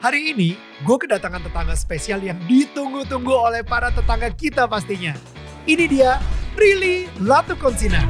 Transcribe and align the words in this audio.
Hari 0.00 0.32
ini, 0.32 0.56
gue 0.80 0.96
kedatangan 0.96 1.44
tetangga 1.44 1.76
spesial 1.76 2.24
yang 2.24 2.40
ditunggu-tunggu 2.48 3.36
oleh 3.36 3.60
para 3.60 3.92
tetangga 3.92 4.32
kita 4.32 4.64
pastinya. 4.64 5.12
Ini 5.68 5.84
dia, 5.92 6.16
Prilly 6.56 7.04
Latukonsina. 7.20 8.08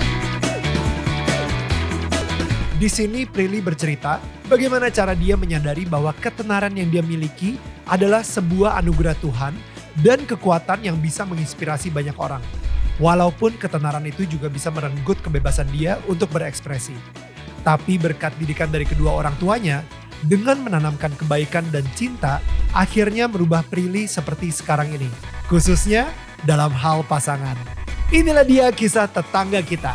Di 2.79 2.87
sini 2.87 3.27
Prilly 3.27 3.59
bercerita 3.59 4.23
bagaimana 4.47 4.87
cara 4.95 5.19
dia 5.19 5.35
menyadari 5.35 5.83
bahwa 5.83 6.15
ketenaran 6.15 6.79
yang 6.79 6.95
dia 6.95 7.03
miliki 7.03 7.59
adalah 7.91 8.23
sebuah 8.23 8.79
anugerah 8.79 9.19
Tuhan 9.19 9.59
dan 10.07 10.23
kekuatan 10.31 10.87
yang 10.87 10.95
bisa 11.03 11.27
menginspirasi 11.27 11.91
banyak 11.91 12.15
orang. 12.23 12.41
Walaupun 13.03 13.59
ketenaran 13.59 14.07
itu 14.07 14.31
juga 14.31 14.47
bisa 14.47 14.71
merenggut 14.71 15.19
kebebasan 15.27 15.67
dia 15.75 15.99
untuk 16.07 16.31
berekspresi. 16.31 16.95
Tapi 17.67 17.99
berkat 17.99 18.31
didikan 18.39 18.71
dari 18.71 18.87
kedua 18.87 19.11
orang 19.11 19.35
tuanya, 19.43 19.83
dengan 20.25 20.61
menanamkan 20.61 21.13
kebaikan 21.17 21.65
dan 21.73 21.87
cinta, 21.97 22.45
akhirnya 22.77 23.31
merubah 23.31 23.65
Prilly 23.65 24.05
seperti 24.05 24.53
sekarang 24.53 24.93
ini. 24.93 25.09
Khususnya 25.49 26.13
dalam 26.45 26.73
hal 26.73 27.05
pasangan. 27.05 27.57
Inilah 28.11 28.45
dia 28.45 28.67
kisah 28.75 29.07
tetangga 29.07 29.63
kita. 29.63 29.95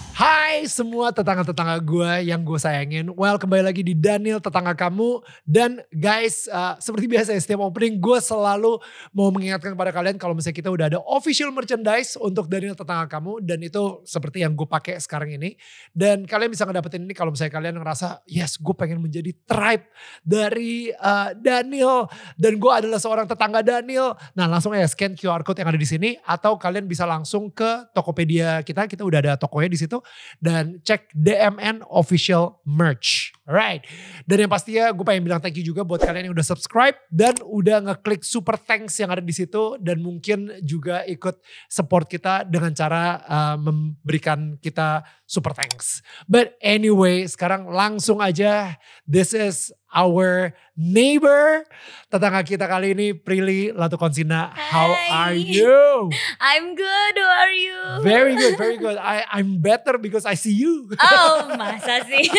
Hai 0.21 0.69
semua 0.69 1.09
tetangga-tetangga 1.09 1.81
gue 1.81 2.29
yang 2.29 2.45
gue 2.45 2.53
sayangin. 2.61 3.09
Well 3.17 3.41
kembali 3.41 3.65
lagi 3.65 3.81
di 3.81 3.97
Daniel 3.97 4.37
tetangga 4.37 4.77
kamu. 4.77 5.17
Dan 5.41 5.81
guys 5.89 6.45
uh, 6.45 6.77
seperti 6.77 7.09
biasa 7.09 7.33
ya 7.33 7.41
setiap 7.41 7.65
opening 7.65 7.97
gue 7.97 8.21
selalu 8.21 8.77
mau 9.17 9.33
mengingatkan 9.33 9.73
kepada 9.73 9.89
kalian 9.89 10.21
kalau 10.21 10.37
misalnya 10.37 10.61
kita 10.61 10.69
udah 10.69 10.85
ada 10.93 11.01
official 11.09 11.49
merchandise 11.49 12.21
untuk 12.21 12.45
Daniel 12.45 12.77
tetangga 12.77 13.09
kamu. 13.09 13.41
Dan 13.41 13.65
itu 13.65 14.05
seperti 14.05 14.45
yang 14.45 14.53
gue 14.53 14.69
pakai 14.69 15.01
sekarang 15.01 15.41
ini. 15.41 15.57
Dan 15.89 16.29
kalian 16.29 16.53
bisa 16.53 16.69
ngedapetin 16.69 17.01
ini 17.01 17.17
kalau 17.17 17.33
misalnya 17.33 17.57
kalian 17.57 17.81
ngerasa 17.81 18.21
yes 18.29 18.61
gue 18.61 18.77
pengen 18.77 19.01
menjadi 19.01 19.33
tribe 19.49 19.89
dari 20.21 20.93
uh, 21.01 21.33
Daniel. 21.33 22.05
Dan 22.37 22.61
gue 22.61 22.69
adalah 22.69 23.01
seorang 23.01 23.25
tetangga 23.25 23.65
Daniel. 23.65 24.13
Nah 24.37 24.45
langsung 24.45 24.69
aja 24.77 24.85
scan 24.85 25.17
QR 25.17 25.41
code 25.41 25.65
yang 25.65 25.73
ada 25.73 25.81
di 25.81 25.89
sini. 25.89 26.13
Atau 26.21 26.61
kalian 26.61 26.85
bisa 26.85 27.09
langsung 27.09 27.49
ke 27.49 27.89
Tokopedia 27.97 28.61
kita. 28.61 28.85
Kita 28.85 29.01
udah 29.01 29.17
ada 29.17 29.33
tokonya 29.33 29.73
di 29.73 29.81
situ 29.81 29.97
dan 30.39 30.79
cek 30.81 31.11
DMN 31.13 31.85
official 31.89 32.61
merch. 32.63 33.35
Alright. 33.45 33.83
Dan 34.23 34.47
yang 34.47 34.51
pastinya 34.51 34.93
gue 34.95 35.03
pengen 35.03 35.27
bilang 35.27 35.41
thank 35.43 35.59
you 35.59 35.65
juga 35.65 35.83
buat 35.83 35.99
kalian 35.99 36.31
yang 36.31 36.35
udah 36.37 36.45
subscribe 36.45 36.95
dan 37.11 37.35
udah 37.43 37.83
ngeklik 37.83 38.23
super 38.23 38.55
thanks 38.55 38.95
yang 39.01 39.11
ada 39.11 39.19
di 39.19 39.33
situ 39.35 39.75
dan 39.81 39.99
mungkin 39.99 40.61
juga 40.63 41.03
ikut 41.03 41.41
support 41.67 42.07
kita 42.07 42.47
dengan 42.47 42.71
cara 42.71 43.19
uh, 43.27 43.57
memberikan 43.59 44.55
kita 44.61 45.03
super 45.27 45.51
thanks. 45.51 45.99
But 46.31 46.55
anyway, 46.63 47.27
sekarang 47.27 47.67
langsung 47.67 48.23
aja 48.23 48.79
this 49.03 49.35
is 49.35 49.75
our 49.91 50.55
neighbor 50.73 51.67
tetangga 52.07 52.41
kita 52.41 52.65
kali 52.65 52.91
ini 52.91 53.07
Prilly 53.11 53.71
Latukonsina. 53.71 54.51
How 54.51 54.89
are 55.11 55.35
you? 55.35 56.07
I'm 56.39 56.73
good. 56.73 57.13
How 57.15 57.31
are 57.43 57.53
you? 57.53 57.79
Very 58.01 58.33
good, 58.33 58.55
very 58.55 58.79
good. 58.83 58.95
I 58.95 59.27
I'm 59.29 59.59
better 59.59 59.95
because 59.95 60.23
I 60.23 60.33
see 60.33 60.55
you. 60.55 60.87
Oh, 60.95 61.51
masa 61.59 62.03
sih? 62.03 62.27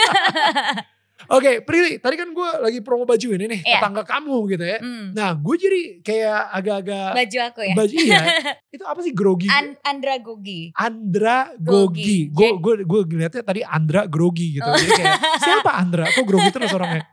Oke, 1.30 1.62
Prilly, 1.62 2.02
tadi 2.02 2.18
kan 2.18 2.34
gue 2.34 2.50
lagi 2.58 2.82
promo 2.82 3.06
baju 3.06 3.28
ini 3.38 3.46
nih, 3.46 3.60
Iya. 3.62 3.78
tetangga 3.78 4.02
kamu 4.02 4.36
gitu 4.50 4.64
ya. 4.66 4.82
Hmm. 4.82 5.14
Nah, 5.14 5.30
gue 5.38 5.54
jadi 5.54 5.80
kayak 6.02 6.40
agak-agak 6.50 7.08
Baju 7.14 7.38
aku 7.46 7.60
ya? 7.62 7.74
baju 7.78 7.94
iya. 7.94 8.20
Itu 8.68 8.82
apa 8.82 9.00
sih 9.00 9.14
grogi? 9.14 9.46
An 9.46 9.78
Andra 9.86 10.18
Gogi. 10.18 10.74
Andra 10.74 11.54
Gogi. 11.54 12.26
Gogi. 12.26 12.34
Gue 12.34 12.48
gue 12.58 12.74
gue 12.82 13.00
ngeliatnya 13.06 13.42
tadi 13.46 13.62
Andra 13.62 14.10
Grogi 14.10 14.58
gitu. 14.58 14.66
Jadi 14.66 14.92
kayak 14.98 15.18
siapa 15.38 15.70
Andra? 15.78 16.10
Kok 16.10 16.26
grogi 16.26 16.50
terus 16.50 16.74
orangnya? 16.74 17.06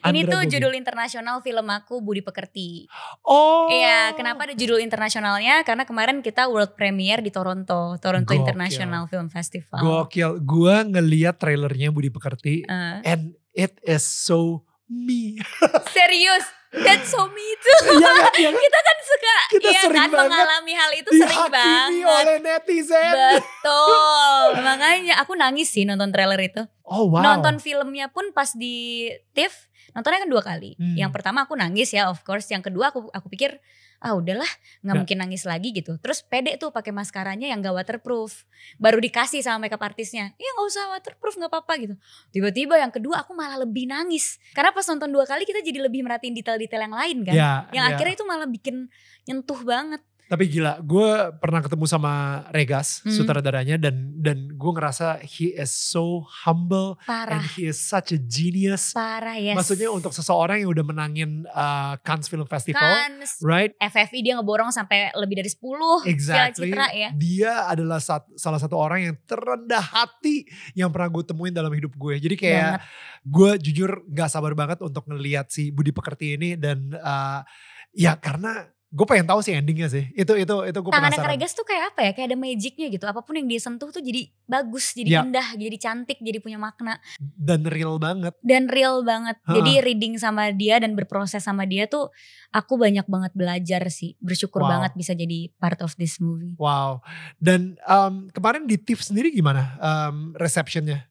Ini 0.00 0.20
tuh 0.24 0.40
Gogi. 0.40 0.50
judul 0.52 0.72
internasional 0.72 1.40
film 1.40 1.66
aku 1.66 1.98
Budi 1.98 2.20
Pekerti. 2.20 2.86
Oh. 3.22 3.66
Iya, 3.68 4.14
kenapa 4.14 4.46
ada 4.46 4.54
judul 4.54 4.78
internasionalnya? 4.78 5.62
Karena 5.62 5.82
kemarin 5.82 6.20
kita 6.20 6.46
world 6.46 6.74
premiere 6.74 7.20
di 7.20 7.28
Toronto, 7.28 7.96
Toronto 7.96 8.26
Gokil. 8.26 8.40
International 8.40 9.06
Film 9.06 9.26
Festival. 9.26 9.80
Gokil. 9.80 10.40
Gue 10.40 10.76
ngeliat 10.84 11.36
trailernya 11.36 11.90
Budi 11.90 12.08
Pekerti 12.08 12.62
Eh, 12.62 12.98
and 13.04 13.22
it 13.50 13.74
is 13.82 14.02
so 14.02 14.62
me. 14.86 15.38
serius, 15.96 16.42
that's 16.72 17.08
so 17.08 17.26
me 17.26 17.46
too. 17.58 17.78
Kan? 17.94 18.30
Iya 18.36 18.50
kan? 18.50 18.58
kita 18.58 18.78
kan 18.80 18.96
suka, 19.00 19.36
Kita 19.48 19.68
iya 19.68 19.80
sering 19.80 20.02
kan 20.02 20.10
banget 20.10 20.30
mengalami 20.34 20.72
hal 20.74 20.90
itu 20.94 21.10
sering 21.14 21.46
banget. 21.46 22.06
oleh 22.06 22.36
netizen. 22.40 23.12
Betul. 23.38 24.46
Makanya 24.66 25.14
aku 25.18 25.32
nangis 25.34 25.70
sih 25.70 25.86
nonton 25.86 26.10
trailer 26.10 26.38
itu. 26.38 26.62
Oh 26.82 27.06
wow. 27.06 27.22
Nonton 27.22 27.58
filmnya 27.58 28.10
pun 28.10 28.34
pas 28.34 28.50
di 28.50 29.06
TIFF, 29.30 29.69
nontonnya 29.92 30.24
kan 30.24 30.30
dua 30.30 30.42
kali. 30.42 30.74
Hmm. 30.76 30.96
Yang 30.96 31.10
pertama 31.14 31.44
aku 31.46 31.54
nangis 31.58 31.90
ya 31.94 32.08
of 32.10 32.22
course. 32.26 32.48
Yang 32.50 32.70
kedua 32.70 32.94
aku 32.94 33.10
aku 33.10 33.26
pikir 33.30 33.58
ah 34.00 34.16
udahlah 34.16 34.48
nggak 34.80 34.96
mungkin 34.96 35.16
nangis 35.20 35.44
lagi 35.44 35.76
gitu. 35.76 36.00
Terus 36.00 36.24
pede 36.24 36.56
tuh 36.56 36.72
pakai 36.72 36.88
maskaranya 36.88 37.52
yang 37.52 37.60
gak 37.60 37.76
waterproof. 37.76 38.48
Baru 38.80 38.96
dikasih 38.96 39.44
sama 39.44 39.68
makeup 39.68 39.84
artisnya. 39.84 40.32
Ya 40.40 40.48
nggak 40.56 40.66
usah 40.72 40.84
waterproof 40.96 41.36
nggak 41.36 41.52
apa-apa 41.52 41.72
gitu. 41.84 41.94
Tiba-tiba 42.32 42.80
yang 42.80 42.88
kedua 42.88 43.20
aku 43.20 43.36
malah 43.36 43.60
lebih 43.60 43.92
nangis. 43.92 44.40
Karena 44.56 44.72
pas 44.72 44.88
nonton 44.88 45.12
dua 45.12 45.28
kali 45.28 45.44
kita 45.44 45.60
jadi 45.60 45.84
lebih 45.84 46.00
merhatiin 46.00 46.32
detail-detail 46.32 46.88
yang 46.88 46.96
lain 46.96 47.18
kan. 47.28 47.34
Ya, 47.36 47.52
yang 47.76 47.84
ya. 47.86 47.90
akhirnya 47.94 48.14
itu 48.16 48.24
malah 48.24 48.48
bikin 48.48 48.88
nyentuh 49.28 49.60
banget. 49.62 50.00
Tapi 50.30 50.46
gila, 50.46 50.78
gue 50.78 51.10
pernah 51.36 51.58
ketemu 51.58 51.84
sama 51.84 52.12
Regas, 52.48 53.02
Hmm. 53.02 53.10
sutradaranya, 53.10 53.74
dan 53.76 54.14
dan 54.14 54.46
gue 54.48 54.70
ngerasa 54.70 55.18
he 55.20 55.50
is 55.50 55.68
so 55.68 56.22
humble 56.22 56.94
and 57.02 57.34
Parah. 57.34 57.42
he 57.50 57.66
is 57.66 57.74
such 57.76 58.10
a 58.10 58.18
genius. 58.20 58.94
Parah 58.94 59.34
yes. 59.34 59.58
Maksudnya 59.58 59.90
untuk 59.90 60.12
seseorang 60.12 60.62
yang 60.62 60.70
udah 60.70 60.84
menangin 60.84 61.30
uh, 61.46 61.98
Cannes 62.00 62.24
Film 62.24 62.46
Festival, 62.46 62.78
kan 62.78 63.18
right? 63.42 63.74
FFI 63.76 64.22
dia 64.22 64.38
ngeborong 64.38 64.70
sampai 64.70 65.10
lebih 65.12 65.34
dari 65.36 65.50
10 65.50 65.58
piala 65.58 66.06
Exactly. 66.06 66.70
citra 66.70 66.86
ya. 66.92 67.08
Dia 67.10 67.52
adalah 67.66 67.98
sat- 67.98 68.30
salah 68.34 68.56
satu 68.56 68.76
orang 68.76 69.02
yang 69.04 69.16
terendah 69.20 69.82
hati 69.82 70.46
yang 70.72 70.88
pernah 70.88 71.10
gue 71.10 71.26
temuin 71.26 71.50
dalam 71.50 71.74
hidup 71.74 71.90
gue. 71.92 72.14
Jadi 72.16 72.38
kayak 72.38 72.78
Banget. 72.78 72.80
gue 73.26 73.50
jujur 73.66 73.90
gak 74.06 74.30
sabar 74.30 74.54
banget 74.54 74.78
untuk 74.78 75.02
ngeliat 75.04 75.50
si 75.50 75.68
Budi 75.68 75.90
Pekerti 75.90 76.38
ini 76.38 76.54
dan 76.54 76.94
uh, 76.94 77.42
ya 77.90 78.14
karena 78.14 78.70
gue 78.90 79.06
pengen 79.06 79.22
tahu 79.30 79.38
sih 79.38 79.54
endingnya 79.54 79.86
sih. 79.86 80.10
Itu 80.18 80.34
itu 80.34 80.54
itu 80.66 80.78
gue 80.82 80.90
Tangannya 80.90 81.14
penasaran. 81.14 81.38
Keregas 81.38 81.52
tuh 81.54 81.62
kayak 81.62 81.94
apa 81.94 82.00
ya? 82.02 82.10
Kayak 82.10 82.26
ada 82.34 82.38
magicnya 82.42 82.86
gitu. 82.90 83.04
Apa 83.06 83.22
pun 83.22 83.38
yang 83.38 83.46
dia 83.46 83.62
sentuh 83.62 83.86
tuh 83.94 84.02
jadi 84.02 84.26
bagus, 84.50 84.98
jadi 84.98 85.10
Ya. 85.10 85.20
indah, 85.22 85.46
jadi 85.54 85.76
cantik, 85.78 86.18
jadi 86.18 86.42
punya 86.42 86.58
makna. 86.58 86.98
Dan 87.18 87.70
real 87.70 88.02
banget. 88.02 88.34
Dan 88.42 88.66
real 88.66 89.06
banget. 89.06 89.38
Ha-ha. 89.46 89.54
Jadi 89.62 89.72
reading 89.86 90.18
sama 90.18 90.50
dia 90.50 90.82
dan 90.82 90.98
berproses 90.98 91.38
sama 91.46 91.70
dia 91.70 91.86
tuh 91.86 92.10
aku 92.50 92.74
banyak 92.74 93.06
banget 93.06 93.30
belajar 93.38 93.86
sih. 93.94 94.18
Bersyukur 94.18 94.66
Wow. 94.66 94.70
banget 94.74 94.92
bisa 94.98 95.14
jadi 95.14 95.54
part 95.62 95.78
of 95.86 95.94
this 95.94 96.18
movie. 96.18 96.58
Wow. 96.58 96.98
Dan 97.38 97.78
um, 97.86 98.26
kemarin 98.34 98.66
di 98.66 98.74
TIFF 98.74 99.06
sendiri 99.06 99.30
gimana 99.30 99.78
um, 99.78 100.34
receptionnya? 100.34 101.06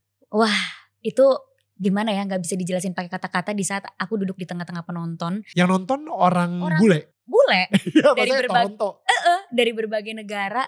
Itu 1.00 1.24
gimana 1.80 2.12
ya 2.12 2.28
nggak 2.28 2.44
bisa 2.44 2.60
dijelasin 2.60 2.92
pakai 2.92 3.08
kata-kata 3.08 3.56
di 3.56 3.64
saat 3.64 3.88
aku 3.96 4.20
duduk 4.20 4.36
di 4.36 4.44
tengah-tengah 4.44 4.84
penonton. 4.84 5.48
Yang 5.56 5.68
nonton 5.72 6.12
orang, 6.12 6.60
Orang 6.60 6.76
bule. 6.84 7.16
Bule 7.30 7.70
Iya, 7.94 8.10
Dari 8.10 8.26
maksudnya 8.26 8.42
berbag- 8.44 8.66
Toronto. 8.74 8.90
eh, 9.06 9.42
dari 9.50 9.72
berbagai 9.72 10.14
negara. 10.14 10.66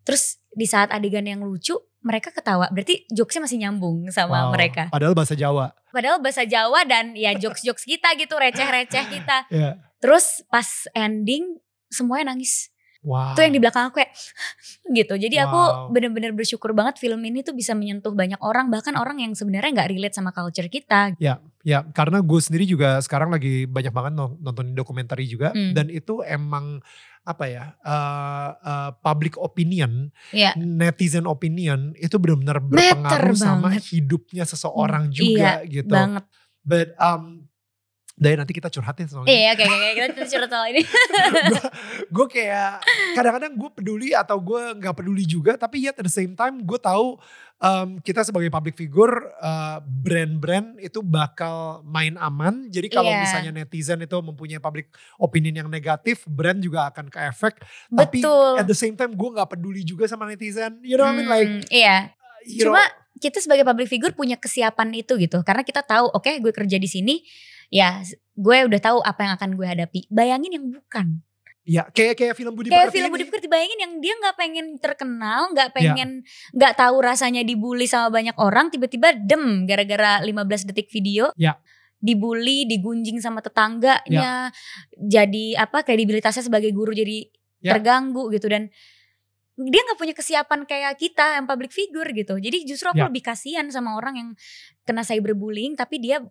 Terus 0.00 0.40
di 0.50 0.64
saat 0.64 0.88
adegan 0.88 1.22
yang 1.22 1.40
lucu 1.40 1.76
mereka 2.00 2.32
ketawa. 2.32 2.66
Berarti 2.66 3.04
jokesnya 3.06 3.44
masih 3.44 3.60
nyambung 3.60 4.08
sama 4.08 4.48
Wow. 4.48 4.56
mereka. 4.56 4.88
Padahal 4.88 5.12
bahasa 5.12 5.36
Jawa. 5.36 5.76
Padahal 5.92 6.16
bahasa 6.18 6.42
Jawa 6.42 6.80
dan 6.82 7.12
ya 7.12 7.34
jokes-jokes 7.34 7.84
kita 7.84 8.16
gitu, 8.16 8.32
receh-receh 8.34 9.04
kita. 9.06 9.38
Iya. 9.52 9.76
Terus 10.00 10.40
pas 10.46 10.64
ending 10.90 11.60
semuanya 11.86 12.32
nangis. 12.32 12.72
Wow. 13.00 13.32
Tuh 13.32 13.42
yang 13.42 13.52
di 13.52 13.60
belakang 13.60 13.88
aku 13.88 14.00
kayak 14.00 14.12
gitu. 14.98 15.14
Jadi 15.14 15.36
Wow. 15.36 15.44
aku 15.44 15.60
bener-bener 15.92 16.32
bersyukur 16.32 16.72
banget 16.72 16.96
film 16.96 17.20
ini 17.20 17.40
tuh 17.40 17.52
bisa 17.52 17.72
menyentuh 17.72 18.12
banyak 18.12 18.40
orang. 18.40 18.68
Bahkan 18.68 18.96
orang 18.96 19.20
yang 19.20 19.32
sebenarnya 19.32 19.72
nggak 19.74 19.90
relate 19.90 20.16
sama 20.16 20.32
culture 20.32 20.68
kita. 20.68 21.12
Ya, 21.16 21.36
karena 21.92 22.24
gue 22.24 22.40
sendiri 22.40 22.64
juga 22.64 22.96
sekarang 23.04 23.28
lagi 23.28 23.68
banyak 23.68 23.92
banget 23.92 24.12
non- 24.16 24.40
nonton 24.40 24.72
dokumenter 24.72 25.20
juga. 25.24 25.52
Hmm. 25.52 25.76
Dan 25.76 25.92
itu 25.92 26.24
emang 26.24 26.80
apa 27.20 27.44
ya, 27.44 27.64
uh, 27.84 28.48
uh, 28.56 28.90
public 29.04 29.36
opinion, 29.36 30.08
Iya. 30.32 30.56
netizen 30.56 31.28
opinion 31.28 31.92
itu 32.00 32.16
benar-benar 32.16 32.64
berpengaruh 32.96 33.36
sama 33.36 33.68
banget. 33.76 33.92
hidupnya 33.92 34.48
seseorang 34.48 35.12
Iya, 35.12 35.14
juga 35.14 35.50
gitu. 35.68 35.92
Banget. 35.92 36.24
But 36.64 36.96
um, 36.96 37.49
Dan 38.20 38.36
nanti 38.36 38.52
kita 38.52 38.68
curhatin 38.68 39.08
soal 39.08 39.24
ini. 39.24 39.32
Iya 39.32 39.56
oke 39.56 39.64
oke 39.64 39.88
kita 39.96 40.28
curhat 40.28 40.50
soal 40.52 40.66
ini. 40.68 40.82
gue 42.14 42.26
kayak 42.28 42.84
kadang-kadang 43.16 43.52
gue 43.56 43.70
peduli 43.72 44.08
atau 44.12 44.36
gue 44.36 44.76
nggak 44.76 44.94
peduli 44.94 45.24
juga 45.24 45.56
tapi 45.56 45.88
yet 45.88 45.96
at 45.96 46.04
the 46.04 46.12
same 46.12 46.36
time 46.36 46.60
gue 46.60 46.76
tahu 46.76 47.16
um, 47.58 47.88
kita 48.00 48.20
sebagai 48.20 48.52
public 48.52 48.76
figure 48.76 49.32
uh, 49.38 49.80
brand-brand 49.80 50.76
itu 50.78 51.00
bakal 51.00 51.80
main 51.82 52.20
aman 52.20 52.68
jadi 52.68 52.92
kalau 52.92 53.08
Iya. 53.08 53.22
misalnya 53.24 53.52
netizen 53.56 54.04
itu 54.04 54.16
mempunyai 54.20 54.60
public 54.60 54.92
opinion 55.16 55.64
yang 55.64 55.68
negatif 55.70 56.22
brand 56.28 56.60
juga 56.60 56.92
akan 56.92 57.08
ke 57.08 57.18
efek 57.24 57.56
tapi 57.88 58.20
at 58.54 58.66
the 58.66 58.76
same 58.76 58.94
time 58.94 59.16
gue 59.16 59.28
nggak 59.32 59.48
peduli 59.48 59.80
juga 59.80 60.04
sama 60.04 60.28
netizen 60.28 60.76
you 60.84 60.94
know 60.94 61.08
what 61.08 61.14
I 61.14 61.18
mean 61.18 61.28
like 61.28 61.48
Hmm, 61.50 61.64
iya. 61.72 62.12
you 62.44 62.68
Cuma 62.68 62.84
know, 62.84 62.98
kita 63.20 63.36
sebagai 63.36 63.64
public 63.64 63.86
figure 63.86 64.16
punya 64.16 64.40
kesiapan 64.40 64.96
itu 64.96 65.12
gitu. 65.20 65.44
Karena 65.44 65.60
kita 65.60 65.84
tahu, 65.84 66.08
oke 66.08 66.40
gue 66.40 66.52
kerja 66.56 66.80
di 66.80 66.88
sini, 66.88 67.20
ya 67.70 68.02
gue 68.34 68.56
udah 68.66 68.80
tahu 68.82 68.98
apa 69.00 69.20
yang 69.24 69.32
akan 69.38 69.50
gue 69.54 69.66
hadapi. 69.66 70.00
Bayangin 70.10 70.52
yang 70.58 70.66
bukan. 70.68 71.22
ya 71.60 71.86
kayak 71.86 72.16
kayak 72.18 72.34
film 72.34 72.56
Budi 72.56 72.66
Kayak 72.72 72.88
Pekerti 72.88 72.96
film 72.98 73.06
ini. 73.06 73.14
Budi 73.14 73.24
Pekerti 73.30 73.46
bayangin 73.46 73.78
yang 73.78 73.92
dia 74.02 74.14
nggak 74.16 74.34
pengen 74.34 74.66
terkenal, 74.80 75.40
nggak 75.54 75.68
Ya. 75.70 75.74
pengen 75.76 76.10
nggak 76.50 76.72
tahu 76.74 76.96
rasanya 76.98 77.46
dibully 77.46 77.86
sama 77.86 78.10
banyak 78.10 78.34
orang, 78.40 78.72
tiba-tiba 78.72 79.14
dem 79.14 79.68
gara-gara 79.68 80.18
15 80.24 80.66
detik 80.66 80.90
video. 80.90 81.30
Ya. 81.38 81.60
Dibully, 82.00 82.64
digunjing 82.64 83.20
sama 83.20 83.44
tetangganya, 83.44 84.50
jadi 84.96 85.60
apa 85.60 85.84
kredibilitasnya 85.84 86.42
sebagai 86.42 86.72
guru 86.72 86.90
jadi 86.90 87.28
Ya. 87.60 87.76
terganggu 87.76 88.32
gitu 88.32 88.48
dan 88.48 88.72
dia 89.60 89.80
nggak 89.84 90.00
punya 90.00 90.14
kesiapan 90.16 90.64
kayak 90.64 90.96
kita 90.96 91.36
yang 91.36 91.44
public 91.44 91.68
figure 91.68 92.08
gitu. 92.08 92.40
Jadi 92.40 92.64
justru 92.64 92.88
aku 92.88 93.04
Ya. 93.04 93.06
lebih 93.12 93.20
kasihan 93.20 93.68
sama 93.68 93.92
orang 93.94 94.14
yang 94.16 94.28
kena 94.88 95.04
cyberbullying 95.04 95.76
tapi 95.76 96.00
dia 96.00 96.24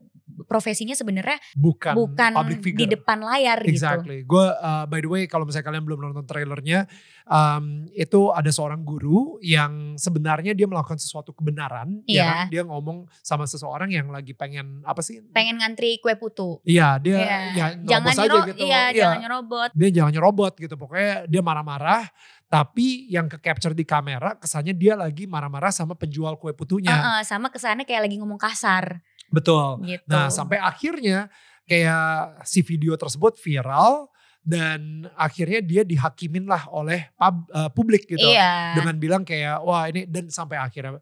profesinya 0.46 0.94
sebenarnya 0.94 1.40
bukan, 1.56 1.94
bukan 1.96 2.32
public 2.36 2.60
figure 2.62 2.80
di 2.80 2.86
depan 2.94 3.20
layar 3.20 3.60
gitu. 3.66 3.76
Exactly. 3.76 4.24
Gue 4.24 4.46
uh, 4.46 4.86
by 4.86 5.00
the 5.00 5.10
way 5.10 5.24
kalau 5.26 5.44
misalnya 5.44 5.68
kalian 5.68 5.84
belum 5.84 6.00
nonton 6.00 6.24
trailernya, 6.24 6.86
um, 7.26 7.88
itu 7.92 8.32
ada 8.32 8.50
seorang 8.50 8.82
guru 8.82 9.38
yang 9.40 9.96
sebenarnya 9.96 10.52
dia 10.54 10.66
melakukan 10.66 10.98
sesuatu 10.98 11.32
kebenaran. 11.32 12.02
ya 12.06 12.14
Iya. 12.20 12.26
kan? 12.30 12.46
Dia 12.52 12.64
ngomong 12.66 12.98
sama 13.20 13.46
seseorang 13.46 13.90
yang 13.90 14.10
lagi 14.10 14.34
pengen 14.34 14.82
apa 14.84 15.00
sih? 15.00 15.22
Pengen 15.32 15.60
ngantri 15.60 15.98
kue 16.00 16.14
putu. 16.16 16.60
Iya 16.64 17.00
dia 17.00 17.18
Iya. 17.18 17.38
ya 17.56 17.66
jangan 17.86 18.14
aja 18.14 18.38
gitu. 18.50 18.60
iya, 18.60 18.82
Iya. 18.92 19.00
jangan 19.06 19.20
nyerobot. 19.24 19.70
Dia 19.74 19.90
jangan 19.90 20.12
nyerobot 20.12 20.54
gitu. 20.58 20.76
Pokoknya 20.76 21.26
dia 21.26 21.42
marah-marah. 21.42 22.04
Tapi 22.50 23.06
yang 23.14 23.30
ke 23.30 23.38
capture 23.38 23.78
di 23.78 23.86
kamera 23.86 24.34
kesannya 24.34 24.74
dia 24.74 24.98
lagi 24.98 25.30
marah-marah 25.30 25.70
sama 25.70 25.94
penjual 25.94 26.34
kue 26.42 26.50
putunya. 26.58 26.90
Heeh, 26.90 27.22
sama 27.22 27.54
kesannya 27.54 27.86
kayak 27.86 28.10
lagi 28.10 28.18
ngomong 28.18 28.42
kasar 28.42 29.06
Betul. 29.30 29.86
gitu. 29.86 30.06
Nah 30.10 30.28
sampai 30.34 30.58
akhirnya 30.62 31.30
kayak 31.70 32.44
si 32.46 32.66
video 32.66 32.98
tersebut 32.98 33.38
viral 33.38 34.10
dan 34.42 35.06
akhirnya 35.14 35.62
dia 35.62 35.82
dihakimin 35.86 36.50
lah 36.50 36.66
oleh 36.74 37.14
pub- 37.14 37.50
eh, 37.54 37.70
publik 37.70 38.10
gitu 38.10 38.26
iya. 38.26 38.74
dengan 38.74 38.96
bilang 38.98 39.22
kayak 39.22 39.62
wah 39.62 39.86
ini 39.86 40.10
dan 40.10 40.32
sampai 40.34 40.58
akhirnya 40.58 40.98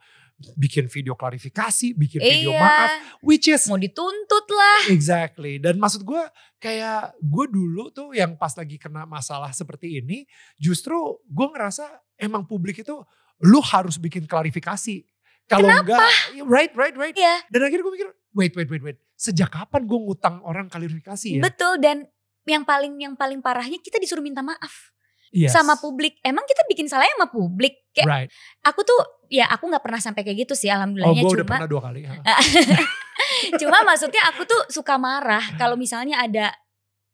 bikin 0.53 0.85
video 0.85 1.17
klarifikasi, 1.17 1.97
bikin 1.97 2.21
video 2.21 2.53
iya. 2.53 2.61
maaf, 2.61 2.91
which 3.25 3.49
is 3.49 3.65
Mau 3.65 3.81
dituntut 3.81 4.45
lah. 4.53 4.93
exactly. 4.93 5.57
Dan 5.57 5.81
maksud 5.81 6.05
gue 6.05 6.21
kayak 6.61 7.17
gue 7.17 7.45
dulu 7.49 7.89
tuh 7.89 8.13
yang 8.13 8.37
pas 8.37 8.53
lagi 8.53 8.77
kena 8.77 9.09
masalah 9.09 9.49
seperti 9.49 9.97
ini, 9.97 10.29
justru 10.61 10.93
gue 11.25 11.47
ngerasa 11.49 11.89
emang 12.21 12.45
publik 12.45 12.85
itu 12.85 13.01
lu 13.41 13.59
harus 13.65 13.97
bikin 13.97 14.29
klarifikasi. 14.29 15.01
Kalau 15.47 15.71
enggak, 15.71 15.99
right, 16.43 16.73
right, 16.75 16.91
right. 16.93 17.15
Iya, 17.15 17.39
Dan 17.47 17.59
akhirnya 17.63 17.83
gue 17.83 17.93
mikir, 17.95 18.09
wait, 18.33 18.53
wait, 18.53 18.67
wait, 18.67 18.83
wait. 18.83 18.97
Sejak 19.15 19.47
kapan 19.47 19.87
gue 19.87 19.95
ngutang 19.97 20.43
orang 20.43 20.67
klarifikasi 20.67 21.39
ya? 21.39 21.41
betul 21.41 21.79
dan 21.79 22.03
yang 22.43 22.63
paling 22.63 22.95
yang 22.97 23.15
paling 23.15 23.39
parahnya 23.39 23.79
kita 23.79 23.97
disuruh 23.97 24.21
minta 24.21 24.39
maaf 24.39 24.91
Yes. 25.27 25.51
sama 25.51 25.75
publik. 25.75 26.23
Emang 26.23 26.47
kita 26.47 26.63
bikin 26.67 26.87
salahnya 26.87 27.11
sama 27.19 27.27
publik? 27.27 27.83
Kayak 27.91 28.07
Right. 28.07 28.29
aku 28.63 28.79
tuh 28.81 28.95
ya 29.27 29.43
aku 29.47 29.67
nggak 29.67 29.83
pernah 29.83 29.99
sampai 29.99 30.23
kayak 30.23 30.47
gitu 30.47 30.55
sih 30.55 30.67
Oh 30.67 30.79
alhamdulillahnya 30.79 31.19
gue 31.19 31.33
udah 31.35 31.47
pernah 31.47 31.67
dua 31.67 31.81
kali. 31.83 32.01
ha. 32.07 32.15
cuma 33.59 33.83
maksudnya 33.83 34.23
aku 34.31 34.47
tuh 34.47 34.61
suka 34.71 34.95
marah 34.95 35.43
kalau 35.61 35.75
misalnya 35.75 36.23
ada 36.23 36.55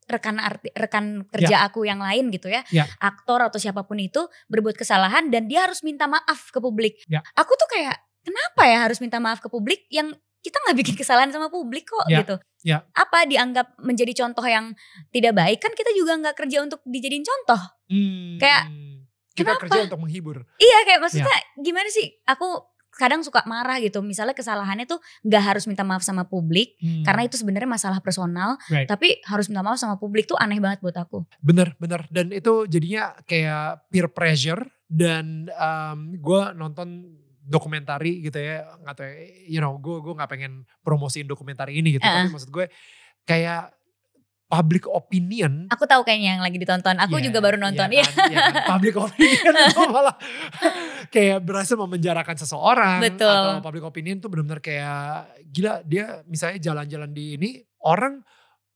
rekan 0.04 0.36
arti, 0.36 0.68
rekan 0.76 1.24
kerja 1.32 1.64
aku 1.64 1.88
yang 1.88 2.04
lain 2.04 2.28
gitu 2.28 2.52
ya, 2.52 2.60
Ya. 2.70 2.84
aktor 3.00 3.40
atau 3.40 3.56
siapa 3.56 3.88
pun 3.88 3.96
itu 3.98 4.20
berbuat 4.46 4.76
kesalahan 4.76 5.32
dan 5.32 5.48
dia 5.48 5.64
harus 5.64 5.80
minta 5.80 6.06
maaf 6.06 6.52
ke 6.52 6.60
publik. 6.60 7.00
Ya. 7.08 7.24
Aku 7.34 7.56
tuh 7.56 7.66
kayak 7.72 7.98
kenapa 8.24 8.62
ya 8.66 8.84
harus 8.84 8.98
minta 8.98 9.20
maaf 9.20 9.38
ke 9.38 9.48
publik 9.48 9.86
yang 9.88 10.12
kita 10.40 10.60
nggak 10.60 10.75
bikin 10.75 10.96
kesalahan 10.96 11.31
sama 11.31 11.48
publik 11.48 11.88
kok 11.88 12.04
Ya. 12.08 12.20
gitu. 12.20 12.36
Ya. 12.64 12.78
Apa 12.92 13.24
dianggap 13.24 13.80
menjadi 13.80 14.12
contoh 14.24 14.44
yang 14.44 14.75
tidak 15.10 15.31
baik 15.34 15.60
kan 15.60 15.72
kita 15.72 15.92
juga 15.94 16.16
nggak 16.18 16.36
kerja 16.36 16.60
untuk 16.60 16.84
dijadiin 16.84 17.24
contoh. 17.24 17.60
Hmm, 17.88 18.40
Kayak, 18.40 18.64
kita 19.34 19.56
kenapa? 19.56 19.64
kerja 19.68 19.80
untuk 19.88 20.00
menghibur. 20.00 20.44
Iya 20.56 20.80
kayak 20.84 21.00
maksudnya 21.00 21.31
gimana 21.58 21.88
sih? 21.88 22.12
Aku 22.24 22.60
kadang 22.94 23.24
suka 23.24 23.42
marah 23.48 23.80
gitu. 23.80 24.04
Misalnya 24.04 24.36
kesalahannya 24.36 24.84
tuh 24.86 25.00
nggak 25.24 25.44
harus 25.44 25.64
minta 25.66 25.81
maaf 25.81 26.04
sama 26.04 26.28
publik 26.28 26.75
Hmm, 26.78 27.02
karena 27.02 27.24
itu 27.24 27.40
sebenarnya 27.40 27.66
masalah 27.66 28.04
personal. 28.04 28.60
Right. 28.68 28.86
Tapi 28.86 29.24
harus 29.24 29.48
minta 29.48 29.64
maaf 29.64 29.80
sama 29.80 29.96
publik 29.96 30.28
tuh 30.28 30.36
aneh 30.36 30.60
banget 30.60 30.84
buat 30.84 30.94
aku. 30.94 31.24
Bener, 31.40 31.72
bener. 31.80 32.04
Dan 32.12 32.36
itu 32.36 32.68
jadinya 32.68 33.16
kayak 33.24 33.88
peer 33.88 34.12
pressure 34.12 34.68
dan 34.86 35.48
gue 36.14 36.42
nonton 36.54 37.18
dokumentari 37.44 38.24
gitu 38.24 38.40
ya, 38.40 38.63
nggak 38.80 38.95
tahu, 38.95 39.06
ya, 39.06 39.16
you 39.45 39.60
know, 39.60 39.75
gue 39.75 40.00
gue 40.00 40.13
nggak 40.16 40.31
pengen 40.31 40.54
promosiin 40.80 41.28
dokumentari 41.28 41.75
ini 41.75 41.95
gitu, 41.95 42.04
tapi 42.04 42.31
maksud 42.31 42.50
gue 42.50 42.66
kayak 43.24 43.75
public 44.45 44.86
opinion. 44.86 45.66
Aku 45.68 45.84
tahu 45.84 46.06
kayaknya 46.06 46.38
yang 46.38 46.44
lagi 46.45 46.62
ditonton. 46.62 46.94
Aku 47.01 47.18
Ya, 47.18 47.25
juga 47.25 47.42
baru 47.42 47.57
nonton. 47.57 47.90
ya 47.90 48.00
Iya. 48.00 48.06
kan, 48.06 48.30
ya 48.30 48.38
kan, 48.38 48.54
public 48.69 48.95
opinion 48.95 49.54
itu 49.66 49.81
malah 49.98 50.16
kayak 51.10 51.40
berhasil 51.42 51.74
memenjarakan 51.74 52.36
seseorang 52.38 53.01
Betul. 53.01 53.34
atau 53.34 53.66
public 53.66 53.81
opinion 53.84 54.22
tuh 54.22 54.30
benar-benar 54.30 54.62
kayak 54.62 55.25
gila 55.50 55.81
dia 55.84 56.22
misalnya 56.30 56.62
jalan-jalan 56.62 57.10
di 57.10 57.34
ini 57.34 57.50
orang 57.81 58.22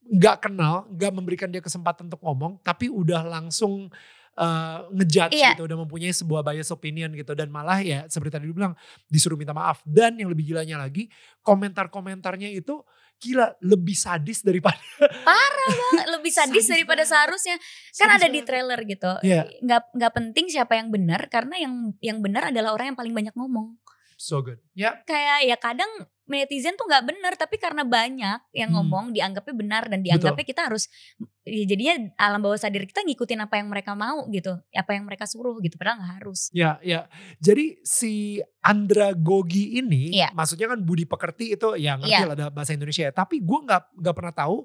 nggak 0.07 0.49
kenal, 0.49 0.87
nggak 0.89 1.11
memberikan 1.13 1.49
dia 1.51 1.61
kesempatan 1.61 2.09
untuk 2.09 2.23
ngomong, 2.25 2.57
tapi 2.63 2.87
udah 2.89 3.27
langsung 3.27 3.91
uh, 4.37 4.85
ngejudge 4.89 5.33
Iya. 5.33 5.53
gitu, 5.53 5.65
udah 5.65 5.77
mempunyai 5.79 6.09
sebuah 6.11 6.41
bias 6.41 6.69
opinion 6.69 7.11
gitu 7.11 7.33
dan 7.33 7.49
malah 7.49 7.77
ya 7.79 8.05
seperti 8.05 8.31
tadi 8.31 8.45
lu 8.45 8.53
bilang 8.53 8.77
disuruh 9.05 9.35
minta 9.35 9.51
maaf 9.51 9.81
dan 9.83 10.15
yang 10.15 10.29
lebih 10.29 10.47
gilanya 10.47 10.77
lagi 10.79 11.09
komentar-komentarnya 11.41 12.49
itu 12.51 12.81
gila 13.17 13.49
lebih 13.59 13.97
sadis 13.97 14.39
daripada 14.39 14.77
Lebih 16.07 16.29
sadis 16.29 16.63
Sadis 16.63 16.67
daripada 16.69 17.01
banget. 17.01 17.11
seharusnya. 17.11 17.55
Kan 17.91 18.07
Sadis 18.07 18.15
ada 18.15 18.27
di 18.27 18.33
banget. 18.35 18.47
trailer 18.47 18.79
gitu. 18.83 19.11
Iya. 19.21 19.41
Nggak 19.59 19.81
nggak 19.91 20.13
penting 20.13 20.45
siapa 20.47 20.73
yang 20.75 20.87
benar 20.87 21.21
karena 21.27 21.55
yang 21.57 21.73
yang 21.99 22.17
benar 22.19 22.49
adalah 22.49 22.71
orang 22.71 22.93
yang 22.93 22.97
paling 22.97 23.11
banyak 23.11 23.33
ngomong. 23.33 23.75
so 24.15 24.41
good. 24.41 24.57
Ya, 24.73 24.97
Kayak 25.03 25.45
ya 25.45 25.57
kadang 25.57 25.91
netizen 26.25 26.73
tuh 26.73 26.85
nggak 26.85 27.05
benar 27.05 27.33
tapi 27.35 27.57
karena 27.57 27.85
banyak 27.85 28.41
yang 28.51 28.69
Hmm. 28.69 28.81
ngomong 28.81 29.05
dianggapnya 29.11 29.53
benar 29.55 29.83
dan 29.85 30.01
dianggapnya 30.01 30.41
kita 30.43 30.61
harus 30.65 30.89
ya 31.47 31.63
jadinya 31.63 31.95
alam 32.19 32.43
bawah 32.43 32.59
sadar 32.59 32.83
kita 32.83 33.01
ngikutin 33.01 33.39
apa 33.39 33.55
yang 33.55 33.71
mereka 33.71 33.95
mau 33.95 34.27
gitu 34.27 34.59
apa 34.69 34.91
yang 34.91 35.07
mereka 35.07 35.23
suruh 35.23 35.55
gitu 35.63 35.79
padahal 35.79 36.03
nggak 36.03 36.13
harus 36.19 36.51
Ya, 36.51 36.75
ya. 36.83 37.07
Jadi 37.39 37.79
si 37.81 38.43
andragogi 38.61 39.79
ini, 39.79 40.11
Iya. 40.11 40.31
maksudnya 40.35 40.67
kan 40.67 40.83
budi 40.83 41.07
pekerti 41.07 41.55
itu 41.55 41.75
ya 41.75 41.95
ngerti 41.95 42.11
Iya. 42.11 42.27
lah 42.27 42.35
ada 42.35 42.47
bahasa 42.51 42.75
Indonesia 42.75 43.07
ya. 43.07 43.13
Tapi 43.13 43.39
gue 43.39 43.59
nggak 43.63 43.83
nggak 43.95 44.15
pernah 44.15 44.33
tahu 44.35 44.57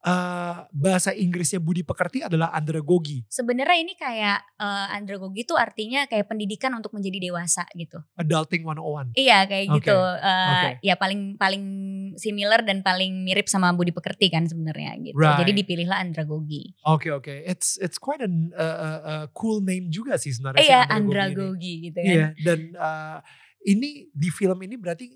eh, 0.00 0.56
bahasa 0.70 1.10
Inggrisnya 1.10 1.58
budi 1.58 1.82
pekerti 1.82 2.20
adalah 2.20 2.50
andragogi, 2.50 3.26
sebenarnya 3.26 3.78
ini 3.78 3.94
kayak 3.94 4.38
eh, 4.56 4.86
andragogi 4.92 5.42
tuh 5.42 5.54
artinya 5.54 6.04
kayak 6.04 6.26
pendidikan 6.26 6.70
untuk 6.72 6.90
menjadi 6.90 7.18
dewasa 7.20 7.66
gitu 7.72 7.98
adulting 8.14 8.62
101. 8.62 9.14
iya 9.14 9.42
kayak 9.44 9.66
Oke, 9.68 9.76
gitu 9.80 9.98
Eh, 10.18 10.48
oke. 10.48 10.68
ya 10.80 10.94
paling 10.94 11.20
paling 11.34 11.64
similar 12.14 12.62
dan 12.62 12.80
paling 12.80 13.22
mirip 13.22 13.46
sama 13.46 13.70
budi 13.70 13.90
pekerti 13.90 14.28
kan 14.28 14.44
sebenarnya 14.44 14.94
gitu 15.02 15.14
Right. 15.14 15.38
jadi 15.38 15.52
dipilihlah 15.56 15.98
andragogi 16.00 16.74
Oke 16.84 17.10
oke, 17.10 17.34
it's 17.44 17.76
it's 17.78 17.96
quite 17.96 18.20
a 18.20 18.30
cool 19.30 19.60
name 19.60 19.88
juga 19.88 20.16
sih 20.16 20.30
sebenarnya. 20.30 20.58
si 20.58 20.68
iya 20.68 20.80
andragogi 20.84 20.94
ini. 20.94 21.28
andragogi 21.28 21.72
gitu 21.84 21.98
kan 21.98 22.08
Iya, 22.08 22.26
dan 22.38 22.58
eh, 22.72 23.18
ini 23.66 23.88
di 24.08 24.28
film 24.30 24.58
ini 24.60 24.74
berarti 24.74 25.06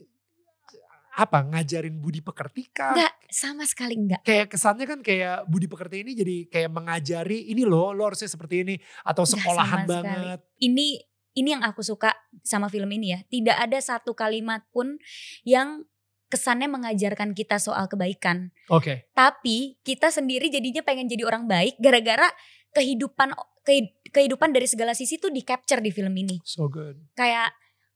apa 1.13 1.45
ngajarin 1.45 2.01
budi 2.01 2.25
pekerti 2.25 2.73
kah? 2.73 2.97
enggak 2.97 3.13
sama 3.29 3.69
sekali 3.69 3.97
enggak 4.01 4.25
kayak 4.25 4.49
kesannya 4.49 4.87
kan 4.89 5.01
kayak 5.05 5.45
budi 5.45 5.69
pekerti 5.69 6.01
ini 6.05 6.13
jadi 6.17 6.37
kayak 6.49 6.71
mengajari 6.73 7.53
ini 7.53 7.69
loh 7.69 7.93
lo 7.93 8.09
harusnya 8.09 8.29
seperti 8.29 8.65
ini 8.65 8.75
atau 9.05 9.29
sekolahan 9.29 9.85
sama 9.85 9.89
sekali. 9.89 9.93
banget 10.09 10.39
ini 10.59 10.87
ini 11.33 11.49
yang 11.57 11.65
aku 11.65 11.81
suka 11.81 12.13
sama 12.45 12.69
film 12.69 12.93
ini 12.93 13.17
ya. 13.17 13.21
Tidak 13.25 13.57
ada 13.57 13.81
satu 13.81 14.13
kalimat 14.13 14.69
pun 14.69 15.01
yang 15.49 15.89
kesannya 16.29 16.69
mengajarkan 16.69 17.33
kita 17.33 17.57
soal 17.57 17.89
kebaikan. 17.89 18.53
oke 18.69 19.09
Tapi 19.13 19.81
kita 19.81 20.13
sendiri 20.13 20.49
jadinya 20.49 20.85
pengen 20.85 21.09
jadi 21.09 21.25
orang 21.25 21.49
baik 21.49 21.81
gara-gara 21.81 22.29
kehidupan 22.73 23.33
kehi- 23.65 23.97
kehidupan 24.13 24.53
dari 24.53 24.69
segala 24.69 24.93
sisi 24.93 25.17
tuh 25.17 25.33
di 25.33 25.41
capture 25.45 25.81
di 25.81 25.89
film 25.93 26.13
ini. 26.17 26.41
so 26.45 26.69
good 26.69 27.01
Kayak 27.17 27.53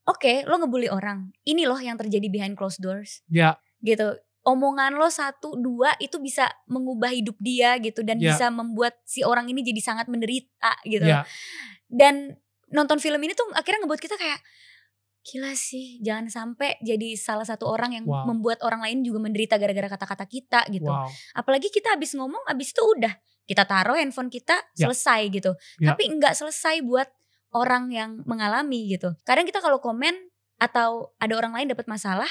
oke, 0.07 0.47
lo 0.47 0.55
ngebully 0.57 0.89
orang. 0.89 1.31
Ini 1.43 1.67
loh 1.67 1.79
yang 1.79 1.99
terjadi 1.99 2.27
behind 2.27 2.55
closed 2.55 2.81
doors 2.81 3.21
ya 3.27 3.59
gitu. 3.79 4.17
omongan 4.43 4.95
lo 4.95 5.11
satu 5.11 5.59
dua 5.59 5.99
itu 5.99 6.23
bisa 6.23 6.47
mengubah 6.67 7.11
hidup 7.11 7.35
dia 7.43 7.75
gitu 7.83 8.07
dan 8.07 8.17
Ya. 8.17 8.31
bisa 8.31 8.47
membuat 8.47 8.95
si 9.03 9.27
orang 9.27 9.51
ini 9.51 9.61
jadi 9.61 9.83
sangat 9.83 10.07
menderita 10.07 10.71
gitu. 10.87 11.03
Ya. 11.03 11.27
Dan 11.87 12.39
nonton 12.71 12.99
film 12.99 13.19
ini 13.21 13.35
tuh 13.35 13.43
akhirnya 13.53 13.83
ngebuat 13.83 13.99
kita 13.99 14.15
kayak 14.15 14.39
gila 15.27 15.51
sih 15.59 15.99
jangan 15.99 16.31
sampai 16.31 16.79
jadi 16.79 17.19
salah 17.19 17.43
satu 17.43 17.67
orang 17.67 17.99
yang 17.99 18.07
Wow. 18.07 18.31
membuat 18.31 18.63
orang 18.63 18.87
lain 18.87 19.03
juga 19.03 19.19
menderita 19.19 19.59
gara-gara 19.59 19.91
kata-kata 19.91 20.23
kita 20.25 20.63
gitu. 20.71 20.87
Wow. 20.87 21.11
Apalagi 21.35 21.67
kita 21.67 21.99
habis 21.99 22.15
ngomong 22.15 22.47
habis 22.47 22.71
itu 22.71 22.83
udah 22.87 23.11
kita 23.43 23.67
taruh 23.67 23.99
handphone 23.99 24.31
kita 24.31 24.55
Ya. 24.79 24.87
selesai 24.87 25.27
gitu. 25.35 25.59
Ya. 25.83 25.91
Tapi 25.91 26.07
nggak 26.15 26.39
selesai 26.39 26.87
buat 26.87 27.11
orang 27.57 27.89
yang 27.89 28.21
mengalami 28.29 28.93
gitu. 28.93 29.17
Kadang 29.25 29.49
kita 29.49 29.65
kalau 29.65 29.81
komen 29.81 30.13
atau 30.57 31.17
ada 31.17 31.33
orang 31.37 31.57
lain 31.57 31.73
dapat 31.73 31.89
masalah 31.89 32.29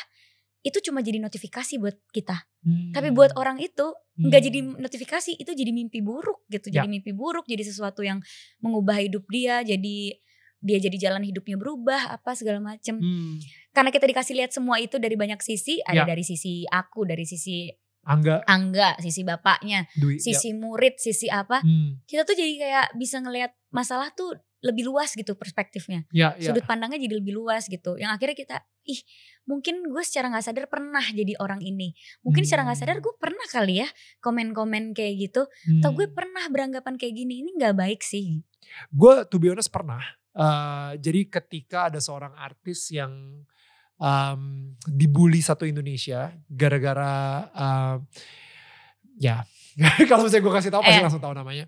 itu 0.61 0.81
cuma 0.81 1.01
jadi 1.01 1.21
notifikasi 1.21 1.77
buat 1.77 1.93
kita. 2.09 2.45
Tapi 2.93 3.13
Hmm. 3.13 3.17
buat 3.17 3.37
orang 3.37 3.61
itu 3.61 3.85
nggak 4.17 4.41
Hmm. 4.41 4.47
jadi 4.49 4.59
notifikasi, 4.81 5.31
itu 5.37 5.51
jadi 5.53 5.69
mimpi 5.69 6.01
buruk 6.01 6.41
gitu. 6.49 6.73
Ya. 6.73 6.81
Jadi 6.81 6.89
mimpi 6.89 7.13
buruk, 7.13 7.45
jadi 7.45 7.61
sesuatu 7.61 8.01
yang 8.01 8.17
mengubah 8.57 8.97
hidup 8.97 9.29
dia, 9.29 9.61
jadi 9.61 10.17
dia 10.57 10.77
jadi 10.81 10.97
jalan 10.97 11.21
hidupnya 11.21 11.61
berubah 11.61 12.17
apa 12.17 12.33
segala 12.33 12.57
macem. 12.57 12.97
Hmm. 12.97 13.37
Karena 13.69 13.93
kita 13.93 14.09
dikasih 14.09 14.33
lihat 14.41 14.49
semua 14.49 14.81
itu 14.81 14.97
dari 14.97 15.13
banyak 15.13 15.37
sisi, 15.37 15.77
ada 15.85 16.01
Ya. 16.01 16.05
dari 16.09 16.25
sisi 16.25 16.65
aku, 16.65 17.05
dari 17.05 17.29
sisi 17.29 17.69
Angga, 18.05 18.41
Angga, 18.45 18.97
sisi 19.01 19.21
bapaknya, 19.21 19.85
Dwi. 19.97 20.17
ya. 20.17 20.21
sisi 20.21 20.53
murid, 20.53 20.97
sisi 20.97 21.25
apa. 21.25 21.61
Hmm. 21.61 22.01
Kita 22.05 22.21
tuh 22.21 22.33
jadi 22.33 22.53
kayak 22.57 22.87
bisa 22.97 23.17
ngelihat 23.17 23.53
masalah 23.69 24.09
tuh 24.13 24.33
lebih 24.65 24.89
luas 24.89 25.13
gitu 25.13 25.37
perspektifnya. 25.37 26.09
Ya, 26.09 26.33
ya. 26.35 26.49
Sudut 26.49 26.65
pandangnya 26.65 26.97
jadi 26.97 27.21
lebih 27.21 27.37
luas 27.37 27.69
gitu. 27.69 27.93
Yang 27.95 28.11
akhirnya 28.17 28.35
kita, 28.35 28.55
ih 28.83 28.97
mungkin 29.45 29.85
gue 29.85 30.01
secara 30.01 30.33
nggak 30.33 30.41
sadar 30.41 30.65
pernah 30.65 31.05
jadi 31.05 31.37
orang 31.37 31.61
ini. 31.61 31.93
Mungkin 32.21 32.41
secara 32.43 32.65
nggak 32.65 32.79
sadar 32.81 32.97
Hmm. 32.97 33.05
gue 33.05 33.13
pernah 33.15 33.45
kali 33.45 33.75
ya 33.79 33.87
komen-komen 34.19 34.91
kayak 34.91 35.13
gitu. 35.21 35.45
Atau 35.79 35.93
gue 35.93 36.09
pernah 36.09 36.49
beranggapan 36.49 36.97
kayak 36.97 37.13
gini, 37.15 37.45
ini 37.45 37.53
nggak 37.53 37.75
baik 37.75 38.01
sih. 38.01 38.41
gue 38.89 39.13
to 39.29 39.37
be 39.37 39.47
honest 39.47 39.69
pernah. 39.69 40.01
Eh, 40.33 40.91
jadi 40.97 41.29
ketika 41.29 41.87
ada 41.87 42.01
seorang 42.01 42.33
artis 42.33 42.89
yang 42.89 43.45
um, 43.95 44.41
dibully 44.83 45.39
satu 45.39 45.63
Indonesia 45.63 46.33
gara-gara 46.45 47.13
um, 47.53 48.03
ya 49.15 49.47
kalau 50.09 50.25
misalnya 50.25 50.43
gue 50.43 50.53
kasih 50.55 50.71
tahu 50.71 50.81
pasti 50.81 50.99
Eh. 50.99 51.03
langsung 51.03 51.21
tahu 51.21 51.31
namanya. 51.31 51.67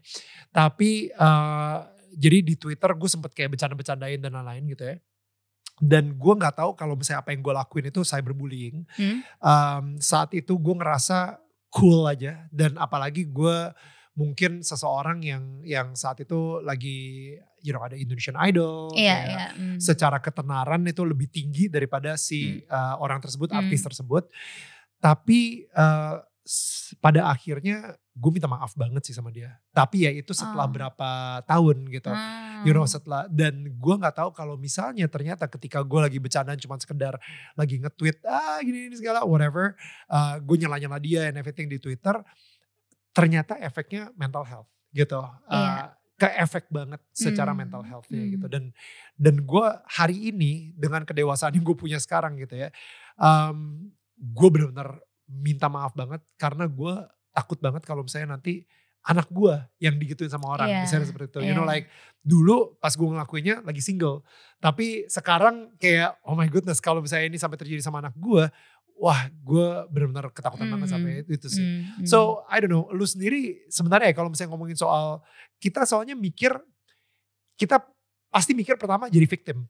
Tapi 0.50 1.12
eh, 1.12 1.77
jadi 2.17 2.41
di 2.41 2.57
Twitter 2.57 2.89
gue 2.91 3.05
sempet 3.05 3.31
kayak 3.31 3.53
bercanda-bercandain 3.53 4.17
dan 4.17 4.33
lain-lain 4.33 4.65
gitu 4.67 4.83
ya. 4.83 4.97
Dan 5.77 6.17
gue 6.17 6.33
nggak 6.33 6.57
tahu 6.57 6.74
kalau 6.74 6.97
misalnya 6.97 7.21
apa 7.21 7.29
yang 7.29 7.45
gue 7.45 7.53
lakuin 7.53 7.86
itu 7.88 8.01
cyberbullying. 8.01 8.81
Hmm? 8.97 9.17
Um, 9.38 9.86
saat 10.01 10.33
itu 10.33 10.57
gue 10.57 10.74
ngerasa 10.74 11.38
cool 11.69 12.01
aja 12.03 12.50
dan 12.50 12.74
apalagi 12.75 13.29
gue 13.29 13.57
mungkin 14.13 14.65
seseorang 14.65 15.21
yang 15.21 15.43
yang 15.62 15.93
saat 15.93 16.17
itu 16.17 16.57
lagi 16.65 17.38
you 17.62 17.69
know 17.69 17.83
ada 17.83 17.93
Indonesian 17.93 18.33
Idol 18.33 18.89
Iya, 18.97 19.13
kayak 19.13 19.29
iya. 19.29 19.47
hmm. 19.53 19.77
secara 19.77 20.17
ketenaran 20.17 20.81
itu 20.83 21.05
lebih 21.05 21.29
tinggi 21.29 21.69
daripada 21.69 22.17
si 22.17 22.65
uh, 22.65 22.97
orang 22.97 23.21
tersebut 23.21 23.53
Hmm. 23.53 23.62
artis 23.62 23.86
tersebut 23.86 24.25
tapi 24.97 25.69
uh, 25.69 26.17
s- 26.17 26.25
pada 26.98 27.27
akhirnya 27.27 27.96
gue 28.16 28.32
minta 28.32 28.48
maaf 28.48 28.72
banget 28.74 29.04
sih 29.04 29.13
sama 29.13 29.30
dia 29.30 29.60
tapi 29.75 30.08
ya 30.08 30.12
itu 30.12 30.32
setelah 30.32 30.66
Oh. 30.66 30.74
berapa 30.74 31.10
tahun 31.44 31.86
gitu 31.92 32.10
Hmm. 32.10 32.63
you 32.63 32.72
know 32.72 32.88
setelah 32.88 33.27
dan 33.27 33.68
gue 33.68 33.96
nggak 34.00 34.16
tahu 34.16 34.30
kalau 34.32 34.56
misalnya 34.56 35.06
ternyata 35.12 35.46
ketika 35.46 35.84
gue 35.84 36.00
lagi 36.00 36.18
bercandaan 36.18 36.58
cuma 36.58 36.80
sekedar 36.80 37.20
lagi 37.54 37.77
nge-tweet 37.77 38.24
ah 38.25 38.58
gini 38.63 38.89
ini 38.89 38.96
segala 38.98 39.22
whatever 39.22 39.75
uh, 40.08 40.39
gue 40.39 40.56
nyala 40.58 40.80
nyala 40.80 40.98
dia 40.98 41.27
and 41.30 41.38
everything 41.38 41.68
di 41.68 41.77
Twitter 41.77 42.16
ternyata 43.12 43.58
efeknya 43.60 44.13
mental 44.16 44.46
health 44.46 44.70
gitu 44.94 45.20
Iya. 45.51 45.70
Uh, 45.72 45.88
ke 46.18 46.25
efek 46.34 46.66
banget 46.74 46.98
secara 47.13 47.54
Hmm, 47.54 47.62
mental 47.62 47.86
healthnya 47.86 48.25
hmm. 48.25 48.32
gitu 48.34 48.46
dan 48.50 48.63
dan 49.13 49.36
gue 49.38 49.68
hari 49.86 50.34
ini 50.34 50.74
dengan 50.74 51.06
kedewasaan 51.06 51.54
yang 51.54 51.62
gue 51.62 51.77
punya 51.77 52.01
sekarang 52.01 52.42
gitu 52.42 52.58
ya 52.58 52.74
um, 53.22 53.86
gue 54.18 54.50
benar-benar 54.50 54.98
minta 55.27 55.67
maaf 55.67 55.91
banget 55.93 56.24
karena 56.39 56.65
gue 56.65 56.93
takut 57.36 57.60
banget 57.60 57.84
kalau 57.84 58.01
misalnya 58.01 58.39
nanti 58.39 58.63
anak 59.07 59.31
gue 59.31 59.55
yang 59.79 59.96
digituin 59.96 60.27
sama 60.27 60.57
orang 60.57 60.67
Iya, 60.67 60.79
misalnya 60.84 61.07
seperti 61.07 61.27
itu 61.31 61.39
you 61.48 61.55
know 61.55 61.63
iya. 61.63 61.79
like 61.79 61.88
dulu 62.19 62.75
pas 62.81 62.91
gue 62.91 63.07
ngelakuinnya 63.07 63.63
lagi 63.63 63.79
single 63.79 64.24
tapi 64.60 65.07
sekarang 65.07 65.72
kayak 65.79 66.19
oh 66.27 66.36
my 66.36 66.50
goodness 66.51 66.84
kalau 66.84 67.00
misalnya 67.00 67.31
ini 67.31 67.39
sampai 67.39 67.55
terjadi 67.55 67.79
sama 67.79 68.03
anak 68.03 68.15
gue 68.19 68.51
wah 68.98 69.22
gue 69.29 69.67
benar-benar 69.93 70.34
ketakutan 70.34 70.67
banget 70.67 70.89
Hmm, 70.89 70.96
sampai 70.98 71.12
itu, 71.24 71.31
itu 71.38 71.48
sih 71.48 71.63
hmm. 71.63 72.03
so 72.10 72.43
I 72.50 72.60
don't 72.60 72.74
know 72.74 72.89
lu 72.91 73.05
sendiri 73.05 73.69
sebenarnya 73.69 74.12
ya 74.12 74.15
kalau 74.17 74.34
misalnya 74.34 74.51
ngomongin 74.57 74.75
soal 74.75 75.22
kita 75.62 75.86
soalnya 75.86 76.17
mikir 76.17 76.51
kita 77.55 77.79
pasti 78.27 78.51
mikir 78.57 78.75
pertama 78.75 79.07
jadi 79.07 79.24
victim 79.24 79.69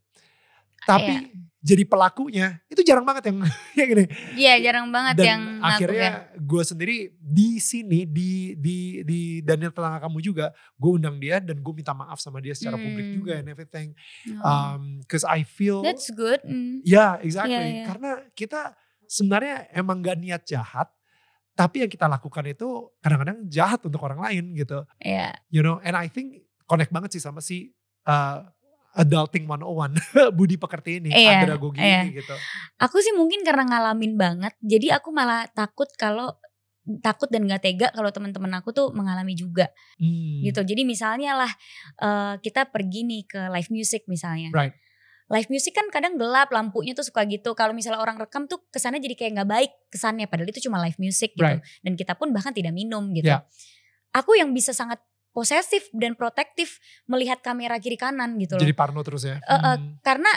tapi 0.88 1.12
Iya. 1.12 1.76
jadi 1.76 1.84
pelakunya 1.84 2.48
itu 2.66 2.80
jarang 2.80 3.04
banget 3.04 3.28
yang 3.28 3.38
yang 3.80 3.90
ini 3.92 4.06
Iya 4.34 4.54
jarang 4.64 4.88
banget 4.88 5.14
dan 5.18 5.26
yang 5.28 5.42
akhirnya 5.60 6.10
ya. 6.32 6.40
gue 6.40 6.64
sendiri 6.64 6.98
di 7.18 7.60
sini 7.60 8.08
di 8.08 8.32
di 8.56 8.78
di 9.04 9.20
Daniel 9.42 9.70
Tetangga 9.70 10.00
kamu 10.00 10.18
juga 10.22 10.50
gue 10.74 10.92
undang 10.94 11.18
dia 11.18 11.38
dan 11.38 11.60
gue 11.60 11.74
minta 11.74 11.92
maaf 11.92 12.18
sama 12.18 12.40
dia 12.40 12.54
secara 12.54 12.76
publik 12.76 13.04
Hmm. 13.06 13.18
juga 13.18 13.34
and 13.36 13.48
everything 13.48 13.92
Oh. 14.38 14.48
um, 14.48 14.82
cause 15.06 15.22
I 15.24 15.44
feel 15.44 15.82
That's 15.82 16.08
good. 16.10 16.40
hmm. 16.42 16.80
ya 16.82 17.20
exactly 17.20 17.52
Iya, 17.52 17.62
iya. 17.68 17.84
karena 17.86 18.10
kita 18.32 18.72
sebenarnya 19.04 19.68
emang 19.72 20.00
gak 20.00 20.18
niat 20.18 20.44
jahat 20.44 20.88
tapi 21.52 21.82
yang 21.82 21.90
kita 21.90 22.06
lakukan 22.06 22.46
itu 22.46 22.68
kadang-kadang 22.98 23.44
jahat 23.48 23.82
untuk 23.82 24.00
orang 24.00 24.22
lain 24.22 24.54
gitu 24.54 24.86
Iya. 25.00 25.36
you 25.50 25.60
know 25.60 25.82
and 25.82 25.94
I 25.94 26.08
think 26.08 26.48
connect 26.64 26.92
banget 26.92 27.12
sih 27.12 27.20
sama 27.20 27.40
si 27.40 27.74
uh, 28.06 28.46
adulting 28.98 29.46
101 29.46 29.94
Budi 30.38 30.58
Pekerti 30.58 30.98
ini 30.98 31.14
Iya, 31.14 31.46
andragogi 31.46 31.80
iya. 31.80 32.02
ini 32.04 32.18
gitu 32.18 32.34
Aku 32.82 32.98
sih 33.00 33.14
mungkin 33.14 33.46
karena 33.46 33.64
ngalamin 33.70 34.18
banget, 34.18 34.54
jadi 34.60 34.98
aku 34.98 35.14
malah 35.14 35.46
takut 35.54 35.88
kalau 35.96 36.34
takut 37.04 37.28
dan 37.28 37.44
gak 37.44 37.68
tega 37.68 37.92
kalau 37.92 38.08
teman-teman 38.16 38.48
aku 38.64 38.72
tuh 38.72 38.96
mengalami 38.96 39.36
juga 39.36 39.68
Hmm, 40.00 40.40
gitu. 40.46 40.62
Jadi 40.62 40.86
misalnya 40.86 41.36
lah 41.36 41.52
eh, 42.00 42.34
kita 42.40 42.70
pergi 42.70 43.02
nih 43.04 43.22
ke 43.28 43.42
live 43.52 43.70
music 43.74 44.06
misalnya. 44.08 44.54
Right. 44.54 44.72
Live 45.28 45.52
music 45.52 45.76
kan 45.76 45.92
kadang 45.92 46.16
gelap, 46.16 46.48
lampunya 46.56 46.96
tuh 46.96 47.04
suka 47.04 47.28
gitu. 47.28 47.52
Kalau 47.58 47.76
misalnya 47.76 48.00
orang 48.00 48.16
rekam 48.16 48.48
tuh 48.48 48.64
kesannya 48.72 49.04
jadi 49.04 49.20
kayak 49.20 49.32
nggak 49.42 49.50
baik 49.52 49.72
kesannya. 49.92 50.32
Padahal 50.32 50.48
itu 50.48 50.64
cuma 50.64 50.80
live 50.80 50.96
music 50.96 51.36
gitu. 51.36 51.44
Right. 51.44 51.60
Dan 51.84 52.00
kita 52.00 52.16
pun 52.16 52.32
bahkan 52.32 52.56
tidak 52.56 52.72
minum 52.72 53.12
gitu. 53.12 53.28
Yeah. 53.36 53.44
Aku 54.16 54.40
yang 54.40 54.56
bisa 54.56 54.72
sangat 54.72 55.04
posesif 55.38 55.86
dan 55.94 56.14
protektif 56.14 56.82
melihat 57.06 57.38
kamera 57.40 57.78
kiri 57.78 57.94
kanan 57.96 58.36
gitu 58.36 58.58
loh. 58.58 58.62
jadi 58.62 58.74
parno 58.74 59.02
terus 59.02 59.22
ya 59.22 59.38
eh, 59.38 59.54
Hmm. 59.54 60.02
karena 60.02 60.34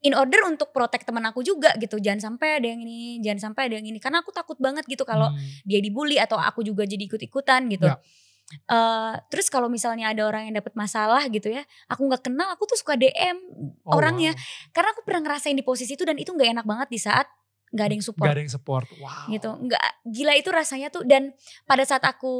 in 0.00 0.12
order 0.12 0.44
untuk 0.44 0.68
protect 0.68 1.02
teman 1.02 1.24
aku 1.24 1.40
juga 1.40 1.72
gitu 1.76 1.96
jangan 1.96 2.20
sampai 2.30 2.60
ada 2.60 2.68
yang 2.68 2.76
ini 2.78 2.96
jangan 3.18 3.50
sampai 3.50 3.62
ada 3.66 3.80
yang 3.80 3.88
ini 3.88 3.96
karena 3.96 4.20
aku 4.20 4.28
takut 4.30 4.58
banget 4.58 4.84
gitu 4.84 5.02
kalau 5.02 5.32
Hmm. 5.32 5.40
dia 5.64 5.80
dibully 5.80 6.20
atau 6.20 6.36
aku 6.36 6.60
juga 6.60 6.84
jadi 6.84 7.00
ikut 7.02 7.20
ikutan 7.22 7.64
gitu 7.66 7.88
Ya. 7.88 7.96
Eh, 8.68 9.14
terus 9.28 9.48
kalau 9.48 9.72
misalnya 9.72 10.12
ada 10.12 10.28
orang 10.28 10.44
yang 10.44 10.54
dapat 10.54 10.76
masalah 10.76 11.24
gitu 11.26 11.48
ya 11.48 11.64
aku 11.88 12.04
nggak 12.04 12.28
kenal 12.28 12.52
aku 12.52 12.68
tuh 12.68 12.76
suka 12.76 12.92
dm 12.94 13.40
Oh, 13.82 13.96
orangnya 13.96 14.36
wow. 14.36 14.44
karena 14.70 14.88
aku 14.92 15.00
pernah 15.00 15.20
ngerasain 15.24 15.56
di 15.56 15.64
posisi 15.64 15.92
itu 15.92 16.04
dan 16.04 16.20
itu 16.20 16.28
nggak 16.28 16.52
enak 16.52 16.66
banget 16.68 16.88
di 16.92 17.00
saat 17.00 17.24
nggak 17.72 17.86
ada 17.88 17.94
yang 17.96 18.04
support 18.04 18.26
Gak 18.28 18.34
ada 18.36 18.42
yang 18.44 18.52
support. 18.52 18.86
Wow. 19.00 19.32
gitu 19.32 19.48
nggak 19.48 19.82
gila 20.06 20.32
itu 20.36 20.50
rasanya 20.52 20.88
tuh 20.88 21.02
dan 21.02 21.32
pada 21.64 21.82
saat 21.82 22.04
aku 22.04 22.32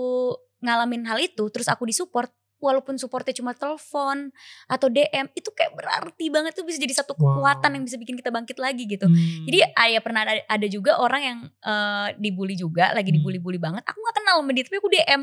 ngalamin 0.65 1.05
hal 1.05 1.21
itu 1.21 1.45
terus 1.53 1.69
aku 1.69 1.85
disupport 1.85 2.33
walaupun 2.57 2.97
supportnya 2.97 3.37
cuma 3.37 3.53
telepon 3.53 4.33
atau 4.65 4.89
DM 4.89 5.29
itu 5.33 5.53
kayak 5.53 5.77
berarti 5.77 6.33
banget 6.33 6.57
tuh 6.57 6.65
bisa 6.65 6.81
jadi 6.81 6.97
satu 6.97 7.13
Wow. 7.15 7.37
kekuatan 7.37 7.77
yang 7.77 7.85
bisa 7.85 8.01
bikin 8.01 8.17
kita 8.17 8.33
bangkit 8.33 8.57
lagi 8.57 8.89
gitu. 8.89 9.05
Hmm. 9.05 9.45
Jadi 9.45 9.61
ayah 9.61 10.01
pernah 10.01 10.25
ada, 10.25 10.41
ada 10.41 10.67
juga 10.67 10.97
orang 10.97 11.23
yang 11.23 11.39
eh, 11.61 12.09
dibully 12.17 12.57
juga, 12.57 12.97
lagi 12.97 13.13
Hmm. 13.13 13.21
dibully-bully 13.21 13.61
banget. 13.61 13.85
Aku 13.85 14.01
gak 14.01 14.17
kenal 14.17 14.41
sama 14.41 14.57
dia, 14.57 14.65
tapi 14.65 14.81
aku 14.81 14.89
DM. 14.89 15.23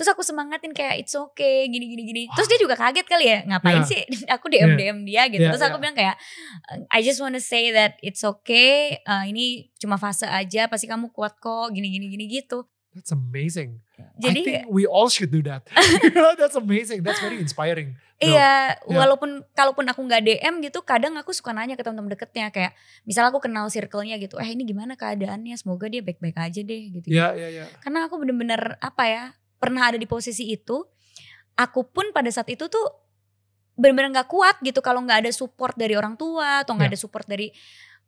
Terus 0.00 0.08
aku 0.08 0.24
semangatin 0.24 0.72
kayak 0.72 1.04
it's 1.04 1.12
okay, 1.12 1.68
gini 1.68 1.92
gini 1.92 2.02
gini. 2.08 2.22
Terus 2.32 2.48
dia 2.48 2.56
juga 2.56 2.72
kaget 2.72 3.04
kali 3.04 3.26
ya, 3.28 3.38
ngapain 3.44 3.84
Yeah. 3.84 3.84
sih 3.84 4.00
aku 4.40 4.48
DM 4.48 4.56
Yeah. 4.72 4.78
DM 4.80 4.98
dia 5.04 5.22
gitu. 5.28 5.44
Yeah, 5.44 5.52
Terus 5.52 5.60
aku 5.60 5.76
yeah. 5.76 5.82
bilang 5.84 5.96
kayak 6.00 6.16
I 6.88 7.04
just 7.04 7.20
wanna 7.20 7.42
say 7.44 7.68
that 7.70 8.00
it's 8.00 8.24
okay. 8.24 8.96
eh, 8.96 9.24
ini 9.28 9.68
cuma 9.76 10.00
fase 10.00 10.24
aja, 10.24 10.72
pasti 10.72 10.88
kamu 10.88 11.12
kuat 11.12 11.36
kok, 11.36 11.68
gini 11.68 11.92
gini 11.92 12.08
gini 12.08 12.24
gitu. 12.32 12.64
That's 12.96 13.12
amazing. 13.12 13.84
Jadi 14.16 14.40
I 14.40 14.44
think 14.44 14.58
we 14.68 14.84
all 14.84 15.08
should 15.08 15.28
do 15.28 15.40
that. 15.44 15.64
That's 16.40 16.56
amazing. 16.56 17.00
That's 17.00 17.18
very 17.18 17.36
inspiring. 17.38 17.96
Iya, 18.16 18.76
Ya. 18.80 18.96
walaupun 18.96 19.44
kalaupun 19.52 19.84
aku 19.88 20.00
nggak 20.00 20.24
DM 20.24 20.64
gitu, 20.64 20.80
kadang 20.80 21.20
aku 21.20 21.36
suka 21.36 21.52
nanya 21.52 21.76
ke 21.76 21.84
teman-teman 21.84 22.16
deketnya 22.16 22.48
kayak, 22.48 22.72
misalnya 23.04 23.28
aku 23.28 23.44
kenal 23.44 23.68
circle-nya 23.68 24.16
gitu, 24.16 24.40
eh 24.40 24.48
ini 24.48 24.64
gimana 24.64 24.96
keadaannya, 24.96 25.52
semoga 25.56 25.84
dia 25.84 26.00
baik-baik 26.00 26.32
aja 26.32 26.60
deh 26.64 26.82
gitu. 26.96 27.06
Ya, 27.12 27.36
ya, 27.36 27.52
ya. 27.52 27.68
Karena 27.84 28.08
aku 28.08 28.16
bener-bener 28.16 28.80
apa 28.80 29.04
ya, 29.04 29.24
pernah 29.60 29.92
ada 29.92 30.00
di 30.00 30.08
posisi 30.08 30.48
itu, 30.48 30.88
aku 31.60 31.84
pun 31.84 32.08
pada 32.16 32.32
saat 32.32 32.48
itu 32.48 32.72
tuh 32.72 32.88
bener-bener 33.76 34.16
nggak 34.16 34.32
kuat 34.32 34.56
gitu 34.64 34.80
kalau 34.80 35.04
nggak 35.04 35.28
ada 35.28 35.32
support 35.32 35.76
dari 35.76 35.92
orang 35.92 36.16
tua 36.16 36.64
atau 36.64 36.72
nggak 36.72 36.88
Ya. 36.88 36.92
ada 36.96 37.00
support 37.00 37.28
dari 37.28 37.52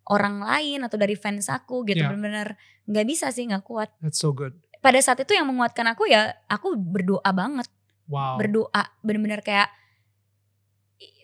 orang 0.09 0.41
lain 0.41 0.81
atau 0.89 0.97
dari 0.97 1.13
fans 1.21 1.53
aku 1.53 1.85
gitu 1.85 2.01
Yeah. 2.01 2.09
bener-bener 2.09 2.57
nggak 2.89 3.05
bisa 3.05 3.29
sih 3.29 3.45
nggak 3.45 3.61
kuat 3.61 3.93
That's 4.01 4.17
so 4.17 4.33
good. 4.33 4.57
Pada 4.79 4.99
saat 5.03 5.19
itu 5.23 5.35
yang 5.35 5.47
menguatkan 5.49 5.87
aku 5.91 6.07
ya 6.09 6.35
aku 6.47 6.75
berdoa 6.79 7.31
banget. 7.35 7.69
Wow. 8.09 8.41
berdoa 8.41 8.89
bener-bener 9.05 9.45
kayak 9.45 9.69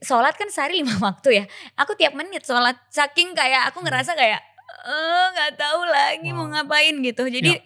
sholat 0.04 0.36
kan 0.36 0.52
sehari 0.52 0.84
lima 0.84 0.92
waktu 1.08 1.42
ya. 1.42 1.44
Aku 1.80 1.96
tiap 1.96 2.12
menit 2.12 2.44
sholat 2.44 2.76
saking 2.92 3.32
kayak 3.32 3.72
aku 3.72 3.80
ngerasa 3.80 4.12
kayak 4.12 4.44
eh 4.84 5.26
nggak 5.32 5.52
tahu 5.56 5.80
lagi 5.88 6.28
mau 6.36 6.44
Wow. 6.44 6.52
ngapain 6.60 6.94
gitu. 7.00 7.24
Jadi 7.24 7.56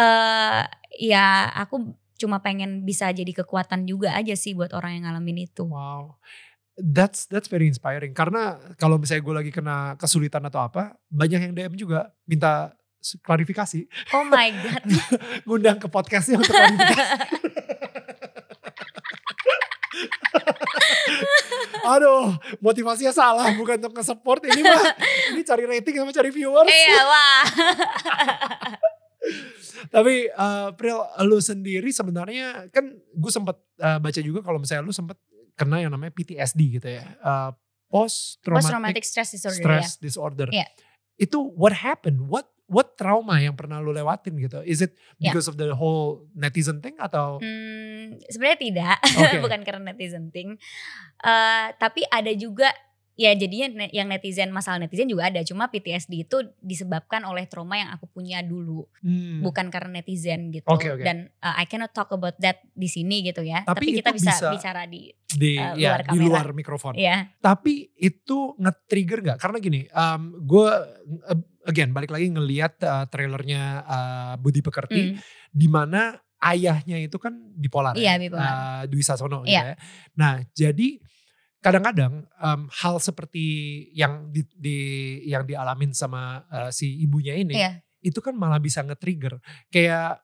eh 0.00 0.60
ya 0.96 1.52
aku 1.60 1.92
cuma 2.18 2.42
pengen 2.42 2.82
bisa 2.82 3.12
jadi 3.14 3.30
kekuatan 3.30 3.86
juga 3.86 4.16
aja 4.16 4.34
sih 4.34 4.56
buat 4.56 4.72
orang 4.74 4.98
yang 4.98 5.04
ngalamin 5.12 5.44
itu. 5.46 5.68
Wow. 5.68 6.18
That's 6.78 7.26
that's 7.26 7.50
very 7.50 7.66
inspiring. 7.66 8.14
Karena 8.14 8.56
kalau 8.78 8.96
misalnya 8.96 9.22
gue 9.26 9.34
lagi 9.44 9.52
kena 9.52 9.98
kesulitan 9.98 10.46
atau 10.46 10.62
apa, 10.62 10.94
banyak 11.10 11.50
yang 11.50 11.52
DM 11.54 11.74
juga 11.74 12.14
minta 12.24 12.70
klarifikasi, 13.22 13.86
oh 14.14 14.24
my 14.26 14.48
god 14.50 14.82
ngundang 15.46 15.78
ke 15.78 15.86
podcastnya 15.86 16.42
untuk 16.42 16.54
klarifikasi. 16.54 17.06
Aduh, 21.88 22.36
motivasinya 22.60 23.12
salah 23.16 23.48
bukan 23.56 23.80
untuk 23.80 23.96
nge-support 23.96 24.44
ini 24.44 24.60
mah. 24.60 24.92
Ini 25.32 25.40
cari 25.44 25.64
rating 25.64 25.94
sama 25.96 26.12
cari 26.12 26.30
viewers. 26.32 26.68
iya 26.68 27.00
wah 27.04 27.44
Tapi 29.88 30.28
uh, 30.32 30.72
Pril, 30.76 30.98
lu 31.24 31.38
sendiri 31.40 31.88
sebenarnya 31.92 32.68
kan 32.72 32.92
gue 32.92 33.32
sempat 33.32 33.56
uh, 33.80 33.96
baca 34.00 34.20
juga 34.20 34.40
kalau 34.44 34.60
misalnya 34.60 34.84
lu 34.84 34.92
sempat 34.92 35.16
kena 35.56 35.80
yang 35.80 35.92
namanya 35.92 36.12
PTSD 36.12 36.80
gitu 36.80 36.88
ya. 36.88 37.04
Uh, 37.24 37.50
post 37.88 38.40
post 38.44 38.68
traumatic 38.68 38.68
traumatic 38.68 39.04
stress 39.04 39.30
disorder 39.32 39.56
ya 39.56 39.64
stress 39.64 39.90
disorder. 39.96 40.48
Iya. 40.52 40.66
Itu 41.16 41.52
what 41.56 41.72
happened? 41.72 42.28
What 42.28 42.52
what 42.68 42.94
trauma 42.94 43.40
yang 43.40 43.52
pernah 43.52 43.80
lu 43.80 43.90
lewatin 43.90 44.36
gitu? 44.36 44.60
Is 44.62 44.80
it 44.80 44.92
Iya. 45.16 45.32
because 45.32 45.48
of 45.48 45.56
the 45.56 45.72
whole 45.72 46.28
netizen 46.32 46.78
thing 46.78 46.94
atau 46.96 47.40
Hmm, 47.40 48.20
sebenarnya 48.28 48.58
tidak, 48.60 48.96
Oke. 49.18 49.40
bukan 49.42 49.60
karena 49.64 49.90
netizen 49.90 50.28
thing. 50.28 50.54
Eh, 51.18 51.66
tapi 51.74 52.04
ada 52.06 52.30
juga 52.30 52.68
ya 53.18 53.34
jadinya 53.34 53.66
yang 53.90 54.06
netizen 54.06 54.48
masalah 54.48 54.78
netizen 54.78 55.04
juga 55.04 55.26
ada. 55.26 55.42
Cuma 55.42 55.66
PTSD 55.66 56.22
itu 56.22 56.38
disebabkan 56.58 57.26
oleh 57.26 57.44
trauma 57.44 57.74
yang 57.74 57.90
aku 57.90 58.06
punya 58.06 58.38
dulu, 58.40 58.86
Hmm. 59.02 59.42
bukan 59.42 59.68
karena 59.68 59.98
netizen 59.98 60.48
gitu. 60.48 60.62
Oke, 60.64 60.88
oke. 60.88 61.02
Dan 61.02 61.26
uh, 61.36 61.54
I 61.54 61.66
cannot 61.66 61.90
talk 61.90 62.08
about 62.10 62.38
that 62.38 62.62
di 62.70 62.86
sini 62.86 63.20
gitu 63.20 63.42
ya. 63.42 63.66
Tapi 63.66 63.90
Tapi, 63.90 63.98
kita 63.98 64.10
bisa, 64.12 64.32
bisa- 64.32 64.50
bicara 64.50 64.86
di 64.86 65.10
di 65.28 65.58
uh, 65.58 65.74
ya 65.74 65.92
luar 65.92 66.00
di 66.00 66.08
kamera. 66.08 66.24
luar 66.24 66.46
mikrofon. 66.52 66.92
ya. 66.94 67.26
Tapi 67.36 67.90
itu 67.92 68.54
nge-trigger 68.54 69.18
gak? 69.26 69.38
Karena 69.38 69.58
gini, 69.58 69.82
um, 69.88 70.22
gue 70.40 70.68
again 71.64 71.90
balik 71.90 72.08
lagi 72.08 72.28
ngelihat 72.28 72.78
uh, 72.80 73.04
trailernya 73.04 73.62
uh, 73.82 74.34
Budi 74.36 74.62
Pekerti, 74.62 75.02
Hmm, 75.04 75.18
di 75.50 75.66
mana 75.66 76.14
ayahnya 76.40 76.96
itu 76.96 77.18
kan 77.18 77.34
bipolar, 77.52 77.92
Iya, 77.92 78.14
ya, 78.14 78.20
bipolar. 78.20 78.46
uh, 78.46 78.82
Dwi 78.86 79.02
Sasono 79.02 79.42
gitu 79.42 79.52
Iya. 79.52 79.74
ya. 79.74 79.76
Nah, 80.14 80.38
jadi 80.48 81.02
kadang-kadang 81.58 82.22
um, 82.36 82.60
hal 82.70 82.96
seperti 82.98 83.44
yang 83.92 84.28
di, 84.28 84.46
di- 84.52 85.26
yang 85.26 85.42
dialamin 85.42 85.90
sama 85.90 86.42
uh, 86.46 86.70
si 86.70 86.98
ibunya 86.98 87.34
ini, 87.34 87.54
Iya. 87.54 87.82
itu 88.00 88.18
kan 88.18 88.32
malah 88.32 88.58
bisa 88.58 88.80
nge-trigger 88.80 89.42
kayak 89.68 90.22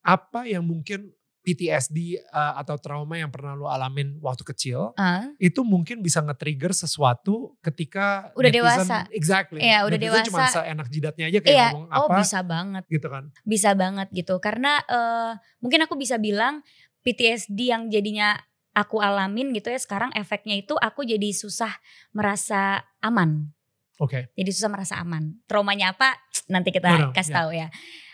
apa 0.00 0.46
yang 0.46 0.62
mungkin 0.62 1.10
PTSD 1.42 1.98
uh, 2.26 2.58
atau 2.58 2.74
trauma 2.74 3.14
yang 3.14 3.30
pernah 3.30 3.54
lo 3.54 3.66
alamin 3.66 4.18
waktu 4.18 4.42
kecil 4.44 4.90
Ah, 4.94 5.30
itu 5.36 5.62
mungkin 5.62 5.98
bisa 6.00 6.18
nge-trigger 6.18 6.74
sesuatu 6.74 7.54
ketika 7.60 8.34
Udah 8.34 8.50
netizen- 8.50 8.82
dewasa. 8.82 8.98
exactly 9.10 9.62
Iya, 9.62 9.86
udah 9.86 9.94
Netizen 9.94 10.26
cuma 10.26 10.42
dewasa. 10.42 10.58
seenak 10.60 10.88
jidatnya 10.88 11.26
aja 11.26 11.38
kayak 11.38 11.50
iya, 11.52 11.66
ngomong 11.70 11.86
oh 11.88 12.06
apa 12.06 12.18
bisa 12.18 12.42
banget. 12.42 12.82
gitu 12.88 13.06
kan 13.06 13.24
bisa 13.42 13.70
banget 13.74 14.08
gitu 14.10 14.34
karena 14.38 14.82
eh, 14.82 15.32
mungkin 15.60 15.80
aku 15.82 15.94
bisa 15.94 16.18
bilang 16.18 16.66
PTSD 17.02 17.58
yang 17.70 17.86
jadinya 17.86 18.34
aku 18.76 19.00
alamin 19.00 19.56
gitu 19.56 19.72
ya 19.72 19.80
sekarang 19.80 20.12
efeknya 20.12 20.52
itu 20.60 20.76
aku 20.76 21.08
jadi 21.08 21.32
susah 21.32 21.72
merasa 22.12 22.84
aman. 23.00 23.48
Oke. 23.96 24.28
Jadi 24.36 24.50
susah 24.52 24.68
merasa 24.68 25.00
aman. 25.00 25.40
Traumanya 25.48 25.96
apa? 25.96 26.12
Nanti 26.52 26.68
kita 26.68 26.92
No, 26.92 26.98
no, 27.08 27.12
kasih 27.16 27.32
ya. 27.32 27.36
tahu 27.40 27.50
ya. 27.56 27.68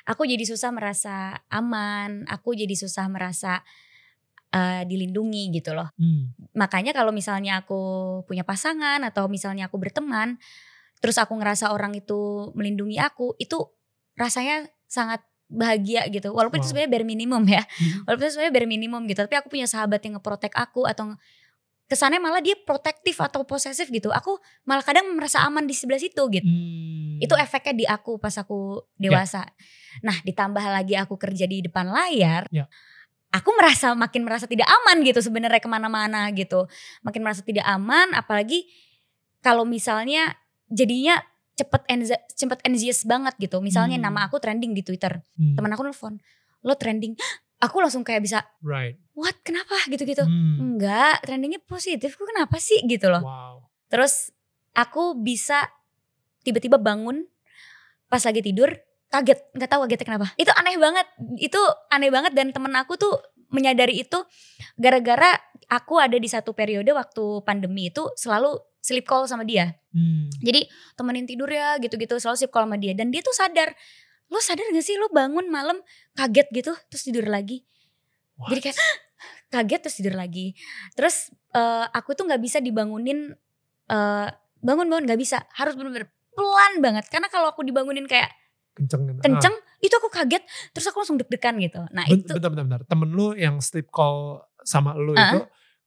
Aku 0.07 0.23
jadi 0.27 0.43
susah 0.47 0.71
merasa 0.71 1.43
aman 1.51 2.23
aku 2.31 2.55
jadi 2.55 2.75
susah 2.79 3.11
merasa 3.11 3.67
eh, 4.55 4.87
dilindungi 4.87 5.51
gitu 5.51 5.75
loh. 5.75 5.91
Hmm, 5.99 6.31
makanya 6.55 6.95
kalau 6.95 7.11
misalnya 7.11 7.67
aku 7.67 8.23
punya 8.31 8.47
pasangan 8.47 9.03
atau 9.03 9.27
misalnya 9.27 9.67
aku 9.67 9.83
berteman 9.83 10.39
terus 11.03 11.19
aku 11.19 11.35
ngerasa 11.35 11.75
orang 11.75 11.99
itu 11.99 12.55
melindungi 12.55 13.03
aku 13.03 13.35
itu 13.43 13.59
rasanya 14.15 14.71
sangat 14.87 15.27
bahagia 15.53 16.09
gitu 16.09 16.33
walaupun 16.33 16.59
itu 16.59 16.65
Wow. 16.65 16.71
sebenarnya 16.73 16.91
bare 16.91 17.07
minimum 17.07 17.43
ya 17.45 17.63
Mhm. 17.63 18.09
walaupun 18.09 18.25
itu 18.25 18.33
sebenarnya 18.33 18.55
bare 18.57 18.69
minimum 18.69 19.01
gitu 19.07 19.21
tapi 19.23 19.37
aku 19.37 19.49
punya 19.53 19.69
sahabat 19.69 20.01
yang 20.03 20.17
ngeprotek 20.17 20.57
aku 20.57 20.89
atau 20.89 21.13
kesannya 21.85 22.25
malah 22.25 22.41
dia 22.41 22.57
protektif 22.57 23.21
atau 23.21 23.45
posesif 23.45 23.93
gitu 23.93 24.09
aku 24.09 24.41
malah 24.65 24.81
kadang 24.81 25.13
merasa 25.13 25.45
aman 25.45 25.69
di 25.69 25.77
sebelah 25.77 26.01
situ 26.01 26.25
gitu 26.33 26.49
Hmm. 26.49 27.21
itu 27.21 27.35
efeknya 27.37 27.75
di 27.77 27.85
aku 27.85 28.17
pas 28.19 28.33
aku 28.35 28.83
dewasa. 28.99 29.45
Nah, 30.03 30.17
ditambah 30.25 30.59
lagi 30.59 30.99
aku 30.99 31.15
kerja 31.15 31.47
di 31.47 31.63
depan 31.63 31.87
layar. 31.87 32.51
Ya. 32.51 32.67
Aku 33.31 33.55
merasa 33.55 33.95
makin 33.95 34.27
merasa 34.27 34.51
tidak 34.51 34.67
aman 34.67 35.07
gitu 35.07 35.23
sebenarnya 35.23 35.63
ke 35.63 35.71
mana-mana 35.71 36.27
gitu. 36.35 36.67
Makin 37.07 37.23
merasa 37.23 37.47
tidak 37.47 37.63
aman, 37.69 38.11
apalagi 38.17 38.67
kalau 39.39 39.63
misalnya 39.63 40.35
jadinya 40.67 41.21
cepet 41.63 41.83
anxi- 41.87 42.23
cepet 42.33 42.59
anxious 42.63 43.03
banget 43.03 43.39
gitu. 43.39 43.59
Misalnya 43.59 43.97
Hmm. 43.97 44.05
nama 44.05 44.27
aku 44.27 44.37
trending 44.37 44.73
di 44.73 44.83
Twitter, 44.83 45.23
Hmm, 45.33 45.55
teman 45.55 45.71
aku 45.71 45.83
nelfon, 45.83 46.19
lo 46.61 46.75
trending, 46.75 47.15
aku 47.65 47.79
langsung 47.79 48.03
kayak 48.03 48.21
bisa, 48.21 48.43
right. 48.61 48.99
What? 49.13 49.39
Kenapa? 49.41 49.77
gitu-gitu. 49.87 50.25
Hmm, 50.25 50.59
Enggak, 50.59 51.23
trendingnya 51.23 51.61
positif, 51.61 52.13
kok 52.13 52.27
kenapa 52.27 52.59
sih? 52.59 52.83
gitu 52.83 53.07
loh. 53.07 53.23
wow. 53.23 53.55
Terus 53.87 54.33
aku 54.73 55.15
bisa 55.15 55.69
tiba-tiba 56.41 56.75
bangun 56.77 57.23
pas 58.07 58.21
lagi 58.21 58.41
tidur 58.41 58.73
kaget. 59.09 59.53
Nggak 59.53 59.69
tahu 59.69 59.81
kagetnya 59.85 60.07
kenapa. 60.09 60.27
Itu 60.35 60.49
aneh 60.51 60.77
banget. 60.77 61.07
Itu 61.39 61.61
aneh 61.89 62.09
banget 62.09 62.33
dan 62.33 62.51
temen 62.51 62.73
aku 62.73 62.97
tuh 62.97 63.15
menyadari 63.49 64.01
itu 64.01 64.17
gara-gara 64.75 65.37
aku 65.69 66.01
ada 66.01 66.17
di 66.17 66.25
satu 66.25 66.53
periode 66.53 66.89
waktu 66.89 67.21
pandemi 67.43 67.89
itu 67.89 68.09
selalu 68.15 68.57
sleep 68.83 69.07
call 69.07 69.25
sama 69.25 69.43
dia 69.43 69.79
Hmm, 69.93 70.33
jadi 70.41 70.65
temenin 70.93 71.25
tidur 71.25 71.47
ya 71.47 71.77
gitu-gitu 71.77 72.17
selalu 72.17 72.37
sleep 72.39 72.49
call 72.49 72.65
sama 72.65 72.77
dia 72.77 72.93
dan 72.93 73.09
dia 73.09 73.21
tuh 73.21 73.31
sadar 73.31 73.77
lo 74.27 74.41
sadar 74.41 74.65
gak 74.67 74.81
sih 74.81 74.97
lo 74.97 75.09
bangun 75.09 75.47
malam 75.47 75.77
kaget 76.13 76.49
gitu 76.51 76.73
terus 76.89 77.05
tidur 77.05 77.29
lagi 77.29 77.61
what? 78.35 78.49
jadi 78.49 78.61
kayak 78.65 78.79
kaget 79.49 79.81
terus 79.85 79.97
tidur 79.97 80.17
lagi. 80.17 80.57
Terus 80.93 81.29
eh, 81.53 81.87
aku 81.87 82.17
tuh 82.17 82.25
nggak 82.25 82.41
bisa 82.41 82.59
dibangunin 82.59 83.37
eh, 83.87 84.29
bangun-bangun 84.59 85.05
nggak 85.05 85.21
bisa. 85.21 85.45
Harus 85.53 85.77
bener-bener 85.77 86.09
pelan 86.33 86.81
banget. 86.81 87.05
Karena 87.07 87.29
kalau 87.29 87.53
aku 87.53 87.61
dibangunin 87.61 88.09
kayak 88.09 88.33
kenceng 88.73 89.05
gitu. 89.07 89.21
kenceng, 89.21 89.53
itu 89.79 89.93
aku 89.93 90.09
kaget. 90.09 90.43
Terus 90.73 90.87
aku 90.89 91.05
langsung 91.05 91.21
deg-degan 91.21 91.61
gitu. 91.61 91.85
Nah 91.93 92.03
Ah, 92.03 92.11
ben- 92.11 92.25
itu 92.25 92.33
bentar 92.33 92.51
bentar 92.51 92.65
bentar 92.65 92.83
temen 92.89 93.13
lu 93.13 93.37
yang 93.37 93.61
sleep 93.61 93.93
call 93.93 94.41
sama 94.65 94.97
lu 94.97 95.13
Ah. 95.13 95.29
itu 95.29 95.41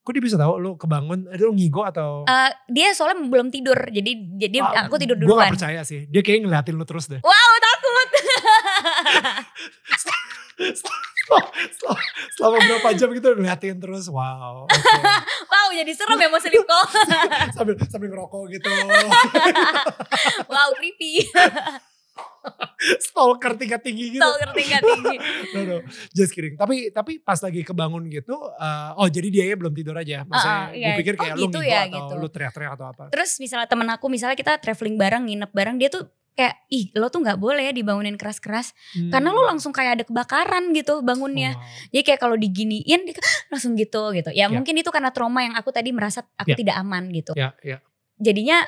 kok 0.06 0.14
dia 0.14 0.22
bisa 0.22 0.38
tahu 0.38 0.54
lu 0.56 0.72
kebangun 0.76 1.26
itu 1.28 1.44
lu 1.44 1.54
ngigo 1.54 1.82
atau 1.82 2.22
eh, 2.24 2.54
dia 2.68 2.94
soalnya 2.94 3.26
belum 3.26 3.50
tidur. 3.50 3.74
Jadi 3.90 4.12
jadi 4.38 4.58
Ah, 4.62 4.86
aku 4.86 4.96
tidur 4.96 5.18
Gue 5.18 5.26
duluan. 5.28 5.50
gak 5.50 5.58
percaya 5.58 5.82
sih. 5.82 6.06
Dia 6.06 6.22
kayaknya 6.22 6.46
ngeliatin 6.46 6.76
lu 6.76 6.86
terus 6.86 7.10
deh. 7.10 7.18
Wow 7.20 7.52
takut. 7.58 8.10
Selama, 10.56 11.42
selama- 11.68 12.04
selama 12.32 12.56
berapa 12.62 12.90
jam 12.94 13.10
gitu 13.12 13.28
ngeliatin 13.34 13.76
terus. 13.76 14.06
Wow. 14.08 14.64
Oke. 14.66 14.94
wow 15.52 15.68
jadi 15.74 15.92
serem 15.92 16.16
ya 16.16 16.30
mau 16.30 16.38
sleep 16.38 16.64
call. 16.64 16.86
sambil 17.58 17.74
sambil 17.84 18.08
ngerokok 18.08 18.44
gitu. 18.54 18.70
wow 20.54 20.70
creepy. 20.78 21.26
Stalker 23.02 23.58
tingkat 23.58 23.82
tinggi 23.82 24.14
gitu. 24.14 24.22
Stalker 24.22 24.50
tingkat 24.54 24.82
tinggi. 24.82 25.18
No, 25.56 25.60
no. 25.64 25.78
Just 26.12 26.32
kidding. 26.32 26.56
Tapi 26.56 26.92
tapi 26.92 27.18
pas 27.18 27.40
lagi 27.40 27.62
kebangun 27.62 28.06
gitu, 28.08 28.36
eh, 28.36 28.90
oh 28.94 29.08
jadi 29.08 29.28
dia 29.30 29.44
belum 29.56 29.72
tidur 29.72 29.96
aja. 29.96 30.22
Maksudnya 30.24 30.52
Ah, 30.52 30.62
ah, 30.62 30.70
gue 30.70 30.80
iya. 30.84 30.96
pikir 31.00 31.14
Oh, 31.16 31.20
kayak 31.20 31.36
lu 31.36 31.44
gitu 31.48 31.60
ya, 31.62 31.80
atau 31.86 31.98
gitu. 31.98 32.14
lu 32.20 32.28
teriak-teriak 32.28 32.72
atau 32.76 32.86
apa. 32.88 33.04
Terus 33.10 33.32
misalnya 33.40 33.68
temen 33.68 33.88
aku 33.88 34.06
misalnya 34.08 34.36
kita 34.36 34.60
traveling 34.60 34.96
bareng 34.96 35.24
nginep 35.26 35.52
bareng 35.52 35.76
dia 35.80 35.90
tuh 35.90 36.04
kayak 36.36 36.68
ih 36.68 36.92
lo 36.94 37.08
tuh 37.08 37.24
nggak 37.24 37.40
boleh 37.40 37.64
ya 37.64 37.72
dibangunin 37.72 38.20
keras-keras 38.20 38.76
karena 39.08 39.32
lo 39.32 39.48
langsung 39.48 39.72
kayak 39.72 39.92
ada 39.96 40.04
kebakaran 40.04 40.76
gitu 40.76 41.00
bangunnya. 41.00 41.56
Hmm. 41.56 41.64
Wow. 41.64 41.90
Jadi 41.90 42.04
kayak 42.04 42.20
kalau 42.20 42.36
diginiin 42.36 43.00
dia 43.08 43.16
langsung 43.48 43.72
gitu 43.74 44.12
gitu. 44.12 44.30
Ya, 44.36 44.46
Ya. 44.46 44.52
mungkin 44.52 44.76
itu 44.76 44.92
karena 44.92 45.16
trauma 45.16 45.42
yang 45.42 45.56
aku 45.56 45.72
tadi 45.72 45.96
merasa 45.96 46.28
aku 46.36 46.52
Ya. 46.52 46.58
tidak 46.60 46.76
aman 46.76 47.08
gitu. 47.10 47.32
Ya, 47.34 47.56
ya. 47.64 47.80
Jadinya 48.16 48.68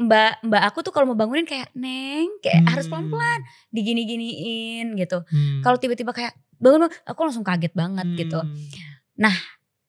mbak 0.00 0.40
mbak 0.40 0.62
aku 0.64 0.80
tuh 0.80 0.90
kalau 0.90 1.12
mau 1.12 1.18
bangunin 1.18 1.44
kayak 1.44 1.68
neng 1.76 2.32
kayak 2.40 2.64
harus 2.64 2.88
Hmm. 2.88 3.04
pelan-pelan 3.04 3.40
digini-giniin 3.68 4.96
gitu. 4.96 5.20
Hmm. 5.22 5.60
Kalau 5.60 5.76
tiba-tiba 5.76 6.10
kayak 6.10 6.32
bangun, 6.56 6.88
aku 7.04 7.20
langsung 7.20 7.44
kaget 7.44 7.72
banget 7.72 8.08
gitu. 8.16 8.40
Hmm. 8.40 8.56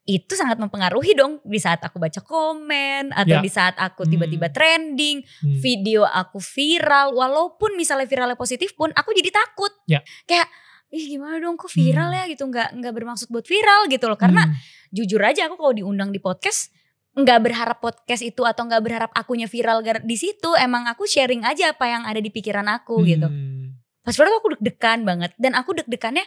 itu 0.03 0.33
sangat 0.33 0.57
mempengaruhi 0.57 1.13
dong 1.13 1.39
di 1.45 1.61
saat 1.61 1.79
aku 1.79 1.95
baca 1.95 2.19
komen 2.19 3.13
atau 3.13 3.37
Ya. 3.37 3.39
di 3.39 3.47
saat 3.47 3.77
aku 3.77 4.03
tiba-tiba 4.03 4.49
Hmm. 4.49 4.55
trending, 4.55 5.17
Hmm. 5.23 5.55
video 5.61 6.03
aku 6.03 6.41
viral 6.41 7.13
walaupun 7.13 7.77
misalnya 7.77 8.09
viralnya 8.09 8.35
positif 8.35 8.73
pun 8.73 8.89
aku 8.91 9.13
jadi 9.13 9.29
takut. 9.29 9.71
Ya. 9.85 10.01
Kayak 10.25 10.49
ih 10.91 11.05
gimana 11.07 11.39
dong 11.39 11.55
kok 11.55 11.71
viral 11.71 12.11
Hmm. 12.11 12.17
ya 12.17 12.23
gitu 12.27 12.43
nggak 12.43 12.75
nggak 12.75 12.93
bermaksud 12.93 13.31
buat 13.31 13.47
viral 13.47 13.87
gitu 13.87 14.11
loh 14.11 14.19
karena 14.19 14.49
Hmm. 14.49 14.55
jujur 14.91 15.21
aja 15.23 15.47
aku 15.47 15.55
kalau 15.55 15.71
diundang 15.71 16.11
di 16.11 16.19
podcast 16.19 16.73
nggak 17.11 17.39
berharap 17.43 17.77
podcast 17.83 18.23
itu 18.23 18.47
atau 18.47 18.63
nggak 18.63 18.83
berharap 18.83 19.11
akunya 19.11 19.43
viral 19.43 19.83
di 19.83 20.15
situ 20.15 20.55
emang 20.55 20.87
aku 20.87 21.03
sharing 21.03 21.43
aja 21.43 21.75
apa 21.75 21.85
yang 21.91 22.03
ada 22.07 22.23
di 22.23 22.31
pikiran 22.31 22.63
aku 22.71 23.03
gitu 23.03 23.27
Hmm. 23.27 23.75
pas 23.99 24.15
baru 24.15 24.39
aku 24.39 24.55
deg-degan 24.55 25.03
banget 25.03 25.35
dan 25.35 25.51
aku 25.59 25.75
deg-degannya 25.75 26.23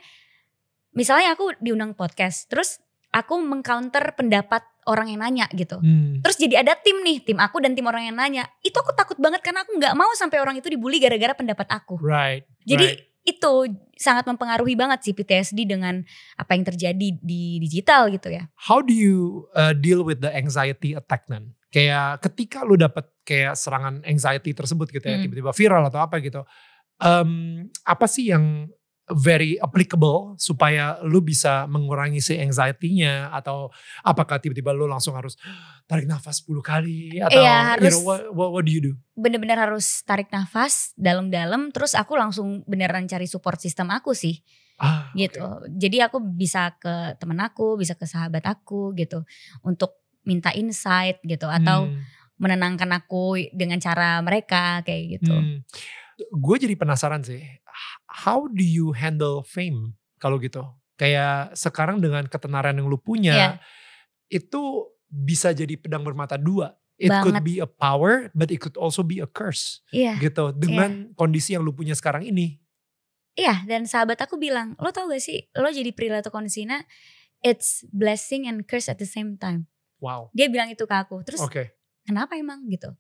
misalnya 0.93 1.33
aku 1.33 1.57
diundang 1.59 1.97
podcast 1.97 2.53
terus 2.53 2.85
aku 3.11 3.41
mengcounter 3.41 4.13
pendapat 4.13 4.61
orang 4.85 5.09
yang 5.09 5.25
nanya 5.25 5.49
gitu 5.57 5.81
Hmm. 5.81 6.21
terus 6.21 6.37
jadi 6.37 6.61
ada 6.61 6.77
tim 6.77 7.01
nih 7.01 7.25
tim 7.25 7.41
aku 7.41 7.65
dan 7.65 7.73
tim 7.73 7.89
orang 7.89 8.05
yang 8.13 8.17
nanya 8.21 8.45
itu 8.61 8.77
aku 8.77 8.93
takut 8.93 9.17
banget 9.17 9.41
karena 9.41 9.65
aku 9.65 9.81
nggak 9.81 9.97
mau 9.97 10.13
sampai 10.13 10.37
orang 10.37 10.61
itu 10.61 10.69
dibully 10.69 11.01
gara-gara 11.01 11.33
pendapat 11.33 11.65
aku 11.73 11.97
Right. 11.97 12.45
jadi 12.69 12.93
right. 12.93 13.14
Itu 13.25 13.53
sangat 13.97 14.29
mempengaruhi 14.29 14.77
banget 14.77 15.01
sih 15.01 15.15
PTSD 15.17 15.65
dengan 15.65 16.05
apa 16.37 16.53
yang 16.53 16.65
terjadi 16.69 17.09
di 17.25 17.57
digital 17.57 18.13
gitu 18.13 18.29
ya 18.29 18.53
how 18.69 18.85
do 18.85 18.93
you 18.93 19.49
uh, 19.57 19.73
deal 19.73 20.05
with 20.05 20.21
the 20.21 20.29
anxiety 20.29 20.93
attack 20.93 21.25
then? 21.27 21.57
Kayak 21.75 22.23
ketika 22.23 22.63
lu 22.63 22.79
dapat 22.79 23.03
kayak 23.27 23.59
serangan 23.59 23.99
anxiety 24.07 24.55
tersebut 24.55 24.95
gitu 24.95 25.11
ya, 25.11 25.19
Hmm. 25.19 25.27
tiba-tiba 25.27 25.51
viral 25.51 25.83
atau 25.91 26.07
apa 26.07 26.23
gitu. 26.23 26.47
Um, 27.03 27.67
apa 27.83 28.07
sih 28.07 28.31
yang 28.31 28.71
very 29.13 29.61
applicable 29.61 30.33
supaya 30.37 30.97
lu 31.05 31.21
bisa 31.21 31.69
mengurangi 31.69 32.19
si 32.19 32.41
anxiety-nya 32.41 33.29
atau 33.31 33.69
apakah 34.01 34.41
tiba-tiba 34.41 34.73
lu 34.73 34.89
langsung 34.89 35.13
harus 35.13 35.37
tarik 35.85 36.09
nafas 36.09 36.41
10 36.41 36.61
kali 36.61 37.21
atau 37.21 37.37
Iya, 37.37 37.53
you 37.53 37.69
harus. 37.85 37.93
know, 37.93 38.03
what, 38.03 38.21
what, 38.33 38.49
what 38.51 38.65
do 38.65 38.73
you 38.73 38.81
do? 38.81 38.93
bener-bener 39.13 39.61
harus 39.61 40.01
tarik 40.03 40.27
nafas 40.29 40.91
dalam-dalam 40.97 41.69
terus 41.71 41.93
aku 41.93 42.17
langsung 42.17 42.65
beneran 42.65 43.05
cari 43.05 43.29
support 43.29 43.61
system 43.61 43.93
aku 43.93 44.11
sih 44.11 44.41
Ah, 44.75 45.07
gitu. 45.15 45.39
oke. 45.39 45.71
Jadi 45.71 46.03
aku 46.03 46.19
bisa 46.19 46.75
ke 46.75 47.15
temen 47.17 47.39
aku, 47.39 47.79
bisa 47.79 47.95
ke 47.95 48.11
sahabat 48.11 48.43
aku 48.43 48.91
gitu 48.99 49.23
untuk 49.63 50.03
minta 50.27 50.51
insight 50.51 51.23
gitu 51.23 51.47
atau 51.47 51.87
Hmm. 51.87 52.03
menenangkan 52.43 52.91
aku 52.91 53.39
dengan 53.55 53.79
cara 53.79 54.19
mereka 54.19 54.83
kayak 54.83 55.21
gitu. 55.21 55.31
Hmm. 55.31 55.63
Gue 56.35 56.59
jadi 56.59 56.75
penasaran 56.75 57.23
sih, 57.23 57.39
how 58.09 58.47
do 58.47 58.63
you 58.65 58.93
handle 58.93 59.43
fame 59.45 59.97
kalau 60.19 60.37
gitu? 60.39 60.65
Kayak 60.95 61.59
sekarang 61.59 61.99
dengan 61.99 62.25
ketenaran 62.31 62.79
yang 62.79 62.87
lu 62.87 62.97
punya, 62.97 63.35
Iya. 63.35 63.51
itu 64.31 64.89
bisa 65.11 65.51
jadi 65.51 65.75
pedang 65.75 66.07
bermata 66.07 66.39
dua. 66.39 66.75
It 66.95 67.11
could 67.11 67.35
Banget. 67.35 67.43
be 67.43 67.55
a 67.59 67.67
power, 67.67 68.31
but 68.39 68.55
it 68.55 68.63
could 68.63 68.79
also 68.79 69.03
be 69.03 69.19
a 69.19 69.27
curse 69.27 69.83
Iya. 69.91 70.15
gitu. 70.23 70.55
Dengan 70.55 71.11
kondisi 71.19 71.59
yang 71.59 71.67
lu 71.67 71.75
punya 71.75 71.99
sekarang 71.99 72.23
ini. 72.23 72.63
Iya, 73.35 73.67
dan 73.67 73.83
sahabat 73.91 74.23
aku 74.23 74.39
bilang, 74.39 74.79
"Lo 74.79 74.95
tau 74.95 75.11
gak 75.11 75.19
sih, 75.19 75.51
lo 75.59 75.67
jadi 75.67 75.91
Prilly 75.91 76.23
Konsina 76.31 76.87
it's 77.43 77.83
blessing 77.91 78.47
and 78.47 78.63
curse 78.71 78.87
at 78.87 79.03
the 79.03 79.11
same 79.11 79.35
time." 79.35 79.67
Wow. 79.99 80.31
Dia 80.31 80.47
bilang 80.47 80.71
itu 80.71 80.87
ke 80.87 80.95
aku. 80.95 81.27
Terus 81.27 81.43
Oke. 81.43 81.75
kenapa 82.07 82.39
emang 82.39 82.63
gitu? 82.71 82.95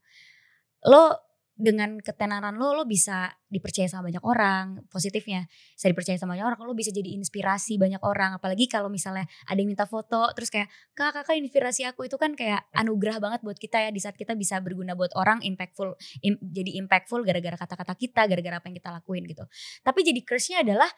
Lo 0.83 1.14
dengan 1.55 2.03
ketenaran 2.03 2.59
lo, 2.59 2.75
lo 2.75 2.83
bisa 2.83 3.31
dipercaya 3.47 3.87
sama 3.87 4.11
banyak 4.11 4.27
orang, 4.27 4.83
positifnya 4.90 5.47
bisa 5.79 5.87
dipercaya 5.87 6.19
sama 6.19 6.35
banyak 6.35 6.47
orang, 6.51 6.59
lo 6.67 6.75
bisa 6.75 6.90
jadi 6.90 7.14
inspirasi 7.14 7.79
banyak 7.79 8.03
orang, 8.03 8.35
apalagi 8.35 8.67
kalau 8.67 8.90
misalnya 8.90 9.23
ada 9.47 9.55
yang 9.62 9.71
minta 9.71 9.87
foto, 9.87 10.27
terus 10.35 10.51
kayak 10.51 10.67
kak 10.99 11.14
kakak 11.14 11.38
inspirasi 11.38 11.87
aku 11.87 12.11
itu 12.11 12.19
kan 12.19 12.35
kayak 12.35 12.67
anugerah 12.75 13.23
banget 13.23 13.47
buat 13.47 13.55
kita 13.55 13.87
ya 13.87 13.90
di 13.95 14.03
saat 14.03 14.19
kita 14.19 14.35
bisa 14.35 14.59
berguna 14.59 14.99
buat 14.99 15.14
orang, 15.14 15.47
impactful, 15.47 15.95
im- 16.27 16.43
jadi 16.43 16.75
impactful 16.83 17.23
gara-gara 17.23 17.55
kata-kata 17.55 17.95
kita, 17.95 18.27
gara-gara 18.27 18.59
apa 18.59 18.67
yang 18.67 18.77
kita 18.83 18.90
lakuin 18.90 19.23
gitu. 19.31 19.47
Tapi 19.87 20.03
jadi 20.03 20.21
curse-nya 20.27 20.67
adalah 20.67 20.90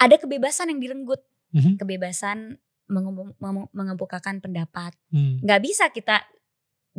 ada 0.00 0.16
kebebasan 0.16 0.72
yang 0.72 0.80
direnggut, 0.80 1.20
Mhm. 1.52 1.76
kebebasan 1.76 2.56
mengemu- 2.88 3.36
memu- 3.38 3.70
mengemukakan 3.70 4.40
pendapat 4.42 4.96
Hmm. 5.14 5.38
nggak 5.44 5.60
bisa 5.62 5.92
kita 5.94 6.24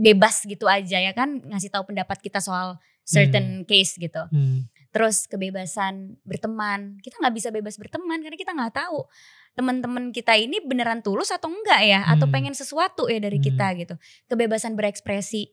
bebas 0.02 0.42
gitu 0.50 0.66
aja 0.66 0.98
ya 0.98 1.14
kan 1.14 1.38
ngasih 1.46 1.70
tahu 1.70 1.94
pendapat 1.94 2.18
kita 2.18 2.42
soal 2.42 2.82
certain 3.06 3.62
case 3.70 3.98
gitu. 4.02 4.22
Hmm. 4.34 4.66
Terus 4.92 5.30
kebebasan 5.30 6.20
berteman, 6.26 6.98
kita 7.00 7.22
nggak 7.22 7.36
bisa 7.38 7.50
bebas 7.54 7.78
berteman 7.78 8.20
karena 8.22 8.38
kita 8.38 8.52
nggak 8.52 8.76
tahu 8.76 9.06
teman-teman 9.52 10.16
kita 10.16 10.36
ini 10.40 10.64
beneran 10.64 11.04
tulus 11.04 11.32
atau 11.32 11.52
enggak 11.52 11.82
ya, 11.84 12.08
atau 12.08 12.28
Hmm. 12.28 12.34
pengen 12.34 12.56
sesuatu 12.56 13.08
ya 13.12 13.20
dari 13.20 13.40
Hmm. 13.40 13.46
kita 13.52 13.68
gitu. 13.78 13.96
Kebebasan 14.32 14.80
berekspresi, 14.80 15.52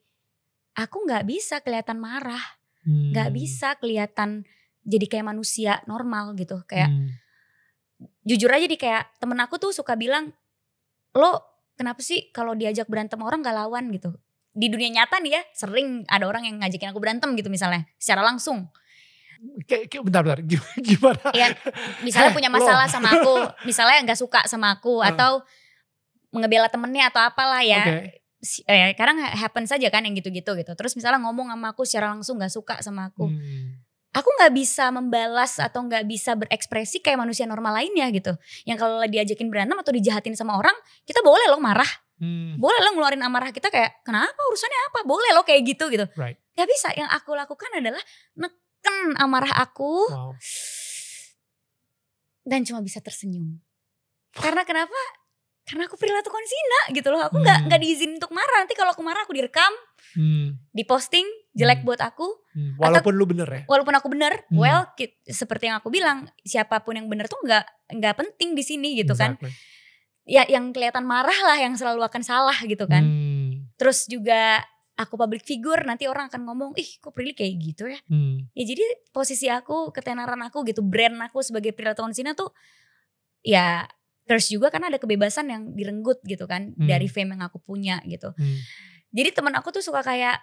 aku 0.78 1.02
nggak 1.06 1.26
bisa 1.26 1.58
kelihatan 1.62 1.98
marah, 1.98 2.42
nggak 2.86 3.28
Hmm. 3.30 3.36
bisa 3.36 3.74
kelihatan 3.78 4.46
jadi 4.86 5.06
kayak 5.10 5.26
manusia 5.34 5.82
normal 5.90 6.38
gitu. 6.38 6.62
Kayak 6.66 6.94
Hmm. 6.94 7.10
jujur 8.22 8.50
aja 8.54 8.66
di 8.70 8.78
kayak 8.78 9.18
temen 9.18 9.38
aku 9.42 9.58
tuh 9.58 9.74
suka 9.74 9.98
bilang 9.98 10.30
lo 11.16 11.42
kenapa 11.74 11.98
sih 12.04 12.30
kalau 12.30 12.54
diajak 12.54 12.86
berantem 12.86 13.18
orang 13.22 13.42
gak 13.42 13.56
lawan 13.56 13.90
gitu 13.90 14.14
di 14.58 14.66
dunia 14.66 14.90
nyata 14.92 15.22
nih 15.22 15.32
ya 15.32 15.42
sering 15.52 16.02
ada 16.04 16.26
orang 16.26 16.42
yang 16.42 16.58
ngajakin 16.58 16.90
aku 16.90 16.98
berantem 16.98 17.30
gitu 17.32 17.46
misalnya 17.46 17.86
secara 17.94 18.20
langsung 18.20 18.66
Kayak, 19.70 19.86
kayak 19.86 20.02
bentar 20.02 20.22
bentar 20.26 20.40
Gim- 20.42 20.66
gimana? 20.90 21.30
Iya, 21.30 21.54
misalnya 22.02 22.30
Eh, 22.30 22.34
punya 22.34 22.50
masalah 22.50 22.90
sama 22.90 23.06
aku 23.14 23.38
misalnya 23.62 24.02
nggak 24.02 24.18
suka 24.18 24.42
sama 24.44 24.74
aku 24.74 24.98
Ah. 24.98 25.14
atau 25.14 25.46
mengebela 26.28 26.66
temennya 26.66 27.08
atau 27.08 27.22
apalah 27.22 27.62
ya. 27.62 28.10
Si- 28.38 28.66
eh, 28.66 28.94
kadang 28.94 29.18
happen 29.18 29.62
saja 29.64 29.86
kan 29.88 30.02
yang 30.02 30.14
gitu-gitu 30.14 30.54
gitu 30.54 30.72
terus 30.74 30.94
misalnya 30.94 31.18
ngomong 31.18 31.50
sama 31.50 31.70
aku 31.70 31.82
secara 31.82 32.10
langsung 32.10 32.38
nggak 32.38 32.50
suka 32.50 32.74
sama 32.78 33.10
aku 33.10 33.26
Hmm. 33.26 33.78
aku 34.10 34.26
nggak 34.38 34.52
bisa 34.54 34.90
membalas 34.90 35.58
atau 35.58 35.82
nggak 35.82 36.02
bisa 36.02 36.34
berekspresi 36.34 36.98
kayak 36.98 37.18
manusia 37.18 37.46
normal 37.46 37.78
lainnya 37.78 38.10
gitu. 38.10 38.34
Yang 38.62 38.78
kalau 38.80 39.02
diajakin 39.04 39.46
berantem 39.46 39.74
atau 39.74 39.90
dijahatin 39.90 40.34
sama 40.34 40.54
orang, 40.54 40.74
kita 41.02 41.22
boleh 41.22 41.46
loh 41.46 41.58
marah, 41.58 41.86
Hmm. 42.18 42.58
boleh 42.58 42.78
loh 42.82 42.92
ngeluarin 42.98 43.22
amarah 43.22 43.50
kita 43.50 43.70
kayak 43.70 44.02
kenapa 44.02 44.38
urusannya 44.50 44.80
apa, 44.90 44.98
boleh 45.06 45.30
loh 45.32 45.46
kayak 45.46 45.62
gitu 45.64 45.86
gitu. 45.86 46.02
Right. 46.14 46.34
Gak 46.52 46.66
bisa. 46.66 46.90
Yang 46.92 47.10
aku 47.14 47.30
lakukan 47.32 47.70
adalah 47.72 48.02
neken 48.34 49.14
amarah 49.16 49.54
aku 49.56 50.10
Wow. 50.10 50.34
dan 52.42 52.64
cuma 52.64 52.80
bisa 52.80 52.98
tersenyum. 52.98 53.60
Karena 54.32 54.64
kenapa? 54.64 54.96
Karena 55.62 55.84
aku 55.84 56.00
perilaku 56.00 56.32
konsina 56.32 56.80
gitu 56.90 57.12
loh. 57.12 57.28
Aku 57.28 57.38
nggak 57.38 57.58
Hmm. 57.60 57.66
nggak 57.68 57.80
diizinin 57.84 58.16
untuk 58.16 58.32
marah. 58.32 58.64
Nanti 58.64 58.72
kalau 58.72 58.96
aku 58.96 59.04
marah 59.04 59.20
aku 59.20 59.36
direkam, 59.36 59.68
Hmm. 60.16 60.56
diposting 60.72 61.28
jelek 61.52 61.84
Hmm. 61.84 61.86
buat 61.86 62.00
aku. 62.00 62.24
Hmm. 62.56 62.80
Walaupun 62.80 63.12
lu 63.12 63.28
bener 63.28 63.44
ya. 63.46 63.62
walaupun 63.68 63.92
aku 63.92 64.08
benar, 64.08 64.48
Hmm. 64.48 64.56
well 64.56 64.88
seperti 65.28 65.68
yang 65.68 65.76
aku 65.78 65.92
bilang, 65.92 66.24
siapa 66.40 66.80
pun 66.80 66.96
yang 66.96 67.04
benar 67.06 67.28
tuh 67.28 67.36
nggak 67.44 67.64
nggak 67.94 68.14
penting 68.16 68.56
di 68.56 68.64
sini 68.64 68.96
gitu 68.96 69.12
kan. 69.12 69.36
Ya 70.28 70.44
yang 70.44 70.76
kelihatan 70.76 71.08
marah 71.08 71.34
lah 71.48 71.56
yang 71.56 71.72
selalu 71.72 72.04
akan 72.04 72.20
salah 72.20 72.58
gitu 72.68 72.84
kan. 72.84 73.00
Hmm. 73.00 73.72
Terus 73.80 74.04
juga 74.04 74.60
aku 74.98 75.16
public 75.16 75.46
figure 75.46 75.80
nanti 75.88 76.04
orang 76.04 76.28
akan 76.28 76.44
ngomong, 76.44 76.70
"Ih, 76.76 77.00
kok 77.00 77.16
Prilly 77.16 77.32
kayak 77.32 77.54
gitu 77.56 77.88
ya?" 77.88 77.96
Hmm. 78.12 78.44
Ya 78.52 78.68
jadi 78.68 78.84
posisi 79.08 79.48
aku, 79.48 79.88
ketenaran 79.94 80.38
aku 80.44 80.68
gitu, 80.68 80.84
brand 80.84 81.16
aku 81.24 81.40
sebagai 81.40 81.72
Prilly 81.72 81.96
Tonsina 81.96 82.36
tuh 82.36 82.52
ya 83.40 83.88
terus 84.28 84.52
juga 84.52 84.68
karena 84.68 84.92
ada 84.92 85.00
kebebasan 85.00 85.48
yang 85.48 85.62
direnggut 85.72 86.20
gitu 86.28 86.44
kan 86.44 86.76
Hmm. 86.76 86.84
dari 86.84 87.08
fame 87.08 87.32
yang 87.32 87.48
aku 87.48 87.64
punya 87.64 87.96
gitu. 88.04 88.36
Hmm. 88.36 88.58
Jadi 89.08 89.32
teman 89.32 89.56
aku 89.56 89.72
tuh 89.72 89.80
suka 89.80 90.04
kayak 90.04 90.36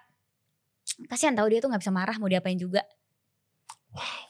kasihan 1.06 1.38
tahu 1.38 1.54
dia 1.54 1.62
tuh 1.62 1.70
nggak 1.70 1.86
bisa 1.86 1.94
marah 1.94 2.18
mau 2.18 2.26
diapain 2.26 2.58
juga. 2.58 2.82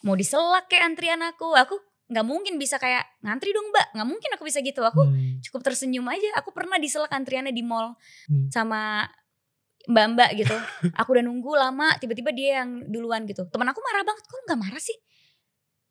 Mau 0.04 0.14
diselak 0.14 0.68
kayak 0.68 0.84
antrian 0.94 1.24
aku, 1.24 1.56
aku 1.56 1.80
nggak 2.06 2.26
mungkin 2.26 2.62
bisa 2.62 2.78
kayak 2.78 3.02
ngantri 3.20 3.50
dong 3.50 3.74
mbak, 3.74 3.88
nggak 3.98 4.08
mungkin 4.08 4.30
aku 4.38 4.44
bisa 4.46 4.62
gitu. 4.62 4.82
Aku 4.82 5.10
Hmm. 5.10 5.42
cukup 5.42 5.66
tersenyum 5.66 6.06
aja. 6.06 6.38
Aku 6.38 6.54
pernah 6.54 6.78
diselak 6.78 7.10
antriannya 7.10 7.50
di 7.50 7.66
mall 7.66 7.98
Hmm. 8.30 8.46
sama 8.50 9.10
mbak-mbak 9.86 10.30
gitu. 10.38 10.54
aku 11.00 11.18
udah 11.18 11.24
nunggu 11.26 11.52
lama, 11.54 11.98
tiba-tiba 11.98 12.30
dia 12.30 12.62
yang 12.66 12.86
duluan 12.90 13.26
gitu. 13.26 13.46
Temen 13.50 13.66
aku 13.66 13.82
marah 13.82 14.06
banget, 14.06 14.22
kok 14.22 14.42
nggak 14.46 14.60
marah 14.62 14.82
sih? 14.82 14.98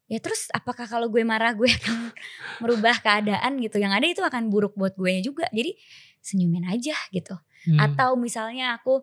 Ya 0.05 0.21
terus 0.21 0.53
apakah 0.53 0.85
kalau 0.85 1.09
gue 1.09 1.25
marah 1.25 1.57
gue 1.57 1.67
akan 1.67 2.13
merubah 2.63 2.95
keadaan 3.01 3.59
gitu? 3.59 3.81
Yang 3.81 3.93
ada 3.99 4.07
itu 4.07 4.23
akan 4.23 4.43
buruk 4.51 4.75
buat 4.75 4.95
gue 4.95 5.19
juga. 5.23 5.47
Jadi 5.51 5.75
senyumin 6.21 6.69
aja 6.69 6.95
gitu. 7.11 7.35
Hmm. 7.67 7.79
Atau 7.81 8.15
misalnya 8.15 8.77
aku 8.79 9.03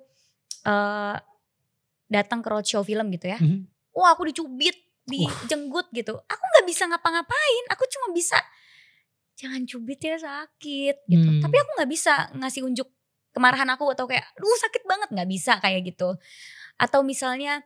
eh 0.63 1.17
datang 2.07 2.39
ke 2.39 2.47
roadshow 2.51 2.83
film 2.83 3.07
gitu 3.11 3.31
ya. 3.31 3.39
Hmm. 3.39 3.65
Wah 3.91 4.11
aku 4.13 4.27
dicubit, 4.27 4.75
dijenggut 5.05 5.89
gitu. 5.91 6.13
Aku 6.17 6.43
nggak 6.55 6.65
bisa 6.67 6.85
ngapa-ngapain. 6.89 7.63
Aku 7.73 7.83
cuma 7.89 8.13
bisa 8.13 8.37
jangan 9.37 9.65
cubit 9.65 9.97
ya 10.01 10.21
sakit 10.21 11.09
gitu. 11.09 11.29
Hmm. 11.29 11.41
Tapi 11.41 11.55
aku 11.57 11.69
nggak 11.81 11.89
bisa 11.89 12.29
ngasih 12.37 12.61
unjuk 12.61 12.85
kemarahan 13.31 13.65
aku 13.73 13.89
atau 13.95 14.05
kayak, 14.05 14.27
duh 14.37 14.57
sakit 14.59 14.83
banget 14.85 15.09
nggak 15.09 15.29
bisa 15.29 15.57
kayak 15.57 15.81
gitu. 15.87 16.13
Atau 16.77 17.01
misalnya 17.01 17.63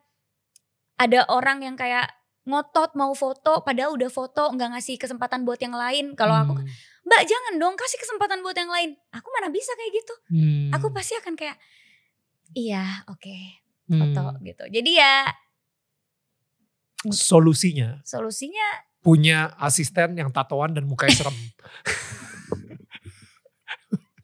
ada 0.96 1.28
orang 1.28 1.66
yang 1.66 1.76
kayak 1.76 2.08
ngotot 2.46 2.94
mau 2.94 3.12
foto, 3.18 3.66
padahal 3.66 3.98
udah 3.98 4.08
foto 4.08 4.54
nggak 4.54 4.78
ngasih 4.78 4.96
kesempatan 5.02 5.44
buat 5.44 5.60
yang 5.60 5.74
lain. 5.76 6.14
Kalau 6.14 6.38
aku 6.38 6.54
Hmm. 6.56 6.70
Mbak 7.06 7.22
jangan 7.30 7.54
dong 7.62 7.76
kasih 7.78 8.02
kesempatan 8.02 8.42
buat 8.42 8.58
yang 8.58 8.72
lain. 8.72 8.98
Aku 9.14 9.28
mana 9.30 9.54
bisa 9.54 9.70
kayak 9.78 9.92
gitu. 9.94 10.14
Hmm. 10.32 10.70
Aku 10.74 10.90
pasti 10.90 11.14
akan 11.20 11.38
kayak 11.38 11.58
iya 12.56 13.04
oke 13.06 13.36
Hmm. 13.92 14.00
foto 14.02 14.42
gitu. 14.42 14.64
Jadi 14.72 14.92
ya 14.98 15.30
Solusinya 17.12 18.00
solusinya 18.02 18.68
punya 19.00 19.54
asisten 19.58 20.16
yang 20.16 20.30
tatoan 20.30 20.74
dan 20.74 20.86
mukanya 20.86 21.14
serem. 21.16 21.36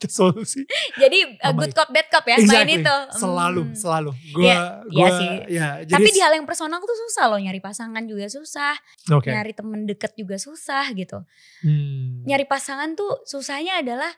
Solusi. 0.01 0.65
jadi 0.97 1.37
uh, 1.45 1.53
good 1.53 1.69
my- 1.71 1.77
cop 1.77 1.89
bad 1.93 2.09
cop 2.09 2.25
ya 2.25 2.41
main 2.41 2.65
itu. 2.73 2.95
Selalu, 3.13 3.61
Hmm. 3.69 3.77
selalu. 3.77 4.11
Gua, 4.33 4.81
gua, 4.89 4.97
iya 4.97 5.07
sih. 5.13 5.29
ya. 5.53 5.67
Jadi, 5.85 5.93
Tapi 5.93 6.09
di 6.09 6.19
hal 6.19 6.33
yang 6.33 6.49
personal 6.49 6.81
tuh 6.81 6.97
susah 7.05 7.29
loh 7.29 7.37
nyari 7.37 7.61
pasangan 7.61 8.01
juga 8.09 8.25
susah, 8.25 8.73
Oke. 9.13 9.29
nyari 9.29 9.53
temen 9.53 9.85
deket 9.85 10.17
juga 10.17 10.41
susah 10.41 10.89
gitu. 10.97 11.21
Hmm. 11.61 12.25
Nyari 12.25 12.49
pasangan 12.49 12.97
tuh 12.97 13.21
susahnya 13.23 13.77
adalah 13.77 14.09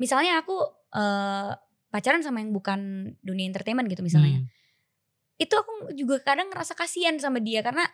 misalnya 0.00 0.40
aku 0.40 0.56
eh, 0.96 1.52
pacaran 1.92 2.24
sama 2.24 2.40
yang 2.40 2.56
bukan 2.56 3.12
dunia 3.20 3.44
entertainment 3.44 3.92
gitu 3.92 4.00
misalnya. 4.00 4.40
Hmm. 4.40 4.48
Itu 5.36 5.54
aku 5.54 5.92
juga 5.92 6.20
kadang 6.20 6.48
ngerasa 6.48 6.72
kasihan 6.72 7.16
sama 7.16 7.38
dia 7.38 7.60
karena 7.60 7.84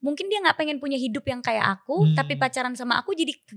mungkin 0.00 0.28
dia 0.28 0.40
nggak 0.40 0.56
pengen 0.56 0.76
punya 0.78 0.96
hidup 0.96 1.24
yang 1.24 1.40
kayak 1.40 1.80
aku, 1.80 2.04
Hmm. 2.04 2.16
tapi 2.16 2.36
pacaran 2.36 2.72
sama 2.72 2.96
aku 2.96 3.12
jadi 3.12 3.36
ke, 3.36 3.56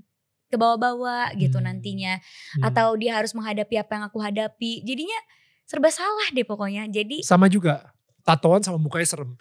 bawah-bawah 0.54 1.34
gitu 1.36 1.58
Hmm. 1.58 1.66
nantinya. 1.68 2.20
Hmm. 2.20 2.68
Atau 2.68 2.94
dia 2.96 3.16
harus 3.16 3.34
menghadapi 3.34 3.76
apa 3.76 3.92
yang 3.96 4.04
aku 4.06 4.20
hadapi. 4.20 4.84
Jadinya 4.84 5.18
serba 5.66 5.90
salah 5.90 6.28
deh 6.30 6.44
pokoknya. 6.44 6.86
Jadi 6.88 7.24
sama 7.24 7.48
juga 7.48 7.90
tatoan 8.22 8.62
sama 8.62 8.78
mukanya 8.78 9.08
serem. 9.08 9.34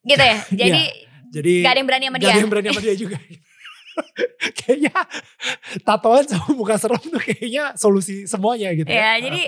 gitu 0.00 0.16
ya. 0.18 0.38
Jadi 0.66 0.82
Jadi 1.30 1.52
gak 1.62 1.70
ada 1.70 1.78
yang 1.78 1.88
berani 1.90 2.04
sama 2.08 2.16
Gak 2.16 2.22
dia. 2.22 2.32
ada 2.32 2.40
yang 2.40 2.50
berani 2.50 2.68
sama 2.70 2.82
dia 2.82 2.96
juga. 2.96 3.16
kayaknya 4.58 4.94
tatoan 5.82 6.24
sama 6.24 6.48
muka 6.54 6.78
serem 6.78 7.02
tuh 7.02 7.20
kayaknya 7.20 7.74
solusi 7.76 8.24
semuanya 8.24 8.72
gitu 8.72 8.88
Ya, 8.88 9.18
ya. 9.18 9.28
jadi 9.28 9.42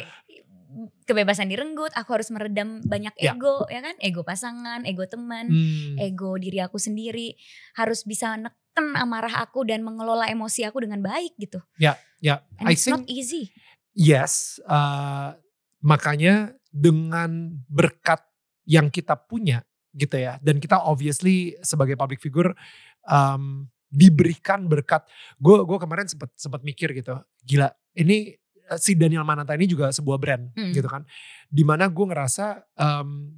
kebebasan 1.02 1.50
direnggut, 1.50 1.90
aku 1.94 2.14
harus 2.14 2.30
meredam 2.30 2.80
banyak 2.86 3.14
Ya. 3.18 3.34
ego, 3.34 3.66
ya 3.68 3.82
kan? 3.82 3.94
Ego 3.98 4.22
pasangan, 4.22 4.86
ego 4.86 5.04
teman, 5.06 5.50
Hmm. 5.50 5.96
ego 5.98 6.38
diri 6.38 6.62
aku 6.62 6.78
sendiri, 6.78 7.34
harus 7.74 8.06
bisa 8.06 8.38
neken 8.38 8.96
amarah 8.96 9.42
aku 9.42 9.66
dan 9.66 9.82
mengelola 9.82 10.30
emosi 10.30 10.64
aku 10.64 10.82
dengan 10.86 11.02
baik 11.02 11.34
gitu. 11.36 11.58
Ya, 11.76 11.98
ya. 12.22 12.40
And 12.62 12.70
I 12.70 12.78
it's 12.78 12.86
not 12.86 13.04
think 13.04 13.12
easy. 13.18 13.52
yes. 13.92 14.62
uh, 14.64 15.34
makanya 15.82 16.54
dengan 16.70 17.58
berkat 17.68 18.22
yang 18.64 18.88
kita 18.88 19.18
punya 19.18 19.66
gitu 19.92 20.16
ya. 20.16 20.38
Dan 20.40 20.62
kita 20.62 20.80
obviously 20.80 21.58
sebagai 21.60 21.98
public 21.98 22.22
figure 22.22 22.54
um, 23.04 23.68
diberikan 23.92 24.64
berkat. 24.70 25.04
Gue 25.36 25.60
gue 25.68 25.78
kemarin 25.82 26.08
sempat 26.08 26.32
sempat 26.38 26.64
mikir 26.64 26.96
gitu. 26.96 27.18
Gila, 27.44 27.68
ini 27.92 28.32
si 28.80 28.94
Daniel 28.94 29.24
Mananta 29.26 29.56
ini 29.56 29.66
juga 29.66 29.90
sebuah 29.90 30.18
brand 30.20 30.44
Hmm. 30.54 30.72
gitu 30.72 30.88
kan. 30.88 31.02
Di 31.48 31.64
mana 31.64 31.88
gue 31.88 32.06
ngerasa 32.08 32.61
um, 32.78 33.28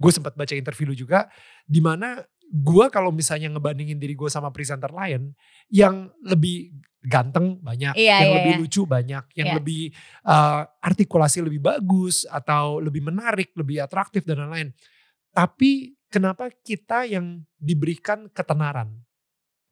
gue 0.00 0.12
sempat 0.12 0.32
baca 0.36 0.54
interview 0.56 0.92
lu 0.92 0.96
juga. 0.96 1.28
Di 1.64 1.80
mana 1.80 2.20
gue 2.50 2.86
kalau 2.90 3.14
misalnya 3.14 3.46
ngebandingin 3.54 4.00
diri 4.00 4.18
gue 4.18 4.26
sama 4.26 4.50
presenter 4.50 4.90
lain 4.90 5.30
yang 5.70 6.10
lebih 6.26 6.74
ganteng 7.00 7.56
banyak, 7.64 7.96
Iya, 7.96 8.16
yang 8.20 8.28
iya, 8.28 8.36
lebih 8.42 8.52
iya. 8.52 8.60
lucu 8.60 8.82
banyak, 8.84 9.24
yang 9.38 9.48
Iya. 9.48 9.56
lebih 9.56 9.82
uh, 10.28 10.62
artikulasi 10.84 11.40
lebih 11.40 11.62
bagus 11.64 12.28
atau 12.28 12.76
lebih 12.76 13.00
menarik, 13.06 13.54
lebih 13.56 13.80
atraktif 13.80 14.26
dan 14.28 14.44
lain-lain. 14.44 14.74
Tapi 15.32 15.94
kenapa 16.10 16.50
kita 16.50 17.06
yang 17.08 17.40
diberikan 17.56 18.28
ketenaran? 18.34 19.00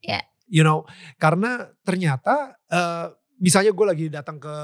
Iya. 0.00 0.22
You 0.48 0.64
know, 0.64 0.88
karena 1.20 1.68
ternyata 1.84 2.56
uh, 2.72 3.12
misalnya 3.38 3.70
gue 3.70 3.86
lagi 3.86 4.06
datang 4.10 4.36
ke 4.36 4.54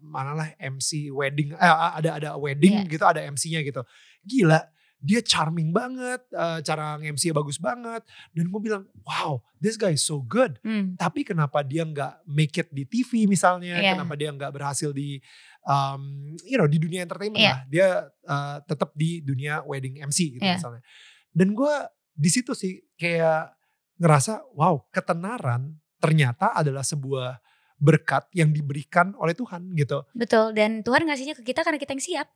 mana 0.00 0.32
lah 0.32 0.48
MC 0.56 1.08
wedding, 1.10 1.52
eh, 1.52 1.74
ada 1.96 2.16
ada 2.16 2.30
wedding 2.36 2.84
Iya. 2.84 2.88
gitu, 2.88 3.04
ada 3.04 3.20
MC-nya 3.24 3.60
gitu. 3.60 3.80
Gila, 4.22 4.60
dia 5.00 5.24
charming 5.24 5.72
banget, 5.72 6.20
uh, 6.36 6.60
cara 6.60 7.00
nge-MC 7.00 7.32
bagus 7.32 7.56
banget. 7.56 8.04
Dan 8.36 8.52
gue 8.52 8.60
bilang, 8.60 8.84
wow, 9.00 9.40
this 9.56 9.80
guy 9.80 9.96
is 9.96 10.04
so 10.04 10.20
good 10.20 10.60
Hmm. 10.60 10.92
tapi 10.96 11.24
kenapa 11.24 11.60
dia 11.60 11.84
nggak 11.84 12.24
make 12.24 12.56
it 12.56 12.68
di 12.68 12.84
TV 12.84 13.24
misalnya 13.24 13.76
Iya. 13.76 13.96
kenapa 13.96 14.16
dia 14.16 14.28
nggak 14.28 14.52
berhasil 14.52 14.92
di 14.92 15.20
um, 15.64 16.32
you 16.44 16.56
know 16.56 16.68
di 16.68 16.80
dunia 16.80 17.04
entertainment 17.04 17.40
Iya. 17.40 17.52
lah 17.52 17.60
dia 17.68 17.88
uh, 18.24 18.56
tetap 18.64 18.92
di 18.92 19.20
dunia 19.20 19.60
wedding 19.64 20.00
MC 20.00 20.36
gitu 20.36 20.44
Iya. 20.44 20.56
misalnya 20.56 20.80
dan 21.32 21.48
gue 21.52 21.74
di 22.12 22.28
situ 22.28 22.52
sih 22.52 22.80
kayak 22.96 23.52
ngerasa 23.96 24.48
wow 24.52 24.80
ketenaran 24.88 25.76
ternyata 25.96 26.56
adalah 26.56 26.80
sebuah 26.80 27.36
berkat 27.80 28.28
yang 28.30 28.52
diberikan 28.52 29.16
oleh 29.16 29.32
Tuhan 29.32 29.72
gitu 29.74 30.04
Betul, 30.12 30.52
dan 30.52 30.84
Tuhan 30.84 31.08
ngasihnya 31.08 31.34
ke 31.34 31.42
kita 31.42 31.64
karena 31.64 31.80
kita 31.80 31.92
yang 31.92 32.04
siap. 32.04 32.28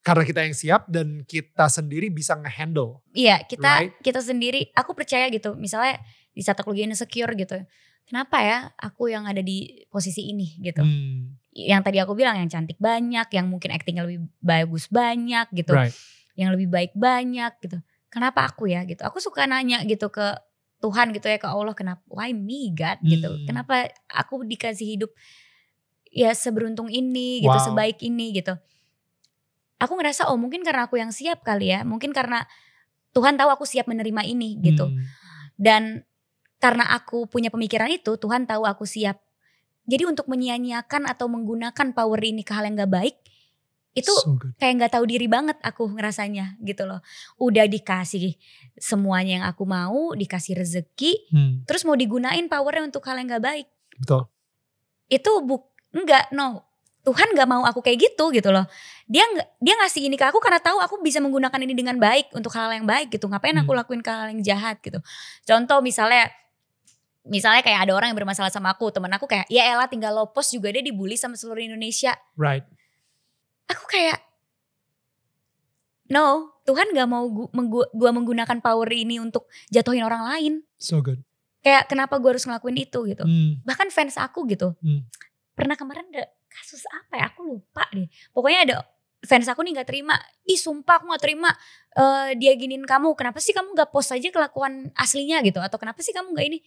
karena 0.00 0.24
kita 0.24 0.40
yang 0.42 0.56
siap 0.56 0.82
dan 0.88 1.22
kita 1.22 1.68
sendiri 1.68 2.08
bisa 2.08 2.32
ngehandle 2.34 3.04
Iya, 3.12 3.44
kita 3.44 3.70
Right. 3.84 3.92
kita 4.00 4.20
sendiri, 4.20 4.72
aku 4.72 4.96
percaya 4.96 5.28
gitu. 5.28 5.52
Misalnya 5.54 6.00
di 6.32 6.40
saat 6.40 6.56
aku 6.56 6.72
lagi 6.72 6.88
insecure 6.88 7.36
gitu. 7.36 7.60
Kenapa 8.08 8.40
ya 8.40 8.58
aku 8.74 9.06
yang 9.06 9.28
ada 9.28 9.38
di 9.38 9.84
posisi 9.86 10.26
ini 10.26 10.56
gitu. 10.58 10.80
Hmm, 10.80 11.36
Yang 11.52 11.80
tadi 11.84 11.98
aku 12.00 12.16
bilang 12.16 12.40
yang 12.40 12.48
cantik 12.48 12.80
banyak, 12.80 13.28
yang 13.28 13.46
mungkin 13.46 13.70
actingnya 13.70 14.08
lebih 14.08 14.24
bagus 14.40 14.88
banyak 14.88 15.46
gitu. 15.52 15.76
right 15.76 15.92
Yang 16.32 16.48
lebih 16.56 16.68
baik 16.72 16.92
banyak 16.96 17.52
gitu. 17.60 17.78
Kenapa 18.08 18.48
aku 18.48 18.66
ya 18.66 18.82
gitu. 18.88 19.04
Aku 19.04 19.20
suka 19.20 19.44
nanya 19.44 19.84
gitu 19.84 20.08
ke 20.08 20.32
Tuhan 20.80 21.12
gitu 21.12 21.28
ya 21.28 21.36
ke 21.36 21.44
Allah 21.44 21.76
kenapa 21.76 22.00
why 22.08 22.32
me 22.32 22.72
God 22.72 22.98
gitu. 23.04 23.28
Hmm. 23.28 23.44
Kenapa 23.44 23.92
aku 24.08 24.42
dikasih 24.48 24.96
hidup 24.96 25.12
ya 26.10 26.32
seberuntung 26.32 26.88
ini 26.88 27.44
gitu, 27.44 27.52
Wow. 27.52 27.66
sebaik 27.70 28.00
ini 28.00 28.32
gitu. 28.40 28.56
Aku 29.80 29.96
ngerasa 29.96 30.28
oh 30.28 30.36
mungkin 30.36 30.60
karena 30.60 30.88
aku 30.88 31.00
yang 31.00 31.12
siap 31.12 31.44
kali 31.44 31.72
ya. 31.72 31.84
Mungkin 31.84 32.12
karena 32.12 32.44
Tuhan 33.12 33.36
tahu 33.36 33.48
aku 33.52 33.64
siap 33.64 33.88
menerima 33.88 34.22
ini 34.28 34.60
gitu. 34.60 34.88
Hmm, 34.88 35.00
Dan 35.60 35.82
karena 36.60 36.88
aku 36.92 37.24
punya 37.24 37.48
pemikiran 37.48 37.88
itu, 37.88 38.16
Tuhan 38.20 38.44
tahu 38.44 38.68
aku 38.68 38.84
siap. 38.84 39.20
Jadi 39.88 40.04
untuk 40.04 40.28
menyia-nyiakan 40.28 41.08
atau 41.08 41.26
menggunakan 41.26 41.96
power 41.96 42.20
ini 42.20 42.44
ke 42.44 42.52
hal 42.52 42.68
yang 42.68 42.76
gak 42.76 42.92
baik, 42.92 43.16
itu 44.00 44.14
so 44.16 44.34
good 44.36 44.52
kayak 44.56 44.88
gak 44.88 44.92
tahu 44.96 45.04
diri 45.04 45.28
banget 45.28 45.56
aku 45.60 45.88
ngerasanya 45.92 46.56
gitu 46.60 46.88
loh. 46.88 47.00
Udah 47.36 47.64
dikasih 47.64 48.34
semuanya 48.76 49.32
yang 49.40 49.46
aku 49.46 49.64
mau, 49.64 50.16
dikasih 50.16 50.56
rezeki, 50.56 51.28
Hmm, 51.30 51.52
terus 51.64 51.84
mau 51.84 51.94
digunain 51.94 52.44
powernya 52.46 52.88
untuk 52.88 53.04
hal 53.04 53.20
yang 53.20 53.28
gak 53.28 53.44
baik. 53.44 53.66
betul 54.00 54.26
Itu 55.06 55.42
buk 55.42 55.68
enggak 55.92 56.30
no. 56.30 56.64
Tuhan 57.00 57.32
gak 57.32 57.48
mau 57.48 57.64
aku 57.64 57.80
kayak 57.80 58.12
gitu 58.12 58.28
gitu 58.28 58.52
loh. 58.52 58.68
Dia 59.08 59.24
nggak 59.24 59.48
dia 59.56 59.74
ngasih 59.80 60.04
ini 60.04 60.20
ke 60.20 60.28
aku 60.28 60.36
karena 60.36 60.60
tahu 60.60 60.78
aku 60.84 61.00
bisa 61.00 61.16
menggunakan 61.16 61.56
ini 61.64 61.72
dengan 61.72 61.96
baik 61.96 62.28
untuk 62.36 62.52
hal 62.52 62.68
yang 62.76 62.84
baik 62.84 63.08
gitu. 63.08 63.24
Ngapain 63.24 63.56
aku 63.56 63.72
Hmm. 63.72 63.80
lakuin 63.80 64.04
ke 64.04 64.10
hal 64.12 64.28
yang 64.28 64.44
jahat 64.44 64.76
gitu. 64.84 65.00
Contoh 65.48 65.80
misalnya 65.80 66.28
misalnya 67.24 67.60
kayak 67.60 67.88
ada 67.88 67.92
orang 67.96 68.12
yang 68.12 68.18
bermasalah 68.20 68.52
sama 68.52 68.72
aku, 68.72 68.88
temen 68.92 69.08
aku 69.12 69.24
kayak 69.28 69.48
ya 69.48 69.64
elah 69.68 69.88
tinggal 69.88 70.12
lo 70.12 70.28
post 70.28 70.52
juga 70.52 70.72
dia 70.72 70.80
dibully 70.80 71.16
sama 71.16 71.36
seluruh 71.36 71.60
Indonesia. 71.60 72.16
right 72.36 72.64
Aku 73.70 73.84
kayak 73.86 74.18
no, 76.10 76.50
Tuhan 76.66 76.90
gak 76.90 77.06
mau 77.06 77.22
gua 77.94 78.10
menggunakan 78.10 78.58
power 78.58 78.90
ini 78.90 79.22
untuk 79.22 79.46
jatuhin 79.70 80.02
orang 80.02 80.26
lain. 80.26 80.52
so 80.74 80.98
good 80.98 81.22
Kayak 81.60 81.92
kenapa 81.92 82.16
gue 82.16 82.30
harus 82.32 82.48
ngelakuin 82.48 82.78
itu 82.80 83.04
gitu. 83.04 83.20
Hmm, 83.20 83.60
Bahkan 83.68 83.92
fans 83.92 84.16
aku 84.16 84.48
gitu. 84.48 84.72
Hmm. 84.80 85.04
Pernah 85.52 85.76
kemarin 85.76 86.08
ada 86.08 86.24
kasus 86.48 86.80
apa 86.88 87.20
ya? 87.20 87.28
Aku 87.28 87.44
lupa 87.44 87.84
deh. 87.92 88.08
Pokoknya 88.32 88.60
ada 88.64 88.76
fans 89.20 89.44
aku 89.44 89.60
nih 89.60 89.76
gak 89.76 89.92
terima. 89.92 90.16
Ih 90.48 90.56
sumpah 90.56 90.96
aku 90.96 91.12
gak 91.12 91.20
terima 91.20 91.52
eh, 91.92 92.32
dia 92.40 92.56
giniin 92.56 92.88
kamu. 92.88 93.12
Kenapa 93.12 93.44
sih 93.44 93.52
kamu 93.52 93.76
gak 93.76 93.92
post 93.92 94.08
aja 94.08 94.32
kelakuan 94.32 94.88
aslinya 94.96 95.44
gitu? 95.44 95.60
Atau 95.60 95.76
kenapa 95.76 96.00
sih 96.00 96.16
kamu 96.16 96.32
gak 96.32 96.48
ini? 96.48 96.64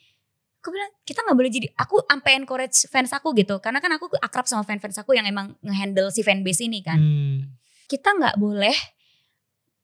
Aku 0.63 0.71
bilang 0.71 0.87
kita 1.03 1.19
gak 1.27 1.35
boleh 1.35 1.51
jadi. 1.51 1.67
Aku 1.75 2.07
sampai 2.07 2.39
encourage 2.39 2.87
fans 2.87 3.11
aku 3.11 3.35
gitu. 3.35 3.59
Karena 3.59 3.83
kan 3.83 3.91
aku 3.99 4.07
akrab 4.15 4.47
sama 4.47 4.63
fans-fans 4.63 4.95
aku 4.95 5.11
yang 5.11 5.27
emang 5.27 5.59
ngehandle 5.59 6.07
si 6.07 6.23
fanbase 6.23 6.63
ini 6.63 6.79
kan. 6.79 6.95
hmm. 6.95 7.51
Kita 7.91 8.15
gak 8.15 8.39
boleh 8.39 8.71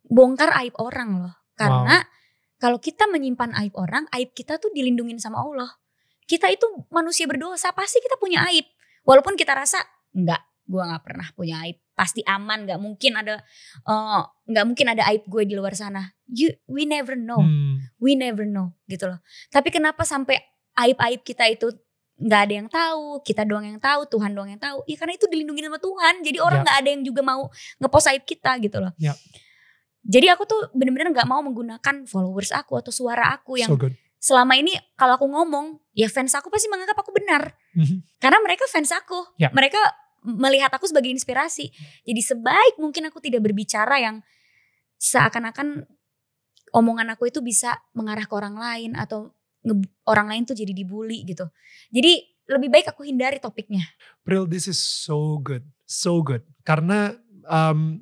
bongkar 0.08 0.56
aib 0.64 0.80
orang 0.80 1.20
loh. 1.20 1.36
Karena 1.60 2.00
kalau 2.56 2.80
kita 2.80 3.12
menyimpan 3.12 3.56
aib 3.64 3.76
orang, 3.76 4.08
aib 4.16 4.32
kita 4.32 4.56
tuh 4.56 4.72
dilindungin 4.72 5.20
sama 5.20 5.44
Allah. 5.44 5.68
Kita 6.24 6.48
itu 6.48 6.64
manusia 6.94 7.28
berdosa, 7.28 7.76
pasti 7.76 8.00
kita 8.00 8.16
punya 8.16 8.48
aib. 8.48 8.64
Walaupun 9.04 9.36
kita 9.36 9.56
rasa 9.56 9.84
enggak, 10.16 10.40
gua 10.64 10.86
nggak 10.88 11.04
pernah 11.04 11.28
punya 11.34 11.60
aib, 11.66 11.82
pasti 11.98 12.22
aman, 12.24 12.70
nggak 12.70 12.80
mungkin 12.80 13.18
ada 13.18 13.42
eh, 13.84 14.22
nggak 14.48 14.66
mungkin 14.70 14.88
ada 14.94 15.04
aib 15.10 15.26
gue 15.26 15.44
di 15.44 15.56
luar 15.58 15.74
sana. 15.74 16.14
You, 16.30 16.54
we 16.70 16.86
never 16.86 17.18
know, 17.18 17.42
Hmm. 17.42 17.82
we 17.98 18.14
never 18.14 18.46
know 18.46 18.78
gitu 18.86 19.10
loh. 19.10 19.20
Tapi 19.50 19.74
kenapa 19.74 20.06
sampai 20.06 20.38
aib-aib 20.76 21.22
kita 21.24 21.48
itu 21.50 21.72
nggak 22.20 22.42
ada 22.46 22.54
yang 22.54 22.68
tahu, 22.68 23.24
kita 23.24 23.48
doang 23.48 23.64
yang 23.64 23.80
tahu, 23.80 24.04
Tuhan 24.12 24.36
doang 24.36 24.52
yang 24.52 24.60
tahu. 24.60 24.84
Ya 24.86 25.00
karena 25.00 25.16
itu 25.16 25.26
dilindungi 25.32 25.64
sama 25.64 25.80
Tuhan. 25.80 26.14
Jadi 26.20 26.38
orang 26.44 26.60
Ya. 26.62 26.64
nggak 26.68 26.78
ada 26.84 26.90
yang 26.92 27.02
juga 27.08 27.22
mau 27.24 27.48
ngepost 27.80 28.08
aib 28.12 28.24
kita 28.28 28.60
gitu 28.60 28.78
loh. 28.84 28.92
Ya. 29.00 29.16
Jadi 30.04 30.28
aku 30.28 30.44
tuh 30.44 30.68
bener-bener 30.76 31.12
nggak 31.16 31.28
mau 31.28 31.40
menggunakan 31.40 32.04
followers 32.08 32.52
aku 32.52 32.76
atau 32.80 32.92
suara 32.92 33.32
aku 33.36 33.56
yang 33.60 33.72
so 33.72 33.80
good 33.80 33.96
selama 34.20 34.60
ini 34.60 34.76
kalau 35.00 35.16
aku 35.16 35.32
ngomong 35.32 35.80
ya 35.96 36.12
fans 36.12 36.36
aku 36.36 36.52
pasti 36.52 36.68
menganggap 36.68 37.00
aku 37.00 37.16
benar 37.16 37.56
Mhm. 37.72 38.04
karena 38.20 38.36
mereka 38.44 38.68
fans 38.68 38.92
aku 38.92 39.16
Ya. 39.40 39.48
mereka 39.56 39.80
melihat 40.28 40.68
aku 40.76 40.92
sebagai 40.92 41.08
inspirasi 41.08 41.72
jadi 42.04 42.20
sebaik 42.20 42.76
mungkin 42.84 43.08
aku 43.08 43.24
tidak 43.24 43.40
berbicara 43.40 43.96
yang 43.96 44.20
seakan-akan 45.00 45.88
omongan 46.76 47.16
aku 47.16 47.32
itu 47.32 47.40
bisa 47.40 47.80
mengarah 47.96 48.28
ke 48.28 48.34
orang 48.36 48.60
lain 48.60 48.92
atau 49.00 49.32
orang 50.08 50.28
lain 50.32 50.44
tuh 50.48 50.56
jadi 50.56 50.72
dibully 50.72 51.28
gitu 51.28 51.48
jadi 51.92 52.24
lebih 52.50 52.70
baik 52.74 52.90
aku 52.90 53.06
hindari 53.06 53.38
topiknya 53.38 53.86
Pril, 54.26 54.46
this 54.46 54.70
is 54.70 54.78
so 54.78 55.42
good, 55.42 55.66
so 55.90 56.22
good. 56.22 56.46
Karena 56.62 57.18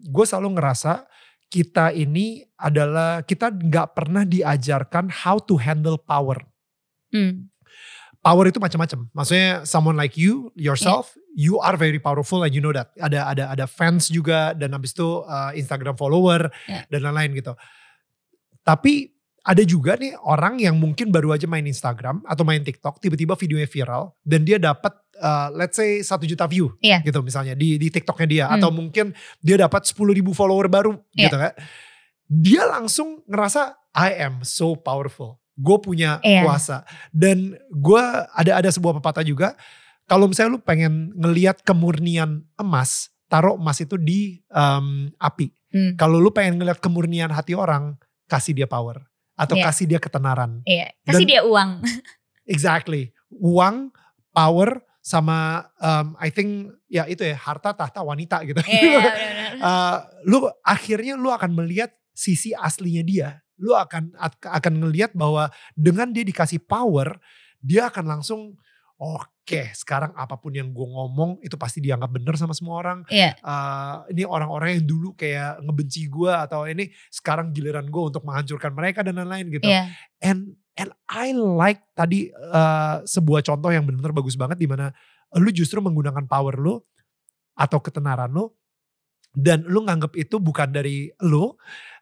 gue 0.04 0.26
selalu 0.28 0.60
ngerasa 0.60 1.08
kita 1.48 1.96
ini 1.96 2.44
adalah 2.60 3.24
kita 3.24 3.48
nggak 3.48 3.96
pernah 3.96 4.28
diajarkan 4.28 5.08
how 5.08 5.40
to 5.40 5.56
handle 5.56 5.96
power. 5.96 6.36
Hmm. 7.16 7.48
Power 8.20 8.52
itu 8.52 8.60
macam-macam. 8.60 9.08
Maksudnya 9.16 9.64
someone 9.64 9.96
like 9.96 10.20
you, 10.20 10.52
yourself, 10.60 11.16
you 11.32 11.64
are 11.64 11.80
very 11.80 11.96
powerful 11.96 12.44
and 12.44 12.52
you 12.52 12.60
know 12.60 12.76
that. 12.76 12.92
Ada 13.00 13.32
ada 13.32 13.44
ada 13.56 13.66
fans 13.72 14.12
juga 14.12 14.52
dan 14.52 14.76
habis 14.76 14.92
itu 14.92 15.24
uh, 15.24 15.56
Instagram 15.56 15.96
follower 15.96 16.52
Yeah. 16.68 16.84
dan 16.92 17.08
lain-lain 17.08 17.40
gitu. 17.40 17.56
Tapi 18.68 19.16
ada 19.48 19.64
juga 19.64 19.96
nih 19.96 20.12
orang 20.28 20.60
yang 20.60 20.76
mungkin 20.76 21.08
baru 21.08 21.32
aja 21.32 21.48
main 21.48 21.64
Instagram 21.64 22.20
atau 22.28 22.44
main 22.44 22.60
TikTok, 22.60 23.00
tiba-tiba 23.00 23.32
videonya 23.40 23.64
viral 23.64 24.12
dan 24.20 24.44
dia 24.44 24.60
dapat 24.60 24.92
uh, 25.24 25.48
let's 25.56 25.80
say 25.80 26.04
satu 26.04 26.28
juta 26.28 26.44
view 26.46 26.76
Iya. 26.84 27.00
gitu 27.00 27.24
misalnya 27.24 27.56
di 27.56 27.80
di 27.80 27.88
TikToknya 27.88 28.28
dia 28.28 28.46
Hmm. 28.52 28.60
atau 28.60 28.70
mungkin 28.76 29.16
dia 29.40 29.56
dapat 29.56 29.88
10 29.88 30.12
ribu 30.12 30.36
follower 30.36 30.68
baru 30.68 31.00
Iya. 31.16 31.32
gitu 31.32 31.38
kan. 31.40 31.54
Dia 32.28 32.68
langsung 32.68 33.24
ngerasa 33.24 33.72
I 33.96 34.20
am 34.20 34.44
so 34.44 34.76
powerful. 34.76 35.40
Gue 35.56 35.80
punya 35.80 36.20
Iya. 36.22 36.44
kuasa 36.44 36.84
dan 37.16 37.56
gue 37.72 38.04
ada 38.36 38.52
ada 38.60 38.68
sebuah 38.68 39.00
pepatah 39.00 39.24
juga 39.24 39.56
kalau 40.06 40.28
misalnya 40.28 40.56
lu 40.56 40.62
pengen 40.62 41.16
ngelihat 41.16 41.64
kemurnian 41.64 42.44
emas, 42.60 43.16
taruh 43.28 43.56
emas 43.56 43.80
itu 43.80 43.96
di 43.96 44.44
em, 44.52 45.08
api. 45.16 45.56
Hmm. 45.72 45.96
Kalau 45.96 46.20
lu 46.20 46.32
pengen 46.32 46.60
ngelihat 46.60 46.80
kemurnian 46.80 47.32
hati 47.32 47.56
orang, 47.56 47.96
kasih 48.28 48.52
dia 48.52 48.68
power 48.68 49.08
atau 49.38 49.56
Iya. 49.56 49.66
kasih 49.70 49.86
dia 49.86 50.00
ketenaran. 50.02 50.66
Iya, 50.66 50.92
kasih 51.06 51.24
Dan- 51.24 51.32
dia 51.32 51.42
uang. 51.46 51.70
Exactly. 52.54 53.14
Uang, 53.30 53.94
power, 54.32 54.82
sama 55.00 55.64
um, 55.80 56.20
I 56.20 56.28
think 56.28 56.68
ya 56.90 57.08
itu 57.08 57.24
ya 57.24 57.38
harta, 57.38 57.72
tahta, 57.72 58.04
wanita 58.04 58.44
gitu. 58.44 58.60
Iya, 58.60 59.00
benar-benar. 59.08 59.52
Uh, 59.58 59.98
lu 60.26 60.38
akhirnya 60.62 61.16
lu 61.16 61.32
akan 61.32 61.56
melihat 61.56 61.96
sisi 62.12 62.52
aslinya 62.52 63.04
dia. 63.04 63.30
Lu 63.56 63.72
akan 63.72 64.12
ak- 64.16 64.52
akan 64.52 64.74
ngelihat 64.84 65.16
bahwa 65.16 65.48
dengan 65.74 66.12
dia 66.12 66.28
dikasih 66.28 66.60
power, 66.60 67.20
dia 67.58 67.88
akan 67.88 68.20
langsung 68.20 68.60
oke 68.98 69.62
sekarang 69.78 70.12
apa 70.18 70.36
pun 70.42 70.52
yang 70.52 70.74
gue 70.74 70.88
ngomong 70.90 71.40
itu 71.46 71.54
pasti 71.56 71.80
dianggap 71.80 72.10
bener 72.10 72.34
sama 72.36 72.58
semua 72.58 72.82
orang. 72.82 73.00
Iya. 73.08 73.38
Uh, 73.46 74.04
ini 74.10 74.26
orang-orang 74.26 74.82
yang 74.82 74.86
dulu 74.90 75.14
kayak 75.14 75.62
ngebenci 75.62 76.10
gue 76.10 76.32
atau 76.34 76.66
ini 76.66 76.90
sekarang 77.14 77.54
giliran 77.54 77.86
gue 77.88 78.04
untuk 78.10 78.26
menghancurkan 78.26 78.74
mereka 78.74 79.06
dan 79.06 79.22
lain-lain 79.22 79.48
gitu 79.54 79.70
Iya. 79.70 79.94
and 80.22 80.58
and 80.78 80.94
I 81.10 81.34
like 81.34 81.82
tadi 81.98 82.30
uh, 82.34 83.02
sebuah 83.06 83.42
contoh 83.46 83.70
yang 83.74 83.86
benar-benar 83.86 84.14
bagus 84.14 84.38
banget 84.38 84.58
di 84.62 84.70
mana 84.70 84.94
lu 85.38 85.50
justru 85.50 85.82
menggunakan 85.82 86.26
power 86.30 86.58
lu 86.58 86.78
atau 87.58 87.82
ketenaran 87.82 88.30
lu 88.30 88.54
dan 89.38 89.62
lu 89.64 89.86
nganggep 89.86 90.18
itu 90.18 90.42
bukan 90.42 90.66
dari 90.68 91.14
lu, 91.22 91.54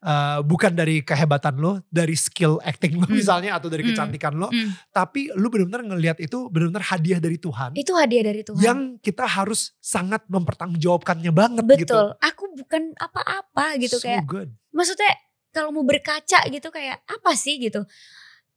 uh, 0.02 0.40
bukan 0.40 0.72
dari 0.72 1.04
kehebatan 1.04 1.60
lu, 1.60 1.84
dari 1.86 2.16
skill 2.16 2.64
acting 2.64 2.96
lu 2.96 3.04
Hmm. 3.04 3.12
misalnya 3.14 3.60
atau 3.60 3.68
dari 3.68 3.84
Hmm. 3.84 3.92
kecantikan 3.92 4.32
lu, 4.34 4.48
Hmm. 4.48 4.72
tapi 4.90 5.28
lu 5.36 5.52
benar-benar 5.52 5.84
ngelihat 5.86 6.18
itu 6.18 6.48
benar-benar 6.48 6.88
hadiah 6.88 7.20
dari 7.20 7.36
Tuhan 7.36 7.76
Itu 7.76 7.92
hadiah 7.94 8.24
dari 8.24 8.40
Tuhan. 8.42 8.58
yang 8.58 8.80
kita 8.98 9.28
harus 9.28 9.76
sangat 9.78 10.24
mempertanggungjawabkannya 10.26 11.32
banget 11.32 11.64
gitu. 11.78 11.92
Betul. 11.92 12.08
Aku 12.18 12.44
bukan 12.56 12.96
apa-apa 12.96 13.76
gitu 13.78 14.00
so 14.00 14.08
kayak. 14.08 14.24
good. 14.24 14.50
Maksudnya 14.72 15.12
kalau 15.52 15.72
mau 15.72 15.84
berkaca 15.84 16.40
gitu 16.48 16.68
kayak 16.70 17.04
apa 17.04 17.32
sih 17.34 17.60
gitu. 17.60 17.84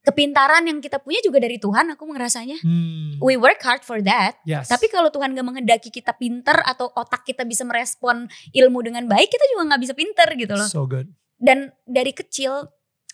Kepintaran 0.06 0.64
yang 0.64 0.78
kita 0.78 1.02
punya 1.02 1.20
juga 1.20 1.42
dari 1.42 1.58
Tuhan 1.60 1.92
aku 1.92 2.06
ngerasanya. 2.08 2.58
Hmm. 2.64 3.18
We 3.20 3.34
work 3.36 3.60
hard 3.60 3.82
for 3.84 3.98
that. 4.06 4.38
Yes. 4.46 4.70
Tapi 4.70 4.88
kalau 4.88 5.12
Tuhan 5.12 5.34
gak 5.34 5.44
menghendaki 5.44 5.90
kita 5.92 6.14
pinter 6.16 6.54
atau 6.64 6.88
otak 6.94 7.26
kita 7.26 7.44
bisa 7.44 7.66
merespon 7.66 8.30
ilmu 8.54 8.78
dengan 8.80 9.04
baik, 9.04 9.28
kita 9.28 9.44
juga 9.52 9.74
gak 9.74 9.82
bisa 9.82 9.94
pinter 9.98 10.28
gitu 10.38 10.54
loh. 10.54 10.68
so 10.70 10.86
good. 10.86 11.10
Dan 11.36 11.74
dari 11.84 12.14
kecil, 12.14 12.70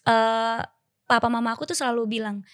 eh 0.07 0.61
papa 1.05 1.29
mama 1.29 1.57
aku 1.57 1.69
tuh 1.69 1.77
selalu 1.77 2.21
bilang, 2.21 2.45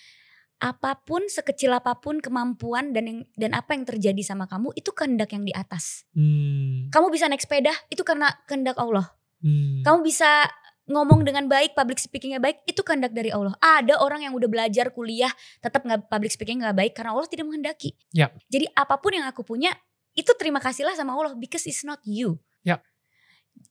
apa 0.61 0.93
pun 1.01 1.25
sekecil 1.25 1.73
apa 1.73 1.97
pun 1.97 2.21
kemampuan 2.21 2.93
dan 2.93 3.05
yang 3.09 3.19
dan 3.33 3.57
apa 3.57 3.73
yang 3.73 3.89
terjadi 3.89 4.21
sama 4.21 4.45
kamu 4.45 4.77
itu 4.77 4.93
kehendak 4.93 5.33
yang 5.33 5.43
di 5.43 5.57
atas. 5.57 6.05
Hmm. 6.13 6.93
Kamu 6.93 7.09
bisa 7.09 7.27
naik 7.33 7.41
sepeda 7.41 7.73
itu 7.89 8.05
karena 8.05 8.29
kehendak 8.45 8.77
Allah. 8.77 9.09
Hmm. 9.41 9.81
Kamu 9.81 10.05
bisa 10.05 10.45
ngomong 10.91 11.23
dengan 11.23 11.47
baik, 11.47 11.79
public 11.79 12.03
speakingnya 12.03 12.43
baik, 12.43 12.67
itu 12.67 12.83
kehendak 12.83 13.15
dari 13.15 13.31
Allah. 13.31 13.55
Ada 13.63 14.03
orang 14.03 14.27
yang 14.27 14.35
udah 14.35 14.51
belajar 14.51 14.91
kuliah, 14.91 15.31
tetap 15.63 15.87
nggak 15.87 16.11
public 16.11 16.35
speaking 16.35 16.61
nggak 16.61 16.75
baik 16.75 16.93
karena 16.99 17.15
Allah 17.15 17.31
tidak 17.31 17.47
menghendaki. 17.47 17.95
Ya. 18.11 18.35
Jadi 18.51 18.67
apa 18.75 18.99
pun 18.99 19.15
yang 19.15 19.25
aku 19.31 19.47
punya, 19.47 19.71
itu 20.19 20.35
terima 20.35 20.59
kasihlah 20.59 20.93
sama 20.99 21.15
Allah 21.15 21.39
because 21.39 21.65
it's 21.71 21.87
not 21.87 22.03
you. 22.03 22.43
Ya. 22.67 22.83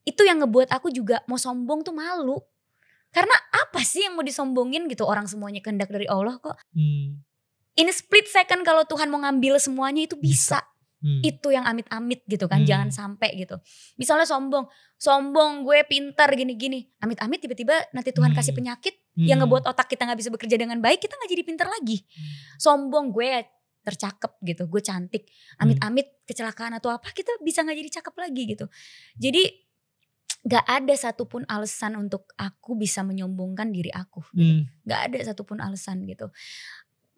Itu 0.08 0.24
yang 0.24 0.40
ngebuat 0.40 0.72
aku 0.72 0.90
juga 0.90 1.20
mau 1.28 1.38
sombong 1.38 1.84
tuh 1.84 1.94
malu. 1.94 2.40
Karena 3.10 3.34
apa 3.52 3.82
sih 3.82 4.06
yang 4.06 4.14
mau 4.14 4.24
disombongin 4.24 4.86
gitu 4.86 5.02
orang 5.04 5.26
semuanya 5.26 5.60
kehendak 5.66 5.90
dari 5.90 6.06
Allah 6.06 6.38
kok. 6.38 6.56
Hmm. 6.78 7.26
In 7.74 7.90
a 7.90 7.96
split 7.96 8.30
second 8.30 8.62
kalau 8.62 8.86
Tuhan 8.86 9.10
mau 9.10 9.18
ngambil 9.26 9.58
semuanya 9.58 10.06
itu 10.06 10.14
bisa 10.14 10.62
Hmm. 11.00 11.24
itu 11.24 11.48
yang 11.56 11.64
amit-amit 11.64 12.28
gitu 12.28 12.52
kan 12.52 12.60
Hmm. 12.60 12.68
jangan 12.68 12.90
sampai 12.92 13.32
gitu 13.40 13.56
misalnya 13.96 14.28
sombong 14.28 14.68
sombong 15.00 15.64
gue 15.64 15.88
pintar 15.88 16.28
gini-gini 16.36 16.92
amit-amit 17.00 17.40
tiba-tiba 17.40 17.72
nanti 17.96 18.12
Tuhan 18.12 18.36
Hmm. 18.36 18.40
kasih 18.40 18.52
penyakit 18.52 19.00
yang 19.16 19.40
Hmm. 19.40 19.48
ngebuat 19.48 19.64
otak 19.64 19.88
kita 19.88 20.04
nggak 20.04 20.20
bisa 20.20 20.28
bekerja 20.28 20.60
dengan 20.60 20.84
baik 20.84 21.00
kita 21.00 21.16
nggak 21.16 21.32
jadi 21.32 21.44
pintar 21.48 21.68
lagi 21.72 22.04
sombong 22.60 23.16
gue 23.16 23.48
tercakep 23.80 24.32
gitu 24.44 24.68
gue 24.68 24.82
cantik 24.84 25.24
Hmm. 25.56 25.64
amit-amit 25.64 26.20
kecelakaan 26.28 26.76
atau 26.76 26.92
apa 26.92 27.16
kita 27.16 27.32
bisa 27.40 27.64
nggak 27.64 27.80
jadi 27.80 27.90
cakep 28.04 28.16
lagi 28.20 28.44
gitu 28.44 28.66
jadi 29.16 29.44
nggak 30.40 30.66
ada 30.68 30.94
satupun 30.96 31.48
alasan 31.48 31.96
untuk 31.96 32.28
aku 32.36 32.76
bisa 32.76 33.04
menyombongkan 33.04 33.72
diri 33.72 33.92
aku 33.92 34.20
gitu 34.32 34.52
Hmm. 34.52 34.64
nggak 34.84 35.00
ada 35.00 35.18
satupun 35.32 35.64
alasan 35.64 36.04
gitu 36.04 36.28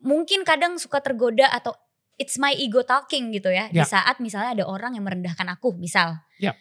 mungkin 0.02 0.42
kadang 0.42 0.78
suka 0.78 1.02
tergoda 1.02 1.50
atau 1.50 1.74
it's 2.22 2.38
my 2.38 2.54
ego 2.54 2.86
talking 2.86 3.34
gitu 3.34 3.50
ya, 3.50 3.66
di 3.68 3.82
Ya. 3.82 3.88
saat 3.90 4.22
misalnya 4.22 4.62
ada 4.62 4.66
orang 4.70 4.94
yang 4.94 5.02
merendahkan 5.02 5.50
aku 5.50 5.74
misal 5.74 6.22
Ya. 6.38 6.54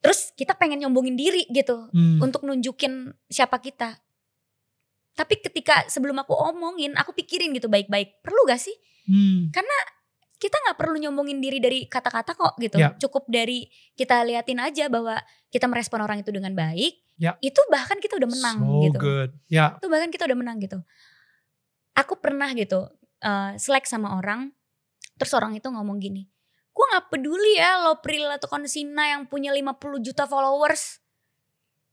terus 0.00 0.34
kita 0.34 0.58
pengen 0.58 0.82
nyombongin 0.82 1.14
diri 1.14 1.46
gitu 1.48 1.86
Hmm. 1.94 2.18
untuk 2.18 2.42
nunjukin 2.42 3.14
siapa 3.28 3.62
kita 3.62 4.02
tapi 5.12 5.36
ketika 5.38 5.84
sebelum 5.86 6.18
aku 6.18 6.32
omongin 6.32 6.96
aku 6.96 7.12
pikirin 7.12 7.52
gitu 7.52 7.68
baik-baik 7.68 8.18
perlu 8.20 8.42
gak 8.44 8.58
sih 8.58 8.74
Hmm. 9.06 9.52
kita 10.40 10.56
nggak 10.56 10.78
perlu 10.80 10.96
nyombongin 10.96 11.36
diri 11.36 11.60
dari 11.60 11.84
kata-kata 11.84 12.32
kok 12.32 12.56
gitu 12.56 12.80
Ya. 12.80 12.96
cukup 12.96 13.28
dari 13.28 13.68
kita 13.92 14.24
liatin 14.24 14.56
aja 14.56 14.88
bahwa 14.88 15.20
kita 15.52 15.68
merespon 15.68 16.00
orang 16.00 16.24
itu 16.24 16.32
dengan 16.32 16.56
baik 16.56 16.96
Ya. 17.20 17.36
itu 17.44 17.60
bahkan 17.68 18.00
kita 18.00 18.16
udah 18.16 18.30
menang 18.32 18.58
so 18.64 18.80
gitu 18.88 18.98
good. 18.98 19.30
Ya. 19.52 19.76
itu 19.76 19.86
bahkan 19.92 20.08
kita 20.08 20.24
udah 20.24 20.38
menang 20.40 20.56
gitu. 20.64 20.80
Aku 21.92 22.16
pernah 22.16 22.48
gitu 22.56 22.88
uh, 23.24 23.56
selek 23.56 23.88
sama 23.88 24.18
orang, 24.20 24.52
terus 25.16 25.32
orang 25.36 25.56
itu 25.56 25.68
ngomong 25.68 26.00
gini, 26.00 26.28
gue 26.72 26.84
nggak 26.96 27.12
peduli 27.12 27.60
ya 27.60 27.84
lo 27.84 28.00
Pril 28.00 28.28
atau 28.28 28.48
Konsina 28.48 29.12
yang 29.12 29.28
punya 29.28 29.52
50 29.52 30.06
juta 30.06 30.24
followers. 30.24 31.00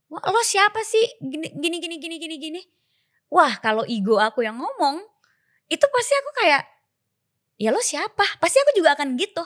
Wah, 0.07 0.23
lo 0.31 0.39
siapa 0.39 0.79
sih 0.87 1.03
gini 1.19 1.51
gini 1.51 1.77
gini 1.83 1.95
gini 1.99 2.15
gini 2.15 2.35
gini. 2.39 2.61
Wah 3.27 3.59
kalau 3.59 3.83
ego 3.83 4.15
aku 4.23 4.47
yang 4.47 4.55
ngomong, 4.55 5.03
itu 5.67 5.83
pasti 5.83 6.13
aku 6.15 6.31
kayak, 6.39 6.63
ya 7.59 7.75
lo 7.75 7.83
siapa? 7.83 8.23
Pasti 8.39 8.63
aku 8.63 8.71
juga 8.79 8.95
akan 8.95 9.19
gitu. 9.19 9.43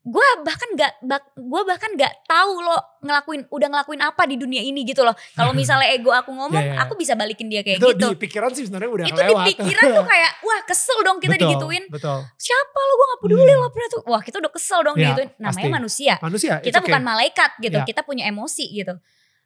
Gue 0.00 0.24
bahkan 0.40 0.64
gak, 0.80 0.96
gue 1.36 1.62
bahkan 1.68 1.92
gak 1.92 2.24
tahu 2.24 2.64
lo 2.64 2.72
ngelakuin, 3.04 3.44
udah 3.52 3.68
ngelakuin 3.68 4.00
apa 4.00 4.24
di 4.24 4.40
dunia 4.40 4.64
ini 4.64 4.80
gitu 4.82 5.04
loh. 5.04 5.12
Kalau 5.36 5.52
misalnya 5.60 5.92
ego 5.92 6.08
aku 6.08 6.32
ngomong, 6.32 6.56
Ya, 6.56 6.72
ya, 6.72 6.74
ya. 6.74 6.88
aku 6.88 6.96
bisa 6.96 7.12
balikin 7.12 7.52
dia 7.52 7.60
kayak 7.60 7.84
itu 7.84 7.88
gitu. 7.92 8.08
di 8.08 8.16
pikiran 8.16 8.48
sih 8.50 8.64
sebenarnya 8.64 8.90
udah 8.90 9.06
itu 9.06 9.12
kelewat. 9.14 9.44
di 9.44 9.52
pikiran 9.54 9.84
tuh 9.92 10.06
kayak, 10.08 10.32
wah 10.48 10.60
kesel 10.64 10.98
dong 11.04 11.18
kita 11.20 11.36
betul, 11.36 11.44
digituin. 11.52 11.84
Betul. 11.92 12.18
Siapa 12.32 12.78
lo 12.80 12.92
gue 12.96 13.06
gak 13.06 13.20
peduli 13.20 13.42
Hmm. 13.44 13.60
lo 13.60 13.68
pernah 13.68 13.88
tuh. 13.88 14.02
Wah 14.08 14.22
kita 14.24 14.36
udah 14.40 14.52
kesel 14.52 14.80
dong 14.80 14.96
Ya, 14.96 15.02
digituin. 15.04 15.28
Namanya 15.36 15.52
pasti. 15.60 15.68
manusia. 15.68 16.14
Manusia. 16.18 16.52
Kita 16.58 16.78
okay. 16.80 16.86
bukan 16.88 17.02
malaikat 17.04 17.50
gitu. 17.60 17.76
Ya. 17.76 17.84
Kita 17.84 18.00
punya 18.00 18.24
emosi 18.24 18.64
gitu. 18.72 18.94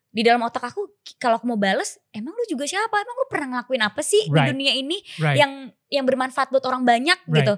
Di 0.08 0.22
dalam 0.22 0.38
otak 0.46 0.70
aku, 0.70 0.86
kalau 1.18 1.34
aku 1.34 1.50
mau 1.50 1.58
bales, 1.58 1.98
emang 2.08 2.30
lu 2.30 2.46
juga 2.46 2.62
siapa? 2.64 2.94
Emang 2.94 3.16
lu 3.18 3.26
pernah 3.26 3.46
ngelakuin 3.50 3.82
apa 3.82 3.98
sih 3.98 4.30
Right. 4.30 4.46
di 4.46 4.54
dunia 4.54 4.72
ini 4.72 5.02
Right. 5.18 5.34
yang 5.34 5.52
yang 5.90 6.06
bermanfaat 6.06 6.54
buat 6.54 6.62
orang 6.62 6.86
banyak 6.86 7.18
Right. 7.26 7.42
gitu. 7.42 7.54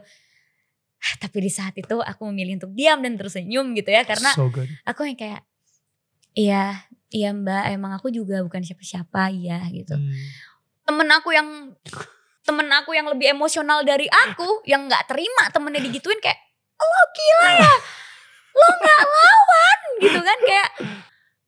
Tapi 1.17 1.39
di 1.39 1.49
saat 1.49 1.73
itu 1.73 1.97
aku 1.97 2.23
memilih 2.27 2.57
untuk 2.57 2.73
diam 2.73 2.99
dan 2.99 3.15
tersenyum 3.15 3.73
gitu 3.73 3.89
ya 3.89 4.03
karena 4.03 4.31
so 4.31 4.49
good. 4.49 4.67
aku 4.83 5.05
yang 5.05 5.15
kayak 5.15 5.41
iya 6.33 6.85
iya 7.09 7.31
mbak 7.31 7.71
emang 7.71 7.93
aku 7.93 8.09
juga 8.09 8.41
bukan 8.41 8.61
siapa-siapa 8.61 9.31
iya 9.31 9.63
gitu 9.71 9.95
Hmm. 9.95 10.13
temen 10.85 11.09
aku 11.09 11.31
yang 11.31 11.73
temen 12.43 12.67
aku 12.71 12.93
yang 12.93 13.07
lebih 13.07 13.27
emosional 13.29 13.83
dari 13.83 14.07
aku 14.07 14.63
yang 14.65 14.85
nggak 14.85 15.07
terima 15.07 15.49
temennya 15.49 15.81
digituin 15.81 16.19
kayak 16.19 16.39
lo 16.77 17.03
gila 17.09 17.51
ya 17.57 17.75
lo 18.53 18.67
nggak 18.73 19.01
lawan 19.03 19.79
gitu 19.99 20.21
kan 20.21 20.39
kayak 20.41 20.71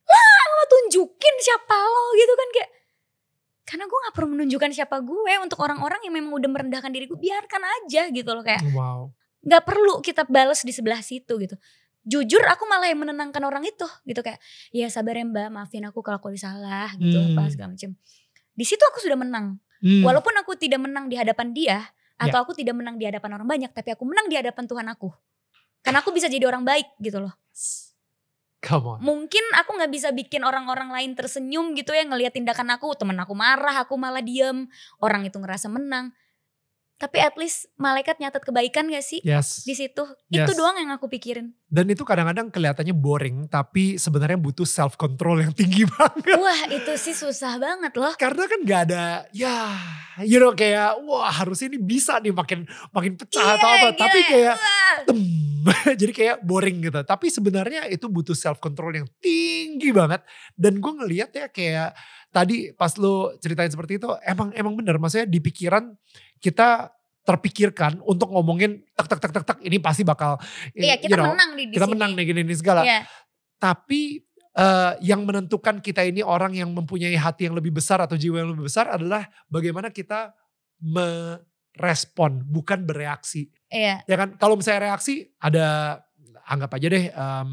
lah 0.04 0.24
lo 0.48 0.62
tunjukin 0.68 1.34
siapa 1.38 1.76
lo 1.76 2.04
gitu 2.14 2.32
kan 2.32 2.48
kayak 2.52 2.70
karena 3.62 3.84
gue 3.84 3.98
nggak 4.00 4.14
perlu 4.16 4.28
menunjukkan 4.30 4.70
siapa 4.72 4.96
gue 4.98 5.32
untuk 5.38 5.60
orang-orang 5.60 6.00
yang 6.00 6.14
memang 6.14 6.32
udah 6.32 6.48
merendahkan 6.48 6.88
diri 6.88 7.04
gue 7.04 7.14
biarkan 7.16 7.60
aja 7.60 8.08
gitu 8.08 8.30
loh 8.32 8.40
kayak 8.40 8.64
Wow. 8.72 9.12
Nggak 9.48 9.64
perlu 9.64 10.04
kita 10.04 10.28
bales 10.28 10.60
di 10.60 10.70
sebelah 10.70 11.00
situ 11.00 11.32
gitu. 11.40 11.56
Jujur 12.04 12.40
aku 12.44 12.64
malah 12.68 12.88
yang 12.88 13.00
menenangkan 13.00 13.40
orang 13.42 13.64
itu 13.64 13.88
gitu. 14.04 14.20
Kayak 14.20 14.38
ya 14.70 14.92
sabar 14.92 15.16
ya 15.16 15.24
mbak 15.24 15.48
maafin 15.48 15.88
aku 15.88 16.04
kalau 16.04 16.20
aku 16.20 16.32
salah 16.36 16.92
gitu 17.00 17.16
Hmm. 17.16 17.32
apa 17.34 17.48
segala 17.48 17.68
macem. 17.72 17.96
Di 18.52 18.64
situ 18.68 18.84
aku 18.84 19.00
sudah 19.00 19.16
menang. 19.16 19.56
Hmm. 19.78 20.02
walaupun 20.02 20.34
aku 20.34 20.58
tidak 20.58 20.82
menang 20.82 21.06
di 21.06 21.14
hadapan 21.14 21.54
dia 21.54 21.86
Ya. 22.18 22.26
atau 22.26 22.42
aku 22.42 22.50
tidak 22.50 22.74
menang 22.74 22.98
di 22.98 23.06
hadapan 23.06 23.38
orang 23.38 23.46
banyak 23.46 23.70
tapi 23.70 23.94
aku 23.94 24.02
menang 24.02 24.26
di 24.26 24.34
hadapan 24.34 24.66
Tuhan 24.66 24.86
aku. 24.90 25.06
Karena 25.86 26.02
aku 26.02 26.10
bisa 26.10 26.26
jadi 26.26 26.50
orang 26.50 26.66
baik 26.66 26.98
gitu 26.98 27.22
loh. 27.22 27.30
Come 28.58 28.90
on. 28.90 28.98
mungkin 28.98 29.44
aku 29.54 29.78
nggak 29.78 29.92
bisa 29.94 30.10
bikin 30.10 30.42
orang-orang 30.42 30.90
lain 30.90 31.14
tersenyum 31.14 31.78
gitu 31.78 31.94
ya 31.94 32.02
ngelihat 32.02 32.34
tindakan 32.34 32.74
aku. 32.74 32.90
Temen 32.98 33.14
aku 33.22 33.38
marah 33.38 33.86
aku 33.86 33.94
malah 33.94 34.18
diem. 34.18 34.66
Orang 34.98 35.22
itu 35.22 35.38
ngerasa 35.38 35.70
menang 35.70 36.10
tapi 36.98 37.16
at 37.16 37.34
least 37.34 37.70
malaikat 37.74 38.18
nyatet 38.18 38.42
kebaikan 38.42 38.86
gak 38.86 39.00
sih 39.00 39.22
Yes. 39.22 39.62
di 39.62 39.72
situ 39.72 40.02
itu 40.26 40.42
Yes. 40.44 40.52
doang 40.52 40.76
yang 40.76 40.90
aku 40.90 41.06
pikirin 41.06 41.54
Dan 41.64 41.84
itu 41.86 42.00
kadang-kadang 42.00 42.48
kelihatannya 42.48 42.92
boring, 42.92 43.44
tapi 43.46 43.94
sebenarnya 43.94 44.34
butuh 44.36 44.64
self 44.64 44.96
control 44.96 45.38
yang 45.38 45.52
tinggi 45.52 45.84
banget. 45.90 46.34
wah 46.34 46.62
itu 46.66 46.92
sih 46.96 47.12
susah 47.12 47.56
banget 47.56 47.92
loh 47.92 48.12
Karena 48.14 48.44
kan 48.44 48.58
gak 48.62 48.80
ada, 48.86 49.04
ya, 49.30 49.76
you 50.20 50.36
know 50.36 50.50
kayak, 50.50 50.96
wah 51.00 51.28
harusnya 51.28 51.68
ini 51.68 51.78
bisa 51.78 52.18
nih 52.18 52.32
makin 52.32 52.64
makin 52.88 53.14
pecah 53.14 53.54
atau 53.54 53.68
Iya, 53.68 53.76
apa. 53.76 53.88
gila. 53.90 54.00
Tapi 54.00 54.18
kayak, 54.24 54.54
Wah. 54.56 54.96
tem, 55.04 55.18
jadi 56.00 56.12
kayak 56.14 56.36
boring 56.40 56.80
gitu. 56.80 56.98
Tapi 56.98 57.26
sebenarnya 57.28 57.84
itu 57.86 58.06
butuh 58.06 58.32
self 58.32 58.56
control 58.58 58.90
yang 58.94 59.06
tinggi 59.18 59.92
banget. 59.92 60.24
Dan 60.54 60.78
gue 60.78 60.92
ngeliat 60.94 61.30
ya 61.30 61.46
kayak 61.48 61.92
tadi 62.28 62.72
pas 62.76 62.92
lo 63.00 63.34
ceritain 63.40 63.70
seperti 63.72 64.00
itu, 64.00 64.08
emang 64.24 64.52
emang 64.54 64.74
bener. 64.76 64.96
Maksudnya 65.00 65.28
di 65.28 65.40
pikiran 65.40 65.94
kita 66.38 66.92
terpikirkan 67.28 68.00
untuk 68.08 68.32
ngomongin 68.32 68.80
tek 68.96 69.04
tek 69.04 69.20
tek 69.20 69.32
tek 69.36 69.44
tek 69.44 69.58
ini 69.60 69.76
pasti 69.76 70.00
bakal 70.00 70.40
iya 70.72 70.96
you 70.96 71.12
kita 71.12 71.20
know, 71.20 71.36
menang 71.36 71.50
di, 71.60 71.64
di 71.68 71.74
kita 71.76 71.84
sini. 71.84 71.92
menang 71.92 72.10
nih 72.16 72.24
gini 72.24 72.40
nih 72.40 72.56
segala. 72.56 72.82
Iya. 72.88 73.04
Tapi 73.60 74.00
eh, 74.56 74.92
yang 75.04 75.28
menentukan 75.28 75.84
kita 75.84 76.08
ini 76.08 76.24
orang 76.24 76.56
yang 76.56 76.72
mempunyai 76.72 77.12
hati 77.20 77.52
yang 77.52 77.56
lebih 77.58 77.76
besar 77.76 78.00
atau 78.00 78.16
jiwa 78.16 78.40
yang 78.40 78.56
lebih 78.56 78.64
besar 78.72 78.88
adalah 78.88 79.28
bagaimana 79.52 79.92
kita 79.92 80.32
merespon 80.80 82.40
bukan 82.48 82.88
bereaksi. 82.88 83.52
iya 83.68 84.00
Ya 84.08 84.16
kan 84.16 84.40
kalau 84.40 84.56
misalnya 84.56 84.88
reaksi 84.94 85.28
ada 85.36 86.00
anggap 86.48 86.80
aja 86.80 86.86
deh 86.88 87.04
em, 87.12 87.48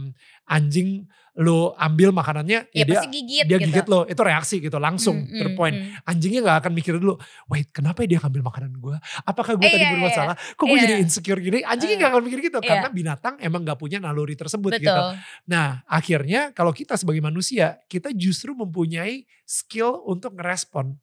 anjing 0.48 1.04
lo 1.36 1.76
ambil 1.76 2.16
makanannya 2.16 2.72
ya 2.72 2.84
ya 2.84 2.84
dia 2.88 3.00
gigit 3.06 3.44
dia 3.44 3.60
gitu. 3.60 3.68
gigit 3.68 3.88
lo 3.92 4.08
itu 4.08 4.22
reaksi 4.24 4.56
gitu 4.64 4.80
langsung 4.80 5.20
Mm, 5.20 5.28
mm, 5.28 5.36
to 5.36 5.44
the 5.44 5.54
point. 5.54 5.76
mm. 5.76 6.08
Anjingnya 6.08 6.40
nggak 6.48 6.58
akan 6.64 6.72
mikir 6.72 6.94
dulu, 6.96 7.20
wait 7.48 7.68
kenapa 7.76 8.08
ya 8.08 8.16
dia 8.16 8.20
ngambil 8.24 8.42
makanan 8.48 8.72
gue? 8.74 8.96
Apakah 9.22 9.60
gue 9.60 9.68
Iya, 9.68 9.74
tadi 9.76 9.84
iya. 9.84 9.92
berbuat 10.00 10.14
salah? 10.16 10.36
Kok 10.56 10.64
gue 10.64 10.78
Iya. 10.80 10.84
jadi 10.88 10.96
insecure 10.98 11.40
gini? 11.40 11.60
Anjingnya 11.60 11.96
Eh. 11.96 12.00
nggak 12.00 12.12
akan 12.16 12.24
mikir 12.24 12.40
gitu 12.40 12.60
Iya. 12.60 12.70
karena 12.72 12.88
binatang 12.88 13.36
emang 13.44 13.62
nggak 13.68 13.76
punya 13.76 13.98
naluri 14.00 14.34
tersebut 14.34 14.72
gitu. 14.74 14.88
betul 14.88 15.20
Nah 15.46 15.84
akhirnya 15.86 16.42
kalau 16.52 16.72
kita 16.72 16.96
sebagai 16.96 17.20
manusia 17.20 17.84
kita 17.86 18.16
justru 18.16 18.56
mempunyai 18.56 19.28
skill 19.44 20.08
untuk 20.08 20.40
ngerespon. 20.40 20.96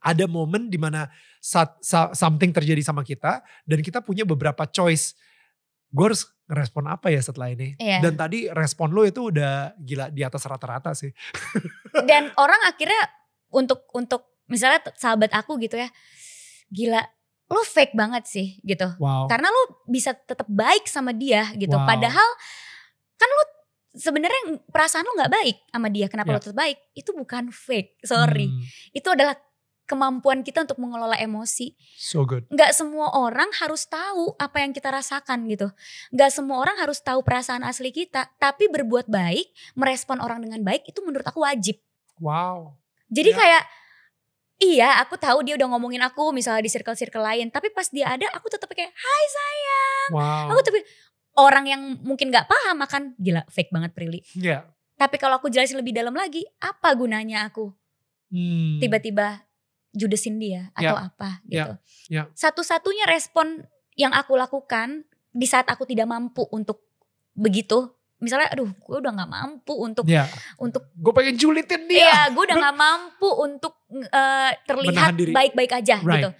Ada 0.00 0.26
momen 0.26 0.66
di 0.66 0.80
mana 0.80 1.06
saat 1.38 1.78
sa- 1.78 2.10
something 2.12 2.50
terjadi 2.50 2.80
sama 2.80 3.04
kita 3.04 3.44
dan 3.62 3.78
kita 3.78 4.02
punya 4.02 4.26
beberapa 4.26 4.66
choice. 4.66 5.14
Gue 5.86 6.10
harus 6.10 6.24
ngerespon 6.52 6.84
apa 6.86 7.08
ya 7.08 7.18
setelah 7.18 7.48
ini? 7.48 7.72
Iya. 7.80 8.04
Dan 8.04 8.12
tadi 8.14 8.44
respon 8.46 8.92
lo 8.92 9.02
itu 9.02 9.32
udah 9.32 9.72
gila 9.80 10.12
di 10.12 10.20
atas 10.20 10.44
rata-rata 10.44 10.92
sih. 10.92 11.08
dan 12.08 12.28
orang 12.36 12.60
akhirnya 12.68 13.00
untuk 13.48 13.88
untuk 13.92 14.28
misalnya 14.44 14.84
sahabat 14.92 15.32
aku 15.32 15.56
gitu 15.56 15.80
ya 15.80 15.88
gila 16.68 17.00
lo 17.48 17.60
fake 17.62 17.92
banget 17.92 18.24
sih 18.24 18.60
gitu 18.60 18.84
Wow. 18.96 19.28
karena 19.28 19.48
lo 19.48 19.84
bisa 19.84 20.12
tetap 20.12 20.48
baik 20.48 20.88
sama 20.88 21.12
dia 21.12 21.52
gitu 21.52 21.72
Wow. 21.72 21.84
padahal 21.84 22.28
kan 23.16 23.28
lo 23.28 23.44
sebenarnya 23.92 24.56
perasaan 24.72 25.04
lo 25.04 25.12
nggak 25.16 25.32
baik 25.32 25.56
sama 25.68 25.88
dia 25.88 26.08
kenapa 26.08 26.32
Ya. 26.32 26.34
lo 26.36 26.40
tetap 26.40 26.58
baik 26.58 26.78
itu 26.92 27.10
bukan 27.12 27.48
fake 27.48 28.00
sorry 28.02 28.48
Hmm, 28.48 28.60
itu 28.90 29.08
adalah 29.08 29.36
kemampuan 29.84 30.40
kita 30.40 30.62
untuk 30.62 30.78
mengelola 30.78 31.18
emosi 31.18 31.74
so 31.92 32.22
good. 32.22 32.46
nggak 32.48 32.70
semua 32.72 33.12
orang 33.12 33.50
harus 33.58 33.84
tahu 33.84 34.32
apa 34.36 34.62
yang 34.62 34.70
kita 34.70 34.88
rasakan 34.88 35.44
gitu. 35.46 35.68
Nggak 36.10 36.30
semua 36.32 36.62
orang 36.62 36.78
harus 36.78 37.02
tahu 37.02 37.20
perasaan 37.20 37.60
asli 37.62 37.90
kita. 37.90 38.30
Tapi 38.36 38.70
berbuat 38.70 39.10
baik, 39.10 39.50
merespon 39.74 40.22
orang 40.22 40.40
dengan 40.40 40.62
baik 40.62 40.86
itu 40.86 41.02
menurut 41.02 41.26
aku 41.26 41.42
wajib. 41.42 41.76
Wow. 42.16 42.78
Jadi 43.10 43.30
Ya. 43.30 43.36
kayak 43.36 43.62
iya 44.62 44.90
aku 45.02 45.18
tahu 45.18 45.42
dia 45.42 45.58
udah 45.58 45.68
ngomongin 45.74 46.00
aku 46.00 46.30
misalnya 46.30 46.62
di 46.62 46.70
circle-circle 46.70 47.20
lain. 47.20 47.50
Tapi 47.50 47.68
pas 47.70 47.90
dia 47.90 48.08
ada 48.08 48.30
aku 48.32 48.46
tetap 48.48 48.70
kayak 48.70 48.94
hai 48.94 49.24
sayang. 49.28 50.08
Wow. 50.14 50.46
Aku 50.54 50.60
tapi 50.62 50.80
orang 51.36 51.64
yang 51.66 51.82
mungkin 52.00 52.30
nggak 52.30 52.46
paham 52.46 52.78
akan 52.80 53.02
gila 53.18 53.42
fake 53.50 53.74
banget 53.74 53.90
Prilly. 53.92 54.20
Ya. 54.38 54.70
Tapi 54.94 55.18
kalau 55.18 55.36
aku 55.36 55.50
jelasin 55.50 55.82
lebih 55.82 55.90
dalam 55.90 56.14
lagi, 56.14 56.46
apa 56.62 56.94
gunanya 56.94 57.50
aku 57.50 57.74
Hmm. 58.32 58.80
tiba-tiba 58.80 59.44
judesin 59.92 60.36
dia 60.36 60.72
atau 60.72 60.96
apa 60.96 61.40
Ya, 61.44 61.64
gitu. 61.68 61.74
ya. 62.10 62.22
Satu-satunya 62.32 63.04
respon 63.06 63.64
yang 63.94 64.10
aku 64.10 64.34
lakukan 64.34 65.04
di 65.28 65.44
saat 65.44 65.68
aku 65.68 65.84
tidak 65.84 66.08
mampu 66.08 66.44
untuk 66.48 66.80
begitu, 67.32 67.92
misalnya 68.18 68.48
aduh 68.48 68.68
gue 68.68 68.96
udah 68.98 69.12
nggak 69.12 69.30
mampu 69.30 69.72
untuk 69.74 70.04
Ya. 70.04 70.28
untuk 70.56 70.88
Gue 70.96 71.12
pengen 71.12 71.36
julitin 71.36 71.88
dia. 71.88 72.08
iya 72.08 72.20
gue 72.28 72.40
udah 72.40 72.56
nggak 72.56 72.76
mampu 72.76 73.28
untuk 73.36 73.76
eh, 73.92 74.52
terlihat 74.64 75.12
baik-baik 75.12 75.72
aja 75.74 76.00
Right. 76.00 76.24
gitu. 76.24 76.30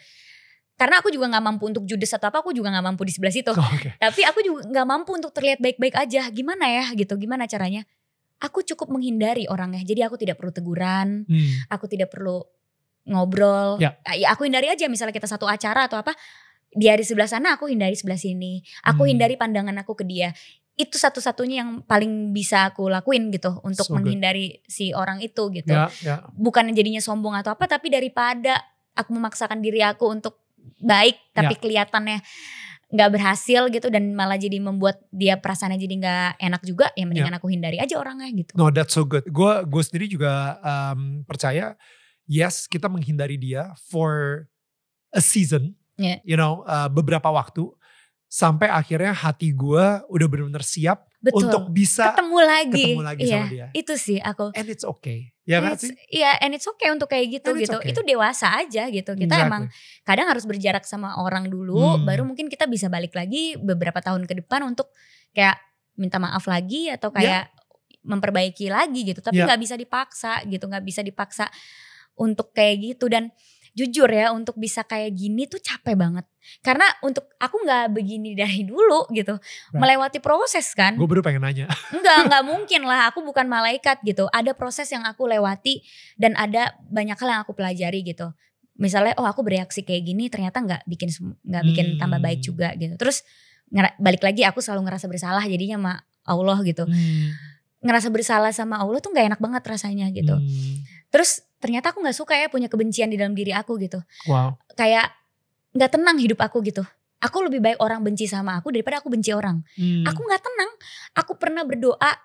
Karena 0.73 0.99
aku 0.99 1.13
juga 1.13 1.29
nggak 1.31 1.45
mampu 1.45 1.69
untuk 1.69 1.85
judes 1.85 2.11
atau 2.11 2.27
apa, 2.27 2.43
aku 2.43 2.51
juga 2.51 2.73
nggak 2.73 2.83
mampu 2.83 3.05
di 3.07 3.13
sebelah 3.15 3.31
situ. 3.31 3.53
Oh, 3.53 3.61
Oke. 3.63 3.95
Tapi 4.01 4.21
aku 4.27 4.41
juga 4.43 4.61
nggak 4.67 4.87
mampu 4.89 5.15
untuk 5.15 5.31
terlihat 5.31 5.63
baik-baik 5.63 5.95
aja. 5.95 6.27
Gimana 6.33 6.67
ya 6.67 6.91
gitu? 6.97 7.15
Gimana 7.15 7.47
caranya? 7.47 7.87
Aku 8.43 8.67
cukup 8.67 8.91
menghindari 8.91 9.47
orangnya. 9.47 9.87
Jadi 9.87 10.03
aku 10.03 10.19
tidak 10.19 10.43
perlu 10.43 10.51
teguran, 10.51 11.23
Hmm. 11.23 11.51
aku 11.71 11.87
tidak 11.87 12.11
perlu 12.11 12.43
ngobrol. 13.05 13.79
Ya. 13.79 13.99
Ah, 14.03 14.15
ya 14.15 14.31
aku 14.31 14.47
hindari 14.47 14.71
aja 14.71 14.87
misalnya 14.87 15.13
kita 15.13 15.27
satu 15.27 15.47
acara 15.47 15.87
atau 15.91 15.99
apa, 15.99 16.15
dia 16.73 16.95
di 16.95 17.05
sebelah 17.05 17.29
sana, 17.29 17.59
aku 17.59 17.69
hindari 17.69 17.93
sebelah 17.93 18.17
sini. 18.17 18.63
Aku 18.87 19.05
Hmm. 19.05 19.11
hindari 19.17 19.35
pandangan 19.37 19.75
aku 19.81 19.99
ke 19.99 20.05
dia. 20.07 20.33
Itu 20.73 20.97
satu-satunya 20.97 21.57
yang 21.61 21.71
paling 21.85 22.33
bisa 22.33 22.73
aku 22.73 22.89
lakuin 22.89 23.29
gitu 23.29 23.61
untuk 23.61 23.85
So 23.85 23.93
good. 23.93 24.01
menghindari 24.09 24.65
si 24.65 24.97
orang 24.97 25.21
itu 25.21 25.53
gitu. 25.53 25.69
Ya, 25.69 25.93
ya. 26.01 26.25
Bukan 26.33 26.73
jadinya 26.73 27.03
sombong 27.03 27.37
atau 27.37 27.53
apa, 27.53 27.69
tapi 27.69 27.93
daripada 27.93 28.57
aku 28.97 29.13
memaksakan 29.13 29.61
diri 29.61 29.85
aku 29.85 30.09
untuk 30.09 30.41
baik 30.81 31.19
tapi 31.35 31.55
Ya. 31.57 31.61
kelihatannya 31.61 32.19
nggak 32.93 33.09
berhasil 33.11 33.73
gitu 33.73 33.89
dan 33.89 34.13
malah 34.13 34.37
jadi 34.37 34.61
membuat 34.61 35.01
dia 35.09 35.41
perasaannya 35.41 35.81
jadi 35.81 35.95
nggak 35.97 36.31
enak 36.39 36.63
juga 36.63 36.93
ya 36.93 37.09
mendingan 37.09 37.33
aku 37.33 37.49
hindari 37.49 37.81
aja 37.81 37.97
orangnya 37.97 38.29
gitu. 38.31 38.53
No, 38.53 38.69
that's 38.69 38.93
so 38.93 39.09
good. 39.09 39.25
Gue 39.29 39.65
gue 39.65 39.83
sendiri 39.83 40.07
juga 40.09 40.61
um, 40.61 41.25
percaya, 41.25 41.73
yes 42.27 42.67
kita 42.67 42.87
menghindari 42.87 43.37
dia 43.37 43.73
for 43.89 44.45
a 45.13 45.21
season, 45.21 45.75
Yeah. 46.01 46.19
you 46.25 46.37
know, 46.41 46.65
uh, 46.65 46.89
beberapa 46.89 47.29
waktu 47.29 47.69
sampai 48.27 48.65
akhirnya 48.73 49.13
hati 49.13 49.53
gue 49.53 49.85
udah 50.09 50.27
benar-benar 50.27 50.65
siap 50.65 51.05
Betul. 51.21 51.47
untuk 51.53 51.69
bisa 51.69 52.17
ketemu 52.17 52.39
lagi. 52.41 52.85
ketemu 52.97 53.05
lagi 53.05 53.23
iya, 53.29 53.37
sama 53.37 53.53
dia. 53.53 53.67
Itu 53.77 53.95
sih 54.01 54.19
aku. 54.19 54.57
and 54.57 54.67
it's 54.73 54.89
okay, 54.89 55.37
ya 55.45 55.61
kan 55.61 55.77
sih? 55.77 55.93
Iya, 56.09 56.41
and 56.41 56.57
it's 56.57 56.65
okay 56.65 56.89
untuk 56.89 57.13
kayak 57.13 57.29
gitu 57.29 57.53
gitu. 57.61 57.77
okay. 57.77 57.93
Itu 57.93 58.01
dewasa 58.01 58.57
aja 58.57 58.89
gitu. 58.89 59.13
Kita 59.13 59.37
Exactly. 59.37 59.47
emang 59.53 59.63
kadang 60.03 60.27
harus 60.33 60.49
berjarak 60.49 60.89
sama 60.89 61.13
orang 61.21 61.53
dulu, 61.53 62.01
Hmm. 62.01 62.09
baru 62.09 62.25
mungkin 62.25 62.49
kita 62.49 62.65
bisa 62.65 62.89
balik 62.89 63.13
lagi 63.13 63.61
beberapa 63.61 64.01
tahun 64.01 64.25
ke 64.25 64.41
depan 64.43 64.65
untuk 64.65 64.89
kayak 65.37 65.61
minta 66.01 66.17
maaf 66.17 66.49
lagi 66.49 66.89
atau 66.89 67.13
kayak 67.13 67.53
memperbaiki 68.01 68.73
lagi 68.73 69.13
gitu. 69.13 69.21
Tapi 69.21 69.39
Ya. 69.39 69.45
nggak 69.45 69.61
bisa 69.61 69.75
dipaksa 69.77 70.41
gitu, 70.49 70.65
nggak 70.73 70.83
bisa 70.89 71.05
dipaksa 71.05 71.53
untuk 72.15 72.53
kayak 72.53 72.95
gitu 72.95 73.09
dan 73.09 73.33
jujur 73.73 74.05
ya 74.05 74.37
untuk 74.37 74.61
bisa 74.61 74.85
kayak 74.85 75.17
gini 75.17 75.49
tuh 75.49 75.57
capek 75.57 75.97
banget. 75.97 76.29
Karena 76.61 76.85
untuk 77.01 77.25
aku 77.41 77.57
nggak 77.65 77.97
begini 77.97 78.37
dari 78.37 78.67
dulu 78.71 79.09
gitu, 79.11 79.41
Right. 79.41 79.81
melewati 79.81 80.19
proses 80.21 80.77
kan. 80.77 80.93
Gue 81.01 81.09
baru 81.09 81.25
pengen 81.25 81.41
nanya. 81.41 81.67
Enggak, 81.97 82.29
enggak 82.29 82.43
mungkin 82.45 82.85
lah. 82.85 83.09
Aku 83.09 83.25
bukan 83.25 83.49
malaikat 83.49 84.05
gitu. 84.05 84.29
Ada 84.29 84.53
proses 84.53 84.93
yang 84.93 85.09
aku 85.09 85.25
lewati 85.25 85.81
dan 86.21 86.37
ada 86.37 86.77
banyak 86.85 87.17
hal 87.17 87.29
yang 87.33 87.41
aku 87.49 87.57
pelajari 87.57 88.05
gitu. 88.05 88.29
Misalnya, 88.77 89.17
oh 89.17 89.25
aku 89.25 89.41
bereaksi 89.41 89.85
kayak 89.85 90.05
gini, 90.05 90.29
ternyata 90.29 90.61
nggak 90.61 90.83
bikin 90.85 91.09
nggak 91.41 91.65
bikin 91.65 91.87
Hmm. 91.95 91.99
tambah 92.01 92.21
baik 92.21 92.41
juga 92.43 92.77
gitu. 92.77 92.93
Terus 93.01 93.25
balik 93.97 94.21
lagi 94.21 94.45
aku 94.45 94.61
selalu 94.61 94.85
ngerasa 94.85 95.09
bersalah 95.09 95.45
jadinya 95.49 95.81
sama 95.81 95.95
Allah 96.29 96.59
gitu. 96.61 96.85
Hmm. 96.85 97.33
Ngerasa 97.81 98.13
bersalah 98.13 98.53
sama 98.53 98.77
Allah 98.77 99.01
tuh 99.01 99.17
nggak 99.17 99.27
enak 99.33 99.41
banget 99.41 99.63
rasanya 99.65 100.13
gitu. 100.13 100.37
Hmm. 100.37 100.77
Terus 101.13 101.45
ternyata 101.63 101.95
aku 101.95 102.03
nggak 102.03 102.17
suka 102.17 102.35
ya 102.35 102.49
punya 102.49 102.67
kebencian 102.67 103.13
di 103.13 103.21
dalam 103.21 103.37
diri 103.37 103.53
aku 103.53 103.79
gitu. 103.79 104.01
Wow. 104.27 104.59
Kayak 104.75 105.13
nggak 105.77 105.91
tenang 105.93 106.17
hidup 106.19 106.41
aku 106.41 106.65
gitu. 106.65 106.83
Aku 107.23 107.39
lebih 107.47 107.63
baik 107.63 107.79
orang 107.79 108.03
benci 108.03 108.27
sama 108.27 108.59
aku 108.59 108.75
daripada 108.75 108.99
aku 108.99 109.13
benci 109.13 109.31
orang. 109.31 109.63
Hmm. 109.79 110.03
Aku 110.09 110.21
nggak 110.27 110.43
tenang. 110.43 110.71
Aku 111.15 111.39
pernah 111.39 111.63
berdoa 111.63 112.19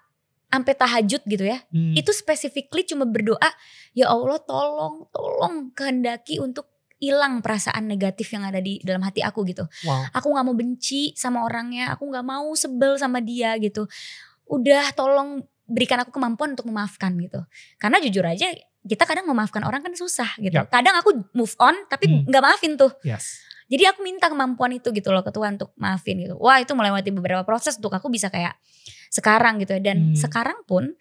sampai 0.48 0.74
tahajud 0.74 1.22
gitu 1.28 1.46
ya. 1.46 1.62
Hmm. 1.70 1.94
Itu 1.94 2.16
specifically 2.16 2.88
cuma 2.88 3.06
berdoa, 3.06 3.52
ya 3.94 4.10
Allah 4.10 4.40
tolong, 4.42 5.06
tolong 5.12 5.70
kehendaki 5.76 6.40
untuk 6.40 6.72
hilang 6.98 7.46
perasaan 7.46 7.86
negatif 7.86 8.34
yang 8.34 8.42
ada 8.42 8.58
di 8.58 8.82
dalam 8.82 9.06
hati 9.06 9.22
aku 9.22 9.46
gitu. 9.46 9.70
wow. 9.86 10.10
Aku 10.18 10.34
nggak 10.34 10.46
mau 10.50 10.58
benci 10.58 11.14
sama 11.14 11.46
orangnya, 11.46 11.94
aku 11.94 12.10
nggak 12.10 12.26
mau 12.26 12.50
sebel 12.58 12.98
sama 12.98 13.22
dia 13.22 13.54
gitu. 13.62 13.86
Udah 14.50 14.90
tolong 14.98 15.46
berikan 15.68 16.02
aku 16.02 16.16
kemampuan 16.16 16.58
untuk 16.58 16.66
memaafkan 16.66 17.14
gitu. 17.22 17.44
Karena 17.78 18.02
jujur 18.02 18.26
aja 18.26 18.50
kita 18.86 19.04
kadang 19.04 19.26
memaafkan 19.26 19.64
orang 19.66 19.82
kan 19.82 19.94
susah 19.94 20.30
gitu. 20.38 20.54
Yap. 20.54 20.70
Kadang 20.70 20.96
aku 21.00 21.16
move 21.34 21.54
on 21.58 21.76
tapi 21.90 22.06
Hmm. 22.08 22.24
nggak 22.30 22.44
maafin 22.44 22.74
tuh. 22.78 22.92
Yes. 23.02 23.42
Jadi 23.68 23.84
aku 23.84 24.00
minta 24.00 24.32
kemampuan 24.32 24.72
itu 24.72 24.96
gitu 24.96 25.12
loh 25.12 25.20
ke 25.24 25.32
Tuhan 25.34 25.60
untuk 25.60 25.76
maafin 25.76 26.16
gitu. 26.24 26.40
Wah 26.40 26.62
itu 26.64 26.72
melewati 26.72 27.12
beberapa 27.12 27.44
proses 27.44 27.76
untuk 27.76 27.92
aku 27.92 28.08
bisa 28.08 28.32
kayak 28.32 28.56
sekarang 29.12 29.60
gitu 29.60 29.76
ya. 29.76 29.82
Dan 29.92 30.12
Hmm. 30.12 30.16
sekarang 30.16 30.64
pun 30.64 30.96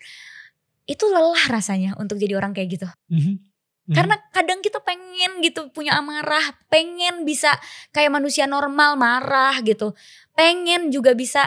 itu 0.87 1.05
lelah 1.11 1.45
rasanya 1.51 1.95
untuk 1.99 2.19
jadi 2.19 2.39
orang 2.39 2.55
kayak 2.55 2.79
gitu. 2.79 2.87
Mhm. 3.11 3.39
Mhm. 3.87 3.95
Karena 3.95 4.19
kadang 4.35 4.59
kita 4.67 4.83
pengen 4.83 5.39
gitu 5.47 5.71
punya 5.71 5.95
amarah, 5.95 6.43
pengen 6.67 7.23
bisa 7.23 7.55
kayak 7.95 8.11
manusia 8.11 8.51
normal 8.51 8.99
marah 8.99 9.55
gitu. 9.63 9.95
Pengen 10.35 10.91
juga 10.91 11.15
bisa 11.15 11.47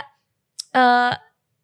eh 0.72 1.14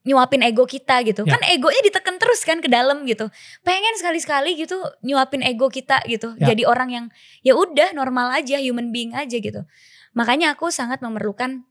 nyuapin 0.05 0.45
ego 0.45 0.63
kita 0.63 1.01
gitu. 1.01 1.25
Ya. 1.25 1.35
Kan 1.35 1.41
egonya 1.49 1.81
ditekan 1.81 2.21
terus 2.21 2.45
kan 2.45 2.61
ke 2.61 2.69
dalam 2.69 3.03
gitu. 3.03 3.27
Pengen 3.65 3.97
sekali-sekali 3.97 4.53
gitu 4.55 4.77
nyuapin 5.01 5.41
ego 5.41 5.67
kita 5.67 6.05
gitu. 6.05 6.37
Ya. 6.37 6.53
Jadi 6.53 6.63
orang 6.63 6.89
yang 6.93 7.05
ya 7.41 7.57
udah 7.57 7.91
normal 7.91 8.29
aja, 8.31 8.61
human 8.61 8.93
being 8.93 9.17
aja 9.17 9.35
gitu. 9.35 9.65
Makanya 10.13 10.53
aku 10.53 10.69
sangat 10.69 11.01
memerlukan 11.01 11.65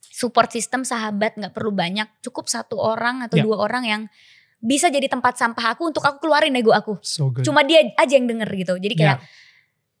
support 0.00 0.48
system 0.48 0.86
sahabat 0.86 1.34
nggak 1.34 1.52
perlu 1.52 1.74
banyak, 1.74 2.06
cukup 2.22 2.46
satu 2.46 2.78
orang 2.78 3.26
atau 3.26 3.36
Ya. 3.36 3.44
dua 3.44 3.58
orang 3.60 3.84
yang 3.84 4.02
bisa 4.62 4.86
jadi 4.86 5.10
tempat 5.10 5.34
sampah 5.34 5.74
aku 5.74 5.90
untuk 5.90 6.06
aku 6.06 6.22
keluarin 6.22 6.54
ego 6.54 6.70
aku 6.70 6.94
So 7.02 7.34
good. 7.34 7.42
cuma 7.42 7.66
dia 7.66 7.82
aja 7.98 8.14
yang 8.14 8.30
denger 8.30 8.46
gitu 8.54 8.74
jadi 8.78 8.94
kayak 8.94 9.18
Ya. 9.18 9.26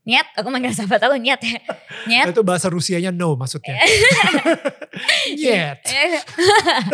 Nyet 0.02 0.26
aku 0.34 0.46
manggil 0.48 0.70
sahabat 0.70 0.98
aku 1.00 1.14
nyet 1.16 1.38
ya 1.38 1.56
nyet 2.04 2.26
Itu 2.28 2.42
bahasa 2.42 2.66
Rusianya 2.66 3.08
no 3.08 3.32
maksudnya. 3.34 3.72
Yet. 5.32 5.80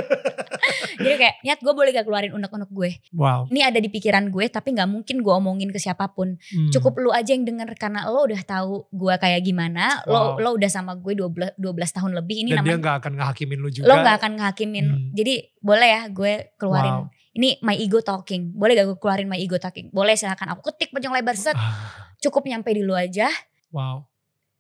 jadi 0.99 1.15
kayak 1.17 1.35
nyet 1.41 1.59
gue 1.59 1.73
boleh 1.73 1.91
gak 1.91 2.05
keluarin 2.05 2.31
unek-unek 2.31 2.69
gue 2.69 2.91
Wow. 3.13 3.47
ini 3.49 3.61
ada 3.61 3.77
di 3.77 3.87
pikiran 3.87 4.29
gue 4.29 4.47
tapi 4.47 4.71
nggak 4.71 4.87
mungkin 4.87 5.17
gue 5.19 5.33
omongin 5.33 5.69
ke 5.69 5.79
siapa 5.79 6.07
pun 6.09 6.37
Hmm. 6.49 6.69
cukup 6.71 6.99
lu 6.99 7.09
aja 7.11 7.31
yang 7.31 7.43
denger 7.43 7.67
karena 7.75 8.05
lo 8.05 8.23
udah 8.23 8.39
tahu 8.41 8.87
gue 8.89 9.13
kayak 9.17 9.41
gimana 9.43 10.01
lo 10.05 10.37
Wow. 10.37 10.39
lo 10.39 10.49
udah 10.55 10.69
sama 10.69 10.93
gue 10.95 11.13
12 11.15 11.57
12 11.57 11.91
tahun 11.91 12.11
lebih 12.15 12.35
ini 12.43 12.49
Dan 12.51 12.59
dia 12.59 12.63
namanya 12.69 12.79
nggak 12.79 12.95
akan 12.99 13.13
ngehakimin 13.17 13.59
lu 13.59 13.69
juga. 13.71 13.85
lo 13.85 13.93
nggak 13.97 14.15
akan 14.17 14.31
ngehakimin 14.37 14.87
Hmm. 14.89 15.09
jadi 15.13 15.33
boleh 15.59 15.89
ya 15.89 16.01
gue 16.09 16.33
keluarin 16.55 16.97
Wow. 17.01 17.05
Ini 17.39 17.63
my 17.63 17.79
ego 17.79 18.03
talking. 18.03 18.51
Boleh 18.51 18.75
gak 18.75 18.87
gue 18.91 18.99
keluarin 18.99 19.31
my 19.31 19.39
ego 19.39 19.57
talking? 19.63 19.95
Boleh 19.95 20.19
silakan. 20.19 20.59
Aku 20.59 20.75
ketik 20.75 20.91
panjang 20.91 21.15
lebar 21.15 21.39
set. 21.39 21.55
Ah, 21.55 22.11
cukup 22.19 22.43
nyampe 22.51 22.75
di 22.75 22.83
lu 22.83 22.99
aja. 22.99 23.31
Wow. 23.71 24.05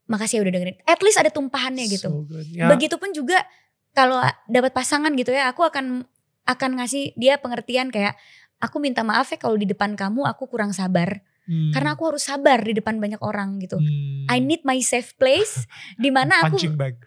makasih 0.09 0.41
ya 0.41 0.49
udah 0.49 0.53
dengerin. 0.57 0.77
At 0.89 1.05
least 1.05 1.21
ada 1.21 1.29
tumpahannya 1.29 1.85
gitu. 1.85 2.09
So 2.09 2.25
good. 2.25 2.49
Ya. 2.49 2.65
Begitupun 2.73 3.13
juga 3.13 3.45
kalau 3.93 4.25
dapat 4.49 4.73
pasangan 4.73 5.13
gitu 5.13 5.37
ya, 5.37 5.53
aku 5.53 5.69
akan 5.69 6.09
akan 6.49 6.71
ngasih 6.81 7.13
dia 7.13 7.37
pengertian 7.37 7.93
kayak 7.93 8.17
aku 8.57 8.81
minta 8.81 9.05
maaf 9.05 9.29
ya 9.29 9.37
kalau 9.37 9.61
di 9.61 9.69
depan 9.69 10.01
kamu 10.01 10.25
aku 10.25 10.49
kurang 10.49 10.73
sabar 10.73 11.21
Hmm. 11.49 11.73
karena 11.73 11.97
aku 11.97 12.13
harus 12.13 12.29
sabar 12.29 12.61
di 12.61 12.77
depan 12.77 13.01
banyak 13.01 13.25
orang 13.25 13.57
gitu. 13.65 13.81
Hmm. 13.81 14.29
I 14.29 14.37
need 14.37 14.69
my 14.69 14.77
safe 14.85 15.17
place 15.17 15.65
di 15.97 16.13
mana 16.13 16.45
aku 16.45 16.61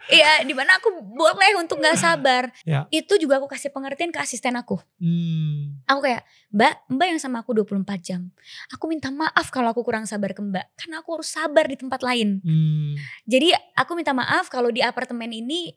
iya 0.09 0.41
di 0.41 0.57
mana 0.57 0.81
aku 0.81 0.97
boleh 1.13 1.61
untuk 1.61 1.77
nggak 1.77 1.93
sabar. 2.09 2.49
Ya. 2.65 2.89
Itu 2.89 3.21
juga 3.21 3.37
aku 3.37 3.45
kasih 3.45 3.69
pengertian 3.69 4.09
ke 4.09 4.17
asisten 4.17 4.57
aku. 4.57 4.81
Hmm. 4.97 5.85
Aku 5.85 6.01
kayak, 6.01 6.25
"Mbak, 6.49 6.73
Mbak 6.89 7.07
yang 7.13 7.21
sama 7.21 7.45
aku 7.45 7.53
24 7.53 8.01
jam. 8.01 8.33
Aku 8.73 8.89
minta 8.89 9.13
maaf 9.13 9.53
kalau 9.53 9.69
aku 9.69 9.85
kurang 9.85 10.09
sabar 10.09 10.33
ke 10.33 10.41
Mbak 10.41 10.65
karena 10.73 11.05
aku 11.05 11.21
harus 11.21 11.29
sabar 11.29 11.69
di 11.69 11.77
tempat 11.77 12.01
lain." 12.01 12.41
Hmm. 12.41 12.97
Jadi 13.29 13.53
aku 13.77 13.93
minta 13.93 14.17
maaf 14.17 14.49
kalau 14.49 14.73
di 14.73 14.81
apartemen 14.81 15.29
ini 15.29 15.69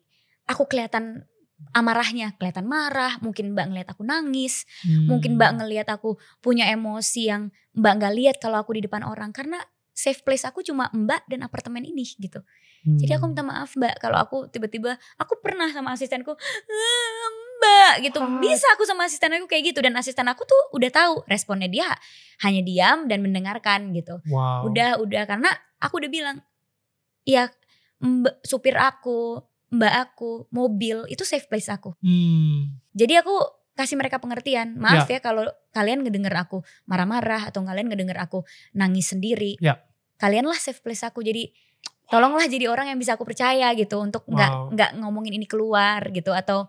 aku 0.49 0.65
kelihatan 0.65 1.29
amarahnya, 1.75 2.35
kelihatan 2.39 2.67
marah, 2.67 3.19
mungkin 3.23 3.55
Mbak 3.55 3.67
ngeliat 3.71 3.89
aku 3.91 4.03
nangis, 4.07 4.67
Hmm. 4.87 5.11
mungkin 5.11 5.39
Mbak 5.39 5.51
ngeliat 5.63 5.89
aku 5.91 6.19
punya 6.39 6.71
emosi 6.71 7.31
yang 7.31 7.51
Mbak 7.75 7.93
nggak 7.99 8.15
lihat 8.15 8.37
kalau 8.39 8.63
aku 8.63 8.79
di 8.79 8.83
depan 8.87 9.03
orang 9.03 9.35
karena 9.35 9.59
safe 9.95 10.23
place 10.27 10.43
aku 10.43 10.63
cuma 10.67 10.91
Mbak 10.91 11.31
dan 11.31 11.47
apartemen 11.47 11.87
ini 11.87 12.03
gitu. 12.19 12.43
Jadi 12.85 13.11
aku 13.17 13.27
Hmm. 13.27 13.33
minta 13.33 13.43
maaf 13.47 13.75
Mbak 13.75 13.95
kalau 14.03 14.19
aku 14.21 14.37
tiba-tiba 14.51 14.99
aku 15.17 15.41
pernah 15.41 15.71
sama 15.73 15.95
asistenku 15.95 16.35
"Eh, 16.35 17.27
Mbak 17.59 17.93
gitu. 18.11 18.19
Bisa 18.45 18.67
aku 18.77 18.85
sama 18.85 19.07
asisten 19.09 19.33
aku 19.39 19.47
kayak 19.49 19.73
gitu 19.73 19.81
dan 19.81 19.95
asisten 19.97 20.27
aku 20.29 20.45
tuh 20.45 20.63
udah 20.77 20.91
tahu 20.93 21.15
responnya 21.27 21.71
dia 21.71 21.89
hanya 22.45 22.61
diam 22.61 23.07
dan 23.09 23.23
mendengarkan 23.25 23.95
gitu. 23.97 24.21
Wow. 24.29 24.69
Udah, 24.69 25.01
udah 25.01 25.23
karena 25.25 25.49
aku 25.81 26.03
udah 26.03 26.11
bilang, 26.13 26.37
ya 27.25 27.49
mbak 28.05 28.43
supir 28.45 28.77
aku, 28.77 29.41
mbak 29.73 29.95
aku, 30.11 30.47
mobil 30.53 31.07
itu 31.09 31.25
safe 31.25 31.49
place 31.49 31.69
aku. 31.73 31.97
Hmm. 32.05 32.77
Jadi 32.93 33.21
aku 33.21 33.35
kasih 33.75 33.99
mereka 33.99 34.23
pengertian. 34.23 34.79
Maaf 34.79 35.11
ya, 35.11 35.19
kalau 35.19 35.51
kalian 35.75 36.07
ngedenger 36.07 36.35
aku 36.35 36.63
marah-marah 36.87 37.51
atau 37.51 37.67
kalian 37.67 37.91
ngedenger 37.91 38.19
aku 38.23 38.47
nangis 38.73 39.11
sendiri. 39.11 39.59
Ya. 39.59 39.83
Kalianlah 40.21 40.57
safe 40.57 40.79
place 40.79 41.03
aku. 41.03 41.27
Jadi 41.27 41.51
tolonglah 42.07 42.47
jadi 42.47 42.71
orang 42.71 42.93
yang 42.93 42.99
bisa 43.01 43.19
aku 43.19 43.27
percaya 43.27 43.73
gitu 43.75 43.99
untuk 43.99 44.29
nggak 44.29 44.51
Wow. 44.53 44.71
nggak 44.77 44.91
ngomongin 45.01 45.41
ini 45.41 45.47
keluar 45.49 46.05
gitu 46.13 46.31
atau 46.37 46.69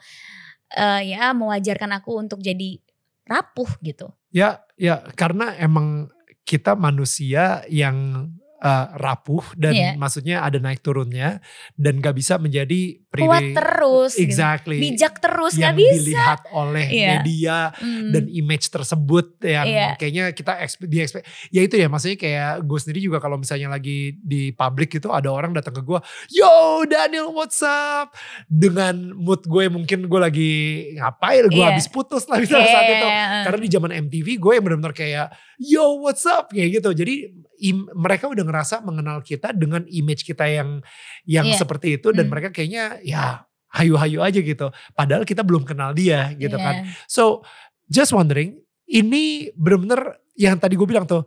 eh, 0.74 1.14
ya 1.14 1.30
mewajarkan 1.36 2.02
aku 2.02 2.18
untuk 2.18 2.42
jadi 2.42 2.82
rapuh 3.26 3.70
gitu. 3.86 4.10
Ya, 4.34 4.66
ya 4.78 5.02
karena 5.14 5.54
emang 5.58 6.10
kita 6.46 6.78
manusia 6.78 7.66
yang 7.70 8.30
uh, 8.58 8.88
rapuh 8.96 9.44
dan 9.54 9.72
Iya. 9.72 9.90
maksudnya 9.96 10.40
ada 10.40 10.58
naik 10.58 10.80
turunnya 10.80 11.44
dan 11.74 11.98
gak 11.98 12.14
bisa 12.14 12.36
menjadi 12.36 12.98
Kuat 13.06 13.12
pribadi- 13.12 13.54
terus, 13.54 14.12
gitu. 14.14 14.24
exactly 14.24 14.78
bijak 14.78 15.18
terus 15.18 15.54
yang 15.54 15.72
nggak 15.72 15.80
bisa. 15.82 15.96
dilihat 16.02 16.40
oleh 16.50 16.86
Iya. 16.86 17.10
media 17.14 17.58
Hmm. 17.74 18.12
dan 18.12 18.24
image 18.28 18.68
tersebut 18.68 19.26
yang 19.42 19.66
Iya. 19.66 19.88
kayaknya 19.96 20.24
kita 20.32 20.52
di 20.82 20.98
expect 20.98 21.24
ya 21.50 21.62
itu 21.62 21.76
ya 21.76 21.88
maksudnya 21.88 22.18
kayak 22.18 22.54
gue 22.62 22.78
sendiri 22.78 23.00
juga 23.02 23.18
kalau 23.18 23.36
misalnya 23.36 23.68
lagi 23.68 23.96
di 24.18 24.52
publik 24.52 24.94
itu 24.94 25.08
ada 25.10 25.28
orang 25.28 25.52
datang 25.52 25.74
ke 25.74 25.82
gue 25.82 26.00
yo 26.34 26.52
Daniel 26.86 27.32
what's 27.32 27.60
up 27.60 28.12
dengan 28.46 29.14
mood 29.14 29.44
gue 29.44 29.68
mungkin 29.68 30.06
gue 30.06 30.20
lagi 30.22 30.52
ngapain 30.96 31.46
gue 31.46 31.56
Iya. 31.56 31.72
habis 31.72 31.88
putus 31.88 32.24
lah 32.26 32.38
misalnya 32.38 32.68
saat 32.70 32.88
itu 32.90 33.04
Yeah. 33.06 33.44
karena 33.44 33.60
di 33.60 33.70
zaman 33.70 33.92
MTV 34.02 34.28
gue 34.38 34.52
yang 34.54 34.64
benar-benar 34.64 34.92
kayak 34.92 35.28
yo 35.58 36.00
what's 36.00 36.24
up 36.24 36.50
kayak 36.50 36.72
gitu 36.74 36.92
jadi 36.94 37.32
im- 37.60 37.90
mereka 37.94 38.28
udah 38.28 38.44
ngerasa 38.44 38.82
mengenal 38.82 39.22
kita 39.22 39.52
dengan 39.52 39.84
image 39.88 40.24
kita 40.24 40.46
yang 40.46 40.80
yang 41.24 41.48
Iya. 41.48 41.58
seperti 41.60 42.00
itu 42.00 42.12
dan 42.12 42.28
Hmm. 42.28 42.32
mereka 42.34 42.50
kayaknya 42.52 43.00
ya 43.02 43.44
hayu-hayu 43.72 44.24
aja 44.24 44.40
gitu 44.40 44.68
padahal 44.94 45.24
kita 45.24 45.44
belum 45.44 45.68
kenal 45.68 45.92
dia 45.92 46.32
gitu 46.36 46.56
Iya. 46.56 46.64
kan 46.64 46.76
so 47.06 47.44
just 47.86 48.16
wondering 48.16 48.56
ini 48.88 49.52
benar-benar 49.54 50.20
yang 50.36 50.56
tadi 50.56 50.76
gue 50.76 50.88
bilang 50.88 51.04
tuh 51.04 51.24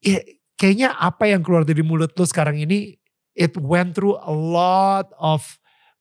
ya, 0.00 0.20
kayaknya 0.54 0.94
apa 0.94 1.28
yang 1.28 1.42
keluar 1.42 1.64
dari 1.64 1.80
mulut 1.82 2.12
lu 2.12 2.24
sekarang 2.24 2.56
ini 2.56 2.96
it 3.34 3.54
went 3.56 3.94
through 3.94 4.16
a 4.18 4.32
lot 4.32 5.12
of 5.16 5.44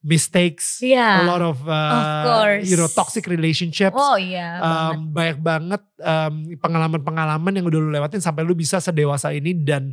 mistakes 0.07 0.79
Iya. 0.79 1.21
a 1.21 1.27
lot 1.27 1.43
of, 1.43 1.59
uh, 1.61 2.23
course. 2.23 2.63
you 2.63 2.73
know 2.73 2.87
toxic 2.87 3.27
relationships 3.27 3.91
Oh 3.91 4.15
iya 4.15 4.57
banget. 4.57 4.95
Um, 4.95 4.99
banyak 5.11 5.37
banget 5.43 5.81
um, 5.99 6.33
pengalaman-pengalaman 6.57 7.53
yang 7.53 7.65
udah 7.67 7.77
lu 7.77 7.91
lewatin 7.91 8.23
sampai 8.23 8.41
lu 8.41 8.55
bisa 8.55 8.79
sedewasa 8.79 9.35
ini 9.35 9.51
dan 9.53 9.91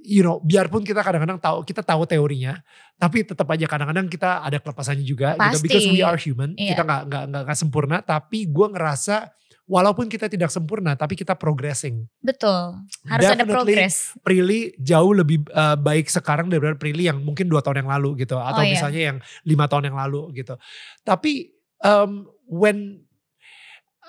you 0.00 0.20
know 0.20 0.40
biarpun 0.40 0.80
kita 0.80 1.00
kadang-kadang 1.00 1.36
tahu 1.36 1.64
kita 1.64 1.80
tahu 1.80 2.04
teorinya 2.04 2.60
tapi 2.96 3.20
tetap 3.20 3.48
aja 3.48 3.64
kadang-kadang 3.64 4.06
kita 4.06 4.40
ada 4.40 4.56
kelepasannya 4.56 5.04
juga 5.04 5.32
gitu 5.34 5.56
Pasti. 5.56 5.64
because 5.64 5.86
we 5.88 6.00
are 6.00 6.16
human 6.16 6.52
Iya. 6.54 6.72
kita 6.72 6.82
nggak 6.84 7.02
nggak 7.08 7.24
nggak 7.44 7.56
sempurna 7.56 7.96
tapi 8.00 8.44
gue 8.44 8.66
ngerasa 8.68 9.28
walaupun 9.70 10.10
kita 10.10 10.26
tidak 10.26 10.50
sempurna 10.50 10.98
tapi 10.98 11.14
kita 11.14 11.38
progressing 11.38 12.10
Betul. 12.18 12.82
Harus 13.06 13.22
ada 13.30 13.46
Definitely 13.46 13.54
progress. 13.78 14.18
Prilly 14.26 14.74
jauh 14.82 15.14
lebih 15.14 15.46
uh, 15.54 15.78
baik 15.78 16.10
sekarang 16.10 16.50
daripada 16.50 16.74
Prilly 16.74 17.06
yang 17.06 17.22
mungkin 17.22 17.46
dua 17.46 17.62
tahun 17.62 17.86
yang 17.86 17.90
lalu 17.94 18.26
gitu 18.26 18.34
atau 18.34 18.60
Oh, 18.60 18.66
iya. 18.66 18.74
misalnya 18.74 19.00
yang 19.14 19.18
lima 19.46 19.70
tahun 19.70 19.94
yang 19.94 19.96
lalu 20.02 20.42
gitu. 20.42 20.58
Tapi 21.06 21.54
um, 21.86 22.26
when 22.50 23.06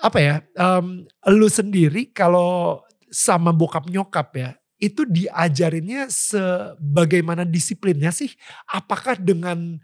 apa 0.02 0.18
ya, 0.18 0.34
um, 0.58 1.06
lu 1.30 1.46
sendiri 1.46 2.10
kalau 2.10 2.82
sama 3.14 3.54
bokap 3.54 3.86
nyokap 3.86 4.28
ya 4.34 4.50
itu 4.82 5.06
diajarinnya 5.06 6.10
sebagaimana 6.10 7.46
disiplinnya 7.46 8.10
sih? 8.10 8.34
Apakah 8.66 9.14
dengan 9.14 9.78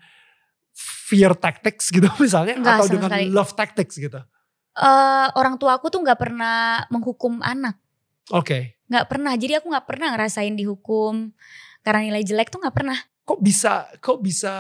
fear 0.75 1.39
tactics 1.39 1.95
gitu 1.95 2.11
misalnya 2.19 2.59
Enggak, 2.59 2.75
atau 2.83 2.87
dengan 2.91 3.11
sekali. 3.15 3.31
love 3.31 3.53
tactics 3.55 3.95
gitu? 3.95 4.19
Eh, 4.79 5.29
orang 5.35 5.59
tua 5.59 5.75
aku 5.75 5.91
tuh 5.91 5.99
nggak 5.99 6.19
pernah 6.19 6.87
menghukum 6.89 7.43
anak. 7.43 7.75
Oke. 8.31 8.77
nggak 8.89 9.05
pernah 9.05 9.33
jadi 9.35 9.61
aku 9.61 9.69
nggak 9.69 9.85
pernah 9.85 10.13
ngerasain 10.13 10.53
dihukum 10.53 11.33
karena 11.81 12.01
nilai 12.05 12.21
jelek 12.21 12.49
tuh 12.49 12.61
nggak 12.61 12.73
pernah 12.73 12.97
Kok 13.23 13.37
bisa 13.39 13.85
kok 14.01 14.21
bisa 14.21 14.53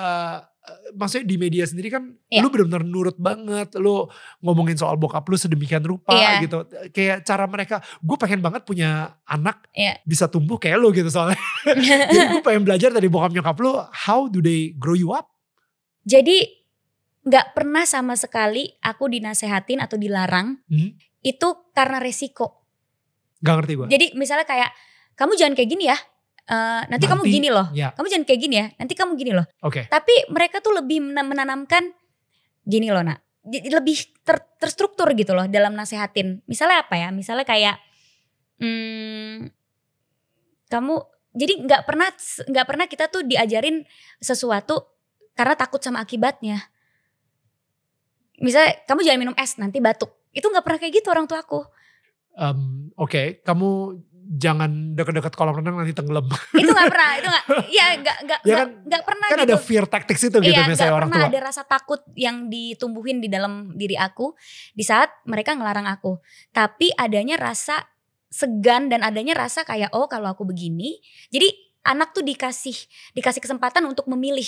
eh, 0.60 0.92
maksudnya 0.92 1.24
di 1.24 1.36
media 1.36 1.64
sendiri 1.64 1.88
kan 1.88 2.12
Iya. 2.28 2.40
lu 2.40 2.48
benar-benar 2.48 2.80
nurut 2.82 3.16
banget 3.16 3.72
lu 3.76 4.04
ngomongin 4.40 4.76
soal 4.76 4.96
bokap 4.96 5.24
lu 5.24 5.36
sedemikian 5.36 5.80
rupa 5.80 6.12
Iya. 6.12 6.44
gitu 6.44 6.64
kayak 6.90 7.24
cara 7.24 7.44
mereka 7.44 7.80
gue 8.00 8.16
pengen 8.16 8.40
banget 8.40 8.64
punya 8.64 9.16
anak 9.24 9.64
Iya. 9.72 10.00
bisa 10.02 10.28
tumbuh 10.28 10.56
kayak 10.56 10.76
lu 10.76 10.88
gitu 10.90 11.08
soalnya 11.08 11.36
jadi 12.12 12.24
gue 12.28 12.42
pengen 12.42 12.64
belajar 12.64 12.88
dari 12.88 13.08
bokap 13.08 13.32
nyokap 13.32 13.56
lu 13.58 13.76
how 14.04 14.28
do 14.28 14.40
they 14.40 14.72
grow 14.74 14.92
you 14.92 15.12
up 15.12 15.28
jadi 16.04 16.57
nggak 17.28 17.52
pernah 17.52 17.84
sama 17.84 18.16
sekali 18.16 18.72
aku 18.80 19.06
dinasehatin 19.06 19.78
atau 19.78 19.94
dilarang 19.94 20.56
Hmm. 20.66 20.96
itu 21.20 21.48
karena 21.70 22.00
resiko. 22.00 22.64
Gak 23.38 23.54
ngerti 23.54 23.72
gue 23.76 23.86
jadi 23.86 24.06
misalnya 24.16 24.42
kayak 24.42 24.72
kamu 25.14 25.36
jangan 25.36 25.54
kayak 25.54 25.70
gini 25.70 25.86
ya 25.86 25.98
Eh, 26.48 26.82
nanti, 26.88 27.04
kamu 27.04 27.28
Nanti- 27.28 27.36
gini 27.36 27.48
loh. 27.52 27.68
ya. 27.76 27.92
Kamu 27.92 28.08
jangan 28.08 28.24
kayak 28.24 28.40
gini 28.40 28.56
ya 28.56 28.72
nanti 28.80 28.96
kamu 28.96 29.20
gini 29.20 29.36
loh. 29.36 29.44
Oke. 29.60 29.84
Tapi 29.84 30.32
mereka 30.32 30.64
tuh 30.64 30.72
lebih 30.72 31.04
mena- 31.04 31.20
menanamkan 31.20 31.92
gini 32.64 32.88
loh 32.88 33.04
nak. 33.04 33.20
Jadi 33.44 33.68
lebih 33.68 33.92
ter- 34.24 34.48
terstruktur 34.56 35.12
gitu 35.12 35.36
loh 35.36 35.44
dalam 35.44 35.76
nasehatin. 35.76 36.40
Misalnya 36.48 36.88
apa 36.88 36.96
ya? 36.96 37.12
Misalnya 37.12 37.44
kayak 37.44 37.76
hmm, 38.64 39.52
kamu 40.68 40.94
jadi 41.36 41.52
nggak 41.68 41.82
pernah 41.84 42.08
nggak 42.48 42.66
pernah 42.66 42.86
kita 42.88 43.04
tuh 43.12 43.28
diajarin 43.28 43.84
sesuatu 44.16 44.88
karena 45.36 45.52
takut 45.52 45.84
sama 45.84 46.00
akibatnya 46.00 46.64
misalnya 48.38 48.78
kamu 48.84 49.00
jangan 49.02 49.20
minum 49.20 49.36
es 49.36 49.56
nanti 49.56 49.78
batuk. 49.78 50.10
Itu 50.30 50.46
nggak 50.46 50.62
pernah 50.62 50.78
kayak 50.78 50.94
gitu 50.94 51.08
orang 51.08 51.24
tua 51.24 51.40
aku. 51.40 51.60
Em, 52.34 52.58
oke 52.94 53.42
kamu 53.42 53.68
jangan 54.30 54.92
deket-deket 54.92 55.32
kolam 55.32 55.56
renang 55.56 55.76
nanti 55.76 55.90
tenggelam. 55.90 56.28
Itu 56.52 56.68
nggak 56.68 56.86
pernah 56.86 57.10
itu 57.14 57.26
nggak 57.26 57.44
ya 57.80 57.86
nggak 57.96 58.16
nggak 58.22 58.40
Ya 58.44 58.54
kan- 58.58 58.72
nggak 58.84 59.02
pernah 59.02 59.26
kan 59.26 59.38
gitu. 59.38 59.46
ada 59.46 59.56
fear 59.56 59.84
tactics 59.84 60.22
itu 60.22 60.36
gitu 60.38 60.52
Iya, 60.52 60.68
biasanya 60.68 60.92
orang 60.92 61.08
pernah 61.08 61.24
tua. 61.24 61.32
ada 61.32 61.40
rasa 61.42 61.62
takut 61.64 62.00
yang 62.12 62.46
ditumbuhin 62.46 63.18
di 63.18 63.26
dalam 63.26 63.72
diri 63.72 63.96
aku 63.96 64.36
di 64.70 64.84
saat 64.84 65.08
mereka 65.24 65.52
ngelarang 65.52 65.88
aku. 65.88 66.20
Tapi 66.50 66.92
adanya 66.92 67.36
rasa 67.36 67.88
segan 68.28 68.86
dan 68.86 69.00
adanya 69.00 69.32
rasa 69.34 69.64
kayak 69.64 69.88
oh 69.90 70.04
kalau 70.04 70.28
aku 70.28 70.44
begini, 70.44 71.00
jadi 71.26 71.48
anak 71.80 72.12
tuh 72.12 72.20
dikasih 72.20 72.76
dikasih 73.14 73.40
kesempatan 73.40 73.80
untuk 73.82 74.04
memilih 74.06 74.44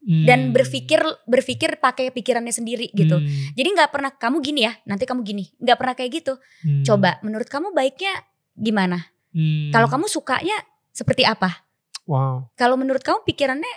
dan 0.00 0.48
Hmm. 0.48 0.52
berpikir 0.56 1.00
berpikir 1.28 1.76
pakai 1.76 2.08
pikirannya 2.08 2.52
sendiri 2.56 2.88
gitu. 2.96 3.20
Hmm. 3.20 3.28
Jadi 3.52 3.68
nggak 3.76 3.90
pernah 3.92 4.08
kamu 4.08 4.40
gini 4.40 4.64
ya, 4.64 4.72
nanti 4.88 5.04
kamu 5.04 5.20
gini, 5.20 5.52
nggak 5.60 5.76
pernah 5.76 5.94
kayak 5.94 6.10
gitu. 6.24 6.32
Hmm. 6.64 6.82
Coba, 6.88 7.20
menurut 7.20 7.44
kamu 7.52 7.76
baiknya 7.76 8.24
gimana? 8.56 9.12
Hmm. 9.36 9.68
Kalau 9.68 9.88
kamu 9.92 10.08
sukanya 10.08 10.56
seperti 10.90 11.28
apa? 11.28 11.68
wow 12.08 12.48
Kalau 12.56 12.74
menurut 12.80 13.04
kamu 13.04 13.22
pikirannya 13.28 13.70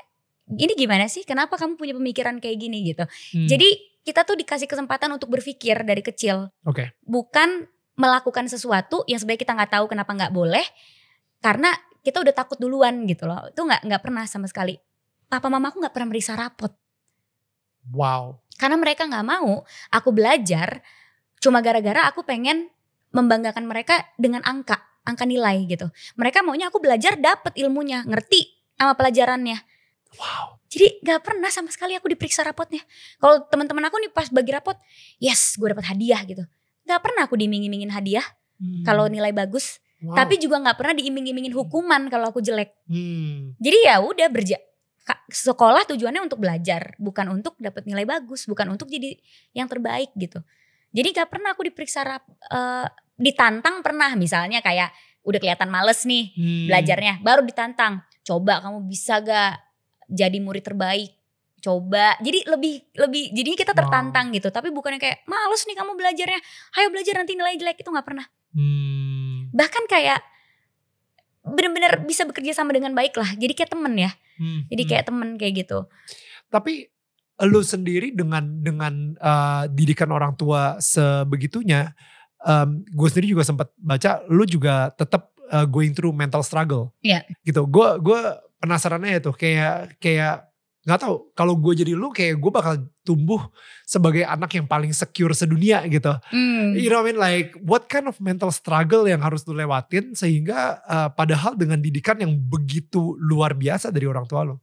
ini 0.58 0.74
gimana 0.80 1.12
sih? 1.12 1.28
Kenapa 1.28 1.60
kamu 1.60 1.76
punya 1.76 1.94
pemikiran 1.94 2.40
kayak 2.40 2.58
gini 2.58 2.88
gitu? 2.88 3.04
Hmm. 3.36 3.46
Jadi 3.46 4.00
kita 4.08 4.24
tuh 4.24 4.40
dikasih 4.40 4.68
kesempatan 4.68 5.12
untuk 5.12 5.28
berpikir 5.28 5.84
dari 5.84 6.04
kecil, 6.04 6.52
oke 6.64 6.92
bukan 7.04 7.68
melakukan 8.00 8.48
sesuatu 8.48 9.04
yang 9.06 9.20
sebenarnya 9.22 9.44
kita 9.44 9.54
nggak 9.56 9.72
tahu 9.76 9.86
kenapa 9.92 10.12
nggak 10.12 10.34
boleh, 10.34 10.66
karena 11.44 11.72
kita 12.04 12.20
udah 12.20 12.36
takut 12.36 12.60
duluan 12.60 13.08
gitu 13.08 13.28
loh. 13.28 13.48
Itu 13.48 13.64
nggak 13.64 13.88
nggak 13.88 14.02
pernah 14.04 14.24
sama 14.28 14.48
sekali. 14.48 14.76
Papa 15.34 15.50
mama 15.50 15.74
aku 15.74 15.82
nggak 15.82 15.98
pernah 15.98 16.14
meriksa 16.14 16.38
rapot, 16.38 16.70
wow 17.90 18.38
karena 18.62 18.78
mereka 18.78 19.10
nggak 19.10 19.26
mau 19.26 19.66
aku 19.90 20.10
belajar 20.14 20.86
cuma 21.42 21.58
gara-gara 21.66 22.06
aku 22.06 22.22
pengen 22.22 22.70
membanggakan 23.14 23.66
mereka 23.66 24.10
dengan 24.18 24.42
angka, 24.46 24.78
angka 25.06 25.26
nilai 25.26 25.66
gitu. 25.70 25.90
Mereka 26.18 26.42
maunya 26.42 26.70
aku 26.74 26.82
belajar 26.82 27.14
dapet 27.18 27.54
ilmunya, 27.62 28.02
ngerti 28.06 28.50
sama 28.78 28.98
pelajarannya. 28.98 29.58
wow 30.18 30.58
Jadi 30.74 31.06
gak 31.06 31.22
pernah 31.22 31.54
sama 31.54 31.70
sekali 31.70 31.94
aku 31.94 32.10
diperiksa 32.10 32.42
rapotnya. 32.42 32.82
Kalau 33.22 33.46
teman-teman 33.46 33.86
aku 33.86 34.02
nih 34.02 34.10
pas 34.10 34.26
bagi 34.34 34.50
rapot, 34.50 34.74
yes 35.22 35.54
gue 35.62 35.70
dapat 35.70 35.86
hadiah 35.94 36.18
gitu. 36.26 36.42
Gak 36.90 37.00
pernah 37.06 37.30
aku 37.30 37.38
diiming-imingin 37.38 37.94
hadiah 37.94 38.26
Hmm. 38.58 38.86
kalau 38.86 39.06
nilai 39.10 39.34
bagus. 39.34 39.82
Wow. 40.02 40.18
Tapi 40.18 40.42
juga 40.42 40.58
gak 40.62 40.78
pernah 40.82 40.98
diiming-imingin 40.98 41.54
hukuman 41.54 42.10
kalau 42.10 42.34
aku 42.34 42.42
jelek. 42.42 42.74
Hmm. 42.90 43.54
Jadi 43.62 43.78
ya 43.86 44.02
udah 44.02 44.28
berja 44.34 44.58
sekolah 45.28 45.84
tujuannya 45.90 46.24
untuk 46.24 46.40
belajar, 46.40 46.96
bukan 46.96 47.28
untuk 47.36 47.60
dapat 47.60 47.84
nilai 47.84 48.08
bagus, 48.08 48.48
bukan 48.48 48.72
untuk 48.72 48.88
jadi 48.88 49.20
yang 49.52 49.68
terbaik 49.68 50.16
gitu. 50.16 50.40
Jadi 50.94 51.08
gak 51.12 51.30
pernah 51.34 51.52
aku 51.58 51.66
diperiksa 51.68 52.06
rap, 52.06 52.24
eh, 52.30 52.88
ditantang 53.18 53.82
pernah. 53.84 54.14
Misalnya 54.16 54.62
kayak 54.64 54.94
udah 55.24 55.40
kelihatan 55.40 55.72
males 55.72 56.04
nih 56.04 56.36
Hmm. 56.36 56.68
belajarnya 56.68 57.14
baru 57.24 57.48
ditantang 57.48 58.04
coba 58.28 58.60
kamu 58.60 58.84
bisa 58.92 59.24
gak 59.24 59.60
jadi 60.12 60.38
murid 60.44 60.64
terbaik? 60.68 61.12
Coba. 61.64 62.20
Jadi 62.20 62.44
lebih 62.44 62.84
lebih 63.00 63.32
jadinya 63.32 63.58
kita 63.58 63.72
Wow. 63.72 63.80
tertantang 63.88 64.26
gitu. 64.36 64.52
Tapi 64.52 64.68
bukannya 64.76 65.00
kayak 65.00 65.24
males 65.26 65.64
nih 65.64 65.76
kamu 65.80 65.96
belajarnya. 65.96 66.40
Ayo 66.76 66.88
belajar 66.92 67.16
nanti 67.24 67.40
nilai 67.40 67.56
jelek. 67.56 67.80
Itu 67.84 67.92
nggak 67.92 68.08
pernah. 68.08 68.28
Hmm. 68.54 69.50
bahkan 69.54 69.82
kayak 69.90 70.22
bener-bener 71.42 72.06
bisa 72.06 72.24
bekerja 72.24 72.54
sama 72.54 72.72
dengan 72.74 72.94
baik 72.94 73.18
lah. 73.18 73.34
Jadi 73.34 73.54
kayak 73.58 73.74
temen 73.74 73.94
ya 73.98 74.12
Hmm. 74.40 74.66
jadi 74.68 74.84
Hmm. 74.84 74.90
kayak 74.90 75.04
temen 75.10 75.30
kayak 75.38 75.54
gitu 75.66 75.80
Tapi 76.54 76.94
lu 77.50 77.66
sendiri 77.66 78.14
dengan 78.14 78.62
dengan 78.62 79.18
uh, 79.18 79.66
didikan 79.66 80.14
orang 80.14 80.38
tua 80.38 80.78
sebegitunya, 80.78 81.98
um, 82.46 82.86
gue 82.86 83.08
sendiri 83.10 83.34
juga 83.34 83.42
sempat 83.42 83.74
baca, 83.82 84.22
lu 84.30 84.46
juga 84.46 84.94
tetap 84.94 85.34
uh, 85.50 85.66
going 85.66 85.98
through 85.98 86.14
mental 86.14 86.46
struggle. 86.46 86.94
Iya. 87.02 87.26
Gitu. 87.42 87.66
Gue 87.66 87.98
gue 88.06 88.22
penasarannya 88.62 89.18
itu 89.18 89.34
kayak 89.34 89.98
kayak 89.98 90.53
nggak 90.84 91.00
tahu 91.00 91.32
kalau 91.32 91.56
gue 91.56 91.80
jadi 91.80 91.96
lu 91.96 92.12
kayak 92.12 92.36
gue 92.38 92.52
bakal 92.52 92.76
tumbuh 93.02 93.40
sebagai 93.84 94.24
anak 94.24 94.52
yang 94.52 94.68
paling 94.68 94.92
secure 94.92 95.32
sedunia 95.32 95.80
gitu. 95.88 96.12
Hmm. 96.28 96.76
You 96.76 96.92
know 96.92 97.00
what 97.00 97.08
I 97.08 97.10
mean 97.10 97.20
like 97.20 97.50
what 97.64 97.88
kind 97.88 98.04
of 98.06 98.20
mental 98.20 98.52
struggle 98.52 99.08
yang 99.08 99.24
harus 99.24 99.48
lu 99.48 99.56
lewatin 99.56 100.12
sehingga 100.12 100.84
uh, 100.84 101.10
padahal 101.10 101.56
dengan 101.56 101.80
didikan 101.80 102.20
yang 102.20 102.36
begitu 102.36 103.16
luar 103.16 103.56
biasa 103.56 103.90
dari 103.90 104.04
orang 104.06 104.28
tua 104.28 104.44
lu. 104.44 104.60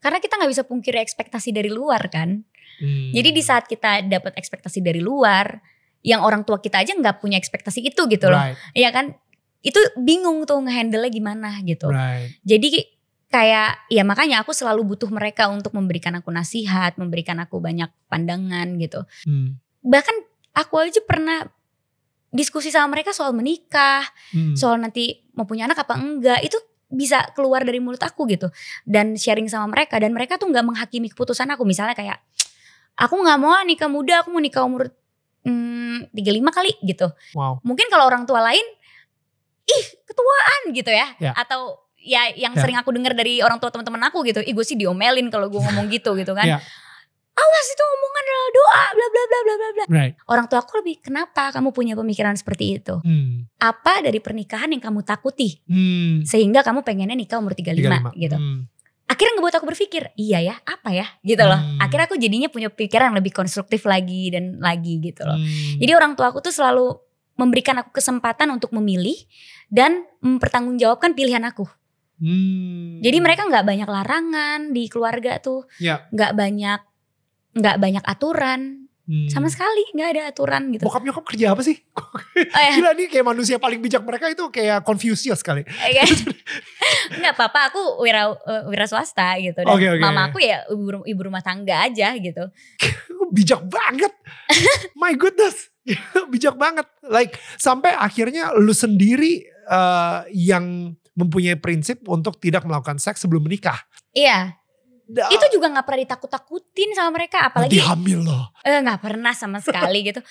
karena 0.00 0.16
kita 0.16 0.40
nggak 0.40 0.48
bisa 0.48 0.64
pungkiri 0.64 0.96
ekspektasi 0.98 1.52
dari 1.52 1.68
luar 1.68 2.08
kan 2.08 2.42
Hmm. 2.80 3.12
jadi 3.12 3.28
di 3.28 3.42
saat 3.44 3.68
kita 3.68 4.08
dapat 4.08 4.32
ekspektasi 4.40 4.80
dari 4.80 5.04
luar 5.04 5.60
yang 6.00 6.24
orang 6.24 6.48
tua 6.48 6.56
kita 6.56 6.80
aja 6.80 6.96
nggak 6.96 7.20
punya 7.20 7.36
ekspektasi 7.36 7.84
itu 7.84 8.08
gitu 8.08 8.32
loh 8.32 8.40
Right, 8.40 8.56
Iya 8.72 8.88
kan? 8.88 9.12
Itu 9.60 9.76
bingung 10.00 10.48
tuh 10.48 10.64
ngehandle 10.64 11.04
gimana 11.12 11.60
gitu. 11.60 11.92
right. 11.92 12.40
Jadi 12.40 12.88
kayak 13.30 13.86
ya 13.86 14.02
makanya 14.02 14.42
aku 14.42 14.50
selalu 14.50 14.82
butuh 14.84 15.06
mereka 15.08 15.46
untuk 15.46 15.70
memberikan 15.72 16.18
aku 16.18 16.34
nasihat, 16.34 16.98
memberikan 16.98 17.38
aku 17.38 17.62
banyak 17.62 17.88
pandangan 18.10 18.74
gitu. 18.76 19.06
Hmm. 19.22 19.56
Bahkan 19.80 20.16
aku 20.52 20.74
aja 20.82 20.98
pernah 21.06 21.46
diskusi 22.30 22.70
sama 22.70 22.90
mereka 22.98 23.14
soal 23.14 23.30
menikah, 23.30 24.02
Hmm. 24.34 24.58
soal 24.58 24.78
nanti 24.78 25.22
mau 25.34 25.46
punya 25.46 25.70
anak 25.70 25.86
apa 25.86 25.94
enggak. 25.96 26.42
Itu 26.42 26.58
bisa 26.90 27.22
keluar 27.38 27.62
dari 27.62 27.78
mulut 27.78 28.02
aku 28.02 28.26
gitu 28.26 28.50
dan 28.82 29.14
sharing 29.14 29.46
sama 29.46 29.70
mereka 29.70 29.94
dan 30.02 30.10
mereka 30.10 30.34
tuh 30.34 30.50
nggak 30.50 30.66
menghakimi 30.66 31.06
keputusan 31.06 31.46
aku 31.54 31.62
misalnya 31.62 31.94
kayak 31.94 32.18
aku 32.98 33.14
nggak 33.14 33.38
mau 33.38 33.54
ah 33.54 33.62
nikah 33.62 33.86
muda 33.86 34.26
aku 34.26 34.34
mau 34.34 34.42
nikah 34.42 34.66
umur 34.66 34.90
hmm, 35.46 36.10
35 36.10 36.50
kali 36.50 36.74
gitu 36.82 37.06
Wow. 37.38 37.62
mungkin 37.62 37.86
kalau 37.94 38.10
orang 38.10 38.26
tua 38.26 38.42
lain 38.42 38.66
ih 39.70 39.84
ketuaan 40.02 40.60
gitu 40.74 40.90
ya, 40.90 41.06
Ya. 41.22 41.30
atau 41.38 41.78
ya 42.00 42.32
yang 42.34 42.52
Ya. 42.52 42.60
sering 42.60 42.76
aku 42.76 42.90
dengar 42.90 43.12
dari 43.12 43.40
orang 43.40 43.56
tua 43.56 43.68
teman-teman 43.68 44.00
aku 44.04 44.24
gitu 44.24 44.40
ih 44.40 44.50
gue 44.50 44.64
sih 44.64 44.74
diomelin 44.74 45.28
kalau 45.28 45.46
gue 45.46 45.60
ngomong 45.60 45.86
gitu 45.88 46.12
gitu 46.14 46.32
kan 46.32 46.44
Ya. 46.44 46.58
awas 47.32 47.66
itu 47.66 47.82
omongan 47.82 48.22
adalah 48.22 48.50
doa 48.50 48.82
bla 48.90 49.06
bla 49.06 49.22
bla 49.22 49.38
bla 49.40 49.54
bla 49.54 49.68
bla 49.70 49.84
Right. 49.88 50.14
orang 50.26 50.44
tua 50.44 50.60
aku 50.60 50.72
lebih 50.78 51.00
kenapa 51.00 51.48
kamu 51.50 51.68
punya 51.70 51.94
pemikiran 51.94 52.34
seperti 52.34 52.76
itu 52.76 53.00
Hmm. 53.00 53.48
apa 53.56 54.00
dari 54.00 54.18
pernikahan 54.18 54.68
yang 54.68 54.82
kamu 54.82 55.00
takuti 55.02 55.60
Hmm. 55.64 56.20
sehingga 56.22 56.60
kamu 56.60 56.80
pengennya 56.80 57.14
nikah 57.14 57.36
umur 57.36 57.52
35, 57.52 58.12
35. 58.12 58.12
gitu 58.14 58.36
Hmm. 58.36 58.60
akhirnya 59.06 59.32
ngebuat 59.36 59.54
aku 59.56 59.66
berpikir 59.66 60.02
iya 60.14 60.38
ya 60.42 60.54
apa 60.60 60.88
ya 60.90 61.06
gitu 61.20 61.42
loh 61.42 61.56
Hmm. 61.56 61.78
akhirnya 61.78 62.06
aku 62.06 62.16
jadinya 62.16 62.48
punya 62.48 62.68
pikiran 62.68 63.10
yang 63.10 63.18
lebih 63.18 63.32
konstruktif 63.32 63.84
lagi 63.84 64.28
dan 64.28 64.56
lagi 64.58 65.00
gitu 65.00 65.24
loh 65.24 65.36
Hmm. 65.36 65.76
Jadi 65.76 65.92
orang 65.92 66.12
tua 66.14 66.28
aku 66.28 66.40
tuh 66.40 66.52
selalu 66.52 66.96
memberikan 67.34 67.72
aku 67.76 67.90
kesempatan 67.90 68.48
untuk 68.48 68.68
memilih 68.70 69.16
dan 69.66 70.04
mempertanggungjawabkan 70.20 71.16
pilihan 71.16 71.40
aku. 71.42 71.64
Hmm. 72.20 73.00
Jadi 73.00 73.18
mereka 73.18 73.48
nggak 73.48 73.64
banyak 73.64 73.88
larangan 73.88 74.60
di 74.70 74.86
keluarga 74.86 75.40
tuh, 75.40 75.64
Ya. 75.80 76.04
nggak 76.12 76.36
banyak 76.36 76.80
nggak 77.50 77.76
banyak 77.80 78.04
aturan, 78.04 78.86
Hmm. 79.10 79.26
sama 79.26 79.50
sekali 79.50 79.82
nggak 79.90 80.10
ada 80.14 80.22
aturan 80.30 80.70
gitu. 80.70 80.86
Bokap 80.86 81.02
nyokap 81.02 81.26
kerja 81.26 81.50
apa 81.50 81.66
sih? 81.66 81.74
Oh, 82.54 82.60
ya. 82.62 82.72
Gila 82.78 82.94
nih 82.94 83.06
kayak 83.10 83.26
manusia 83.26 83.58
paling 83.58 83.82
bijak 83.82 84.06
mereka 84.06 84.30
itu 84.30 84.46
kayak 84.48 84.86
Confucius 84.86 85.42
kali. 85.42 85.66
Iya. 85.66 86.06
Nggak 87.18 87.34
apa-apa, 87.34 87.60
aku 87.68 87.82
wira 88.00 88.30
eh, 88.30 88.62
wira 88.66 88.86
swasta 88.86 89.34
gitu 89.36 89.58
dan 89.58 89.66
Oke, 89.66 89.86
oke. 89.88 89.98
mama 89.98 90.30
aku 90.30 90.38
ya 90.38 90.62
ibu, 90.68 91.02
ibu 91.02 91.20
rumah 91.20 91.42
tangga 91.42 91.82
aja 91.82 92.14
gitu. 92.14 92.48
bijak 93.30 93.66
banget. 93.66 94.14
My 95.00 95.14
goodness. 95.14 95.74
bijak 96.30 96.54
banget. 96.54 96.86
Like 97.02 97.34
sampai 97.56 97.90
akhirnya 97.92 98.54
lu 98.54 98.70
sendiri 98.70 99.42
eh, 99.66 100.18
yang 100.30 100.94
mempunyai 101.20 101.60
prinsip 101.60 102.00
untuk 102.08 102.40
tidak 102.40 102.64
melakukan 102.64 102.96
seks 102.96 103.20
sebelum 103.22 103.44
menikah. 103.44 103.76
Iya, 104.10 104.56
Da- 105.10 105.26
itu 105.28 105.58
juga 105.58 105.68
nggak 105.68 105.84
pernah 105.84 106.00
ditakut-takutin 106.06 106.94
sama 106.94 107.10
mereka, 107.12 107.42
nanti 107.50 107.76
apalagi 107.76 107.78
hamil 107.82 108.20
loh. 108.24 108.54
eh, 108.62 108.78
nggak 108.80 109.00
pernah 109.02 109.34
sama 109.34 109.58
sekali 109.58 110.00
gitu. 110.08 110.22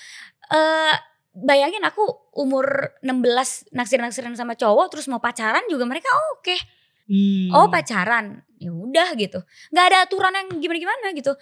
Eh 0.50 0.94
bayangin 1.30 1.84
aku 1.86 2.02
umur 2.34 2.98
16 3.06 3.70
naksir-naksiran 3.70 4.34
sama 4.34 4.58
cowok 4.58 4.90
terus 4.90 5.06
mau 5.06 5.22
pacaran 5.22 5.62
juga 5.70 5.86
mereka 5.86 6.10
oke. 6.34 6.56
Hmm. 7.10 7.50
Oh 7.50 7.66
pacaran, 7.66 8.38
ya 8.58 8.70
udah 8.70 9.14
gitu. 9.18 9.42
nggak 9.70 9.84
ada 9.90 9.98
aturan 10.06 10.30
yang 10.34 10.48
gimana-gimana 10.58 11.10
gitu. 11.14 11.34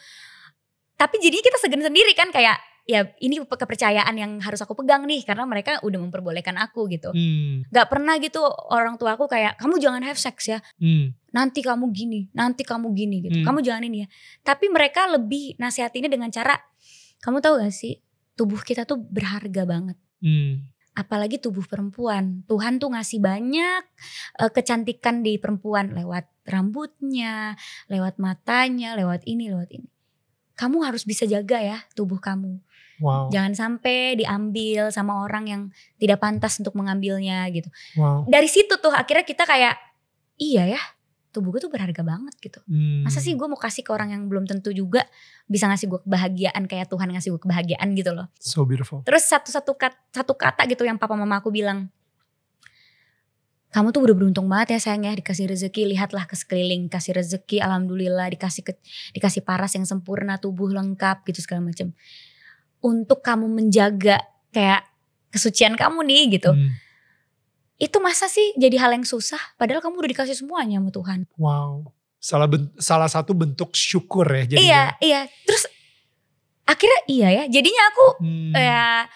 Tapi 0.99 1.17
jadinya 1.23 1.45
kita 1.45 1.59
segan 1.63 1.83
sendiri 1.85 2.11
kan 2.13 2.33
kayak 2.35 2.59
ya 2.89 3.05
ini 3.21 3.45
kepercayaan 3.45 4.17
yang 4.17 4.41
harus 4.41 4.65
aku 4.65 4.73
pegang 4.73 5.05
nih 5.05 5.21
karena 5.21 5.45
mereka 5.45 5.77
udah 5.85 6.01
memperbolehkan 6.01 6.57
aku 6.57 6.89
gitu. 6.89 7.13
Hmm. 7.13 7.69
Gak 7.69 7.93
pernah 7.93 8.17
gitu 8.17 8.41
orang 8.73 8.97
tua 8.97 9.13
aku 9.13 9.29
kayak 9.29 9.61
kamu 9.61 9.77
jangan 9.77 10.01
have 10.09 10.17
sex 10.17 10.49
ya. 10.49 10.59
Hmm. 10.81 11.13
Nanti 11.29 11.61
kamu 11.61 11.93
gini, 11.93 12.33
nanti 12.33 12.65
kamu 12.65 12.97
gini 12.97 13.29
gitu. 13.29 13.45
Hmm. 13.45 13.47
Kamu 13.53 13.61
jangan 13.61 13.85
ini 13.85 14.03
ya. 14.03 14.09
Tapi 14.41 14.73
mereka 14.73 15.05
lebih 15.05 15.61
nasihatinnya 15.61 16.09
dengan 16.09 16.33
cara 16.33 16.57
kamu 17.21 17.45
tahu 17.45 17.61
gak 17.61 17.77
sih 17.77 18.01
tubuh 18.41 18.65
kita 18.65 18.89
tuh 18.89 18.97
berharga 18.97 19.69
banget. 19.69 20.01
Hmm. 20.25 20.65
Apalagi 20.97 21.37
tubuh 21.37 21.69
perempuan. 21.69 22.41
Tuhan 22.49 22.81
tuh 22.81 22.89
ngasih 22.97 23.21
banyak 23.21 23.83
eh, 24.41 24.51
kecantikan 24.51 25.21
di 25.21 25.37
perempuan 25.37 25.93
lewat 25.93 26.25
rambutnya, 26.49 27.53
lewat 27.93 28.17
matanya, 28.17 28.97
lewat 28.97 29.29
ini, 29.29 29.53
lewat 29.53 29.77
ini. 29.77 29.89
Kamu 30.57 30.83
harus 30.83 31.05
bisa 31.05 31.29
jaga 31.29 31.61
ya 31.61 31.79
tubuh 31.93 32.19
kamu. 32.19 32.59
Wow. 32.99 33.31
Jangan 33.31 33.55
sampai 33.55 34.19
diambil 34.19 34.91
sama 34.91 35.23
orang 35.23 35.45
yang 35.47 35.63
tidak 35.99 36.19
pantas 36.19 36.59
untuk 36.59 36.75
mengambilnya 36.75 37.47
gitu. 37.55 37.71
Wow. 37.95 38.27
Dari 38.27 38.51
situ 38.51 38.75
tuh 38.79 38.91
akhirnya 38.91 39.23
kita 39.23 39.47
kayak 39.47 39.79
iya 40.39 40.79
ya 40.79 40.81
tubuh 41.39 41.55
gue 41.55 41.61
tuh 41.63 41.71
berharga 41.71 42.03
banget 42.03 42.35
gitu. 42.41 42.59
Hmm. 42.67 43.05
Masa 43.05 43.21
sih 43.21 43.37
gue 43.37 43.47
mau 43.47 43.59
kasih 43.61 43.85
ke 43.85 43.91
orang 43.93 44.11
yang 44.17 44.27
belum 44.27 44.49
tentu 44.49 44.73
juga 44.73 45.05
bisa 45.47 45.69
ngasih 45.69 45.87
gue 45.87 46.01
kebahagiaan 46.03 46.65
kayak 46.67 46.89
Tuhan 46.89 47.09
ngasih 47.15 47.31
gue 47.37 47.41
kebahagiaan 47.47 47.89
gitu 47.95 48.11
loh. 48.17 48.27
So 48.41 48.65
beautiful. 48.65 49.05
Terus 49.05 49.29
satu-satu 49.29 49.73
kata, 49.77 49.99
satu 50.11 50.35
kata 50.35 50.65
gitu 50.67 50.83
yang 50.89 50.97
papa 50.97 51.15
mama 51.15 51.39
aku 51.39 51.53
bilang. 51.53 51.93
Kamu 53.69 53.93
tuh 53.93 54.01
udah 54.09 54.17
beruntung 54.17 54.49
banget 54.49 54.81
ya 54.81 54.89
sayang 54.91 55.05
ya 55.05 55.13
dikasih 55.13 55.45
rezeki 55.53 55.93
lihatlah 55.93 56.25
ke 56.25 56.33
sekeliling 56.33 56.89
kasih 56.89 57.13
rezeki 57.21 57.61
alhamdulillah 57.61 58.33
dikasih 58.33 58.65
ke, 58.65 58.73
dikasih 59.13 59.45
paras 59.45 59.77
yang 59.77 59.85
sempurna 59.85 60.41
tubuh 60.41 60.73
lengkap 60.73 61.21
gitu 61.29 61.45
segala 61.45 61.69
macam 61.69 61.93
untuk 62.81 63.21
kamu 63.21 63.47
menjaga 63.47 64.23
kayak 64.49 64.87
kesucian 65.29 65.75
kamu 65.75 66.03
nih 66.03 66.23
gitu 66.35 66.51
Hmm. 66.51 66.71
itu 67.77 67.97
masa 67.99 68.27
sih 68.27 68.55
jadi 68.55 68.79
hal 68.79 68.91
yang 68.93 69.05
susah 69.05 69.39
padahal 69.55 69.79
kamu 69.79 69.99
udah 69.99 70.11
dikasih 70.13 70.35
semuanya 70.35 70.79
sama 70.79 70.91
Tuhan 70.91 71.21
Wow. 71.37 71.93
Salah 72.19 72.47
ben- 72.47 72.75
salah 72.77 73.07
satu 73.07 73.31
bentuk 73.31 73.71
syukur 73.73 74.27
ya 74.27 74.39
iya 74.39 74.47
jadinya. 74.49 74.83
iya 75.01 75.21
terus 75.45 75.71
akhirnya 76.65 77.01
iya 77.07 77.29
ya 77.31 77.45
jadinya 77.47 77.83
aku 77.89 78.07
Hmm. 78.19 78.53
ya 78.53 79.07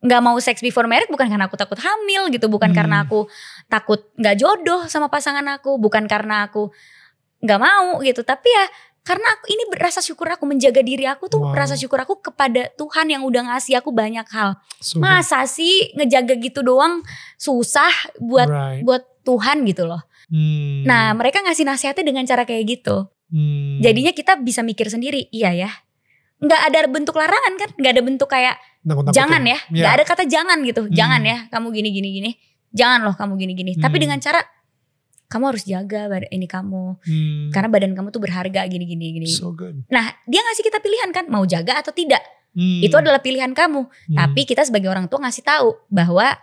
nggak 0.00 0.20
mau 0.20 0.36
seks 0.36 0.58
before 0.58 0.84
marriage 0.84 1.08
bukan 1.08 1.28
karena 1.28 1.44
aku 1.44 1.54
takut 1.54 1.76
hamil 1.76 2.26
gitu 2.28 2.48
bukan 2.48 2.72
Hmm. 2.72 2.76
karena 2.76 2.96
aku 3.04 3.28
takut 3.66 4.10
nggak 4.14 4.34
jodoh 4.34 4.84
sama 4.86 5.06
pasangan 5.06 5.44
aku 5.46 5.76
bukan 5.76 6.04
karena 6.04 6.48
aku 6.48 6.72
nggak 7.38 7.56
mau 7.58 8.00
gitu 8.00 8.20
tapi 8.20 8.48
ya 8.48 8.64
karena 9.00 9.26
aku 9.32 9.44
ini 9.48 9.62
rasa 9.74 9.98
syukur 9.98 10.28
aku 10.28 10.44
menjaga 10.44 10.80
diri 10.80 11.04
aku 11.04 11.26
tuh 11.26 11.40
Wow. 11.40 11.56
rasa 11.56 11.72
syukur 11.74 11.98
aku 11.98 12.20
kepada 12.20 12.68
Tuhan 12.74 13.08
yang 13.08 13.22
udah 13.22 13.48
ngasih 13.48 13.80
aku 13.80 13.90
banyak 13.90 14.28
hal 14.28 14.60
So 14.76 15.00
masa 15.00 15.44
sih 15.44 15.92
ngejaga 15.94 16.36
gitu 16.36 16.60
doang 16.60 17.00
susah 17.34 17.90
buat 18.18 18.46
Right. 18.46 18.82
buat 18.84 19.02
Tuhan 19.22 19.64
gitu 19.64 19.84
loh 19.84 20.04
Hmm. 20.28 20.84
nah 20.84 21.10
mereka 21.10 21.40
ngasih 21.40 21.64
nasihatnya 21.64 22.04
dengan 22.04 22.22
cara 22.22 22.44
kayak 22.44 22.64
gitu 22.70 23.08
Hmm. 23.28 23.80
jadinya 23.80 24.10
kita 24.10 24.38
bisa 24.38 24.60
mikir 24.60 24.86
sendiri 24.86 25.26
iya 25.30 25.50
ya 25.50 25.70
nggak 26.38 26.60
ada 26.66 26.78
bentuk 26.86 27.14
larangan 27.14 27.52
kan 27.56 27.68
nggak 27.74 27.92
ada 27.92 28.02
bentuk 28.02 28.28
kayak 28.28 28.56
jangan 29.10 29.42
ya 29.42 29.58
Iya. 29.68 29.74
nggak 29.74 29.92
ada 29.92 30.04
kata 30.04 30.24
jangan 30.24 30.58
gitu 30.62 30.82
Hmm. 30.86 30.92
jangan 30.92 31.20
ya 31.22 31.38
kamu 31.48 31.66
gini 31.70 31.88
gini 31.90 32.08
gini 32.12 32.30
jangan 32.70 33.00
loh 33.02 33.14
kamu 33.14 33.34
gini 33.36 33.52
gini 33.54 33.72
tapi 33.76 33.96
Hmm. 33.96 34.02
dengan 34.06 34.18
cara 34.20 34.40
kamu 35.30 35.44
harus 35.54 35.62
jaga 35.62 36.10
ini 36.28 36.50
kamu. 36.50 36.98
Hmm. 37.00 37.48
karena 37.54 37.68
badan 37.70 37.94
kamu 37.94 38.10
tuh 38.10 38.18
berharga 38.18 38.66
gini 38.66 38.84
gini. 38.84 39.06
Gini 39.22 39.28
So 39.30 39.54
good. 39.54 39.86
nah 39.86 40.10
dia 40.26 40.42
ngasih 40.42 40.66
kita 40.66 40.82
pilihan 40.82 41.10
kan 41.14 41.30
mau 41.30 41.46
jaga 41.46 41.78
atau 41.78 41.94
tidak. 41.94 42.20
Hmm. 42.50 42.82
itu 42.82 42.98
adalah 42.98 43.22
pilihan 43.22 43.54
kamu. 43.54 43.86
Hmm. 43.86 44.16
tapi 44.18 44.42
kita 44.42 44.66
sebagai 44.66 44.90
orang 44.90 45.06
tua 45.06 45.22
ngasih 45.22 45.46
tahu 45.46 45.78
bahwa 45.86 46.34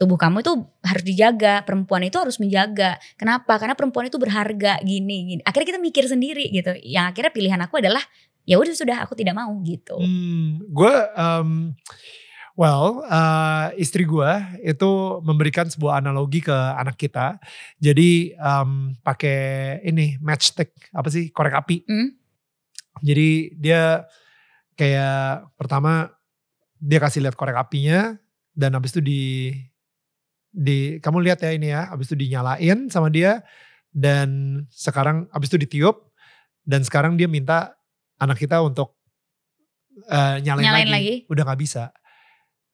tubuh 0.00 0.16
kamu 0.16 0.40
itu 0.40 0.64
harus 0.80 1.04
dijaga 1.04 1.60
perempuan 1.68 2.00
itu 2.08 2.16
harus 2.16 2.40
menjaga. 2.40 2.96
Kenapa? 3.20 3.60
Karena 3.60 3.76
perempuan 3.76 4.08
itu 4.08 4.16
berharga 4.16 4.80
gini 4.80 5.36
gini. 5.36 5.42
Akhirnya 5.44 5.76
kita 5.76 5.80
mikir 5.84 6.08
sendiri 6.08 6.48
gitu. 6.48 6.72
Yang 6.80 7.04
akhirnya 7.12 7.32
pilihan 7.36 7.60
aku 7.60 7.84
adalah 7.84 8.00
ya 8.48 8.56
udah 8.56 8.72
sudah 8.72 8.96
aku 9.04 9.12
tidak 9.12 9.36
mau 9.36 9.52
gitu. 9.60 10.00
Hmm, 10.00 10.64
gue, 10.64 10.94
um, 11.20 11.76
well, 12.60 13.00
uh, 13.08 13.72
istri 13.80 14.04
gue 14.04 14.32
itu 14.60 14.90
memberikan 15.24 15.64
sebuah 15.64 16.04
analogi 16.04 16.44
ke 16.44 16.52
anak 16.52 17.00
kita. 17.00 17.40
Jadi 17.80 18.36
um, 18.36 18.92
pakai 19.00 19.80
ini 19.88 20.20
matchstick 20.20 20.76
apa 20.92 21.08
sih 21.08 21.32
korek 21.32 21.56
api. 21.56 21.88
Hmm. 21.88 22.12
Jadi 23.00 23.56
dia 23.56 24.04
kayak 24.76 25.48
pertama 25.56 26.12
dia 26.76 27.00
kasih 27.00 27.24
lihat 27.24 27.36
korek 27.36 27.56
apinya 27.56 28.12
dan 28.52 28.76
habis 28.76 28.92
itu 28.92 29.00
di 29.00 29.22
di 30.52 31.00
kamu 31.00 31.24
lihat 31.24 31.40
ya 31.40 31.56
ini 31.56 31.72
ya, 31.72 31.88
habis 31.88 32.12
itu 32.12 32.18
dinyalain 32.28 32.92
sama 32.92 33.08
dia 33.08 33.40
dan 33.88 34.60
sekarang 34.68 35.32
habis 35.32 35.48
itu 35.48 35.64
ditiup 35.64 36.12
dan 36.68 36.84
sekarang 36.84 37.16
dia 37.16 37.30
minta 37.30 37.72
anak 38.20 38.36
kita 38.36 38.60
untuk 38.60 38.98
eh, 40.10 40.36
nyalain, 40.44 40.66
Nyalain 40.66 40.90
lagi. 40.90 41.24
lagi. 41.24 41.30
Udah 41.32 41.42
nggak 41.46 41.60
bisa. 41.60 41.94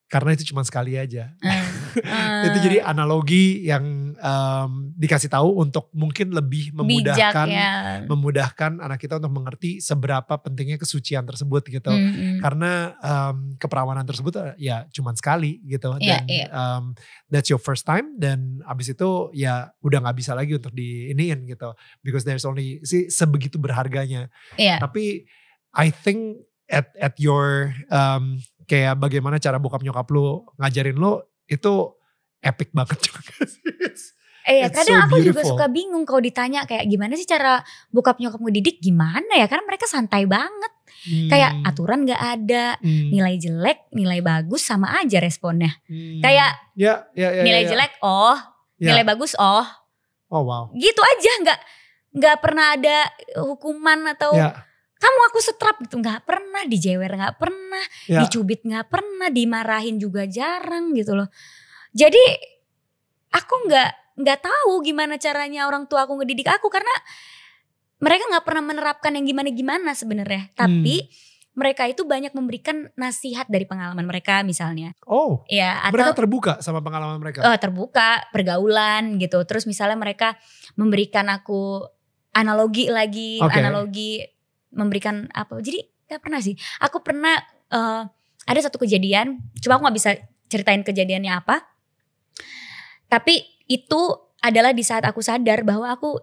Karena 0.07 0.39
itu 0.39 0.55
cuma 0.55 0.63
sekali 0.63 0.95
aja. 0.95 1.35
Eh, 1.43 1.63
itu 2.47 2.59
jadi 2.63 2.79
analogi 2.87 3.67
yang 3.67 4.15
em, 4.15 4.71
dikasih 4.95 5.27
tahu 5.27 5.59
untuk 5.59 5.91
mungkin 5.91 6.31
lebih 6.31 6.71
bijak 6.71 7.35
memudahkan 7.35 7.47
ya 7.51 7.71
memudahkan 8.07 8.73
anak 8.87 9.03
kita 9.03 9.19
untuk 9.19 9.35
mengerti 9.35 9.83
seberapa 9.83 10.39
pentingnya 10.39 10.79
kesucian 10.79 11.27
tersebut 11.27 11.67
gitu. 11.67 11.91
Hmm, 11.91 12.15
hmm. 12.15 12.39
Karena 12.39 12.95
em, 13.03 13.37
keperawanan 13.59 14.07
tersebut 14.07 14.39
eh, 14.39 14.71
ya 14.71 14.87
cuman 14.95 15.19
sekali 15.19 15.59
gitu 15.67 15.99
Iya, 15.99 16.23
dan 16.23 16.23
iya. 16.31 16.47
em, 16.55 16.95
that's 17.27 17.51
your 17.51 17.59
first 17.59 17.83
time 17.83 18.15
dan 18.15 18.63
abis 18.63 18.95
itu 18.95 19.35
ya 19.35 19.75
udah 19.83 20.07
nggak 20.07 20.17
bisa 20.23 20.39
lagi 20.39 20.55
untuk 20.55 20.71
diiniin 20.71 21.51
gitu 21.51 21.75
because 22.07 22.23
there's 22.23 22.47
only 22.47 22.79
si 22.87 23.11
sebegitu 23.11 23.59
berharganya. 23.59 24.31
Iya. 24.55 24.79
Tapi 24.79 25.27
I 25.75 25.91
think 25.91 26.47
at 26.71 26.95
at 26.99 27.19
your 27.19 27.75
em, 27.91 28.39
kayak 28.67 28.99
bagaimana 28.99 29.39
cara 29.39 29.57
bokap 29.57 29.81
nyokap 29.81 30.07
lu 30.11 30.43
ngajarin 30.59 30.95
lu 30.95 31.19
itu 31.47 31.73
epic 32.39 32.71
banget 32.71 32.99
juga 33.07 33.23
sih. 33.47 33.63
Eh 34.47 34.63
It's 34.63 34.71
so 34.71 34.79
kadang 34.79 35.11
aku 35.11 35.19
juga 35.19 35.43
beautiful. 35.43 35.59
suka 35.59 35.67
bingung 35.67 36.07
kalau 36.07 36.23
ditanya 36.23 36.63
kayak 36.65 36.87
gimana 36.87 37.19
sih 37.19 37.27
cara 37.27 37.63
bokap 37.91 38.23
nyokap 38.23 38.39
ngedidik 38.39 38.79
gimana 38.79 39.27
ya 39.35 39.51
karena 39.51 39.67
mereka 39.67 39.87
santai 39.87 40.23
banget 40.27 40.71
kayak 41.27 41.51
Hmm, 41.53 41.67
aturan 41.67 42.03
nggak 42.03 42.19
ada 42.19 42.79
hmm, 42.79 43.11
nilai 43.11 43.39
jelek 43.39 43.91
nilai 43.91 44.23
bagus 44.23 44.63
sama 44.63 44.95
aja 44.99 45.19
responnya 45.19 45.71
hmm. 45.87 46.19
kayak 46.19 46.51
ya, 46.75 47.07
ya, 47.15 47.31
ya, 47.31 47.43
nilai 47.43 47.63
ya, 47.63 47.67
ya. 47.67 47.71
jelek 47.75 47.93
oh 48.03 48.35
Ya. 48.77 48.93
nilai 48.93 49.09
bagus 49.09 49.33
oh 49.35 49.67
Oh 50.29 50.43
wow. 50.43 50.69
gitu 50.75 50.99
aja 51.01 51.33
nggak 51.43 51.61
nggak 52.13 52.37
pernah 52.39 52.67
ada 52.75 52.97
hukuman 53.41 54.13
atau 54.13 54.31
Ya, 54.35 54.63
kamu 54.97 55.21
aku 55.33 55.39
setrap 55.45 55.77
gitu 55.85 56.01
nggak 56.01 56.25
pernah 56.25 56.63
dijewer 56.65 57.13
nggak 57.13 57.37
pernah 57.37 57.85
ya. 58.09 58.25
dicubit 58.25 58.65
nggak 58.65 58.89
pernah 58.89 59.29
dimarahin 59.29 60.01
juga 60.01 60.25
jarang 60.25 60.97
gitu 60.97 61.13
loh 61.13 61.29
jadi 61.93 62.21
aku 63.33 63.55
nggak 63.69 63.91
nggak 64.17 64.41
tahu 64.41 64.81
gimana 64.81 65.21
caranya 65.21 65.69
orang 65.69 65.85
tua 65.85 66.09
aku 66.09 66.17
ngedidik 66.21 66.49
aku 66.49 66.73
karena 66.73 66.93
mereka 68.01 68.25
nggak 68.29 68.45
pernah 68.45 68.65
menerapkan 68.65 69.13
yang 69.13 69.25
gimana 69.29 69.49
gimana 69.53 69.91
sebenarnya 69.93 70.53
tapi 70.57 71.09
mereka 71.57 71.89
itu 71.89 72.05
banyak 72.05 72.37
memberikan 72.37 72.93
nasihat 73.01 73.49
dari 73.49 73.65
pengalaman 73.65 74.05
mereka 74.05 74.45
misalnya 74.45 74.93
Oh, 75.09 75.41
ya 75.49 75.81
mereka 75.89 76.13
atau 76.13 76.21
terbuka 76.25 76.53
sama 76.61 76.85
pengalaman 76.85 77.17
mereka. 77.17 77.41
eh, 77.49 77.57
terbuka 77.57 78.29
pergaulan 78.29 79.17
gitu 79.17 79.41
terus 79.49 79.65
misalnya 79.65 79.97
mereka 79.97 80.37
memberikan 80.77 81.29
aku 81.33 81.81
analogi 82.37 82.93
lagi 82.93 83.41
Oke. 83.41 83.57
analogi 83.57 84.21
memberikan 84.77 85.27
apa. 85.33 85.59
Jadi 85.65 85.81
nggak 86.07 86.21
pernah 86.21 86.41
sih. 86.45 86.55
Aku 86.85 87.01
pernah 87.01 87.41
eh, 87.73 88.03
ada 88.47 88.61
satu 88.63 88.79
kejadian 88.79 89.43
cuma 89.59 89.81
aku 89.81 89.89
nggak 89.89 89.97
bisa 89.99 90.11
ceritain 90.47 90.85
kejadiannya 90.85 91.33
apa. 91.33 91.67
Tapi 93.09 93.43
itu 93.67 94.01
adalah 94.45 94.71
di 94.71 94.85
saat 94.87 95.03
aku 95.03 95.25
sadar 95.25 95.67
bahwa 95.67 95.91
aku 95.91 96.21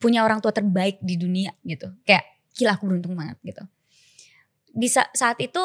punya 0.00 0.24
orang 0.24 0.40
tua 0.40 0.50
terbaik 0.50 0.98
di 1.04 1.20
dunia 1.20 1.52
gitu. 1.62 1.92
Kayak 2.02 2.24
gila 2.56 2.74
aku 2.74 2.88
beruntung 2.88 3.14
banget 3.14 3.36
gitu. 3.44 3.62
Di 4.70 4.88
sa- 4.90 5.10
saat 5.12 5.38
itu 5.38 5.60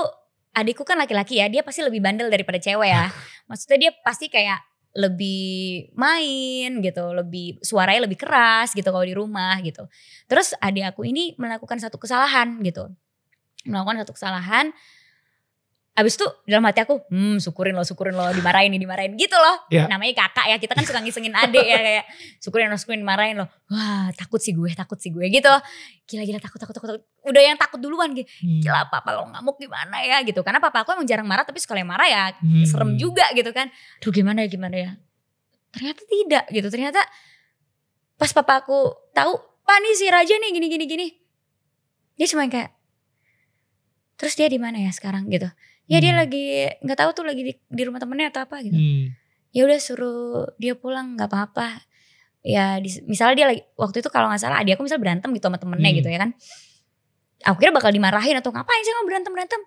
adikku 0.56 0.84
kan 0.84 1.00
laki-laki 1.00 1.40
ya 1.40 1.50
dia 1.50 1.66
pasti 1.66 1.82
lebih 1.82 2.04
bandel 2.04 2.28
daripada 2.30 2.60
cewek 2.60 2.90
ya. 2.92 3.10
Maksudnya 3.50 3.78
dia 3.80 3.92
pasti 4.04 4.30
kayak 4.30 4.60
lebih 4.96 5.92
main 6.00 6.80
gitu, 6.80 7.12
lebih 7.12 7.60
suaranya 7.60 8.08
lebih 8.08 8.16
keras 8.16 8.72
gitu 8.72 8.88
kalau 8.88 9.04
di 9.04 9.12
rumah 9.12 9.60
gitu. 9.60 9.92
Terus 10.32 10.56
adik 10.64 10.96
aku 10.96 11.04
ini 11.04 11.36
melakukan 11.36 11.78
satu 11.84 12.00
kesalahan 12.00 12.64
gitu. 12.64 12.88
Melakukan 13.68 14.08
satu 14.08 14.16
kesalahan 14.16 14.72
Abis 15.96 16.20
itu 16.20 16.28
dalam 16.44 16.60
hati 16.68 16.84
aku, 16.84 17.08
hmm 17.08 17.40
syukurin 17.40 17.72
lo, 17.72 17.80
syukurin 17.88 18.20
lo, 18.20 18.28
dimarahin 18.36 18.68
nih, 18.68 18.84
dimarahin 18.84 19.16
gitu 19.16 19.32
loh. 19.40 19.64
Yeah. 19.72 19.88
Namanya 19.88 20.28
kakak 20.28 20.52
ya, 20.52 20.60
kita 20.60 20.76
kan 20.76 20.84
suka 20.84 21.00
ngisengin 21.00 21.32
adik 21.32 21.64
ya 21.64 21.80
kayak 21.80 22.06
syukurin 22.44 22.68
lo, 22.68 22.76
syukurin, 22.76 23.00
dimarahin 23.00 23.40
lo. 23.40 23.48
Wah 23.72 24.12
takut 24.12 24.44
sih 24.44 24.52
gue, 24.52 24.76
takut 24.76 25.00
sih 25.00 25.16
gue 25.16 25.24
gitu. 25.32 25.48
Gila-gila 26.12 26.44
takut, 26.44 26.60
takut, 26.60 26.76
takut, 26.76 26.90
takut. 27.00 27.04
Udah 27.24 27.40
yang 27.40 27.56
takut 27.56 27.80
duluan 27.80 28.12
gitu. 28.12 28.28
Hmm. 28.28 28.60
Gila 28.60 28.92
papa 28.92 29.16
lo 29.16 29.24
ngamuk 29.32 29.56
gimana 29.56 30.04
ya 30.04 30.20
gitu. 30.28 30.44
Karena 30.44 30.60
papa 30.60 30.84
aku 30.84 31.00
emang 31.00 31.08
jarang 31.08 31.28
marah, 31.32 31.48
tapi 31.48 31.64
sekali 31.64 31.80
marah 31.88 32.08
ya 32.12 32.24
Hmm. 32.44 32.68
serem 32.68 33.00
juga 33.00 33.32
gitu 33.32 33.56
kan. 33.56 33.72
Duh 34.04 34.12
gimana 34.12 34.44
ya, 34.44 34.52
gimana 34.52 34.76
ya. 34.76 34.92
Ternyata 35.72 36.04
tidak 36.04 36.44
gitu, 36.52 36.68
ternyata 36.68 37.00
pas 38.20 38.32
papa 38.36 38.64
aku 38.64 38.96
tahu, 39.16 39.32
pak 39.64 39.78
nih 39.80 39.96
si 39.96 40.08
Raja 40.12 40.36
nih 40.36 40.52
gini, 40.52 40.68
gini, 40.68 40.86
gini. 40.88 41.08
Dia 42.20 42.28
cuma 42.32 42.48
kayak, 42.48 42.76
terus 44.20 44.36
dia 44.36 44.48
di 44.48 44.60
mana 44.60 44.80
ya 44.80 44.92
sekarang 44.92 45.28
gitu. 45.32 45.48
Ya 45.86 46.02
dia 46.02 46.14
Hmm. 46.14 46.22
lagi 46.26 46.46
nggak 46.82 46.98
tahu 46.98 47.10
tuh 47.14 47.24
lagi 47.26 47.42
di, 47.46 47.54
di 47.54 47.82
rumah 47.86 48.02
temennya 48.02 48.34
atau 48.34 48.42
apa 48.44 48.62
gitu. 48.66 48.74
Hmm. 48.74 49.14
Ya 49.54 49.62
udah 49.64 49.80
suruh 49.80 50.50
dia 50.58 50.74
pulang 50.74 51.14
nggak 51.14 51.30
apa-apa. 51.30 51.86
Ya 52.42 52.78
di, 52.78 52.90
misalnya 53.06 53.36
dia 53.38 53.48
lagi 53.54 53.62
waktu 53.74 54.02
itu 54.02 54.10
kalau 54.10 54.30
nggak 54.30 54.42
salah 54.42 54.62
adik 54.62 54.78
aku 54.78 54.86
misal 54.86 54.98
berantem 54.98 55.30
gitu 55.34 55.46
sama 55.46 55.58
temennya 55.58 55.90
Hmm. 55.94 56.00
gitu 56.02 56.10
ya 56.10 56.20
kan. 56.20 56.30
Aku 57.46 57.58
kira 57.62 57.70
bakal 57.70 57.94
dimarahin 57.94 58.38
atau 58.38 58.50
ngapain 58.50 58.82
sih 58.82 58.92
kamu 58.92 59.06
berantem 59.06 59.32
berantem. 59.34 59.62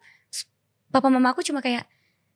Papa 0.88 1.06
mama 1.06 1.30
aku 1.30 1.44
cuma 1.44 1.60
kayak 1.60 1.84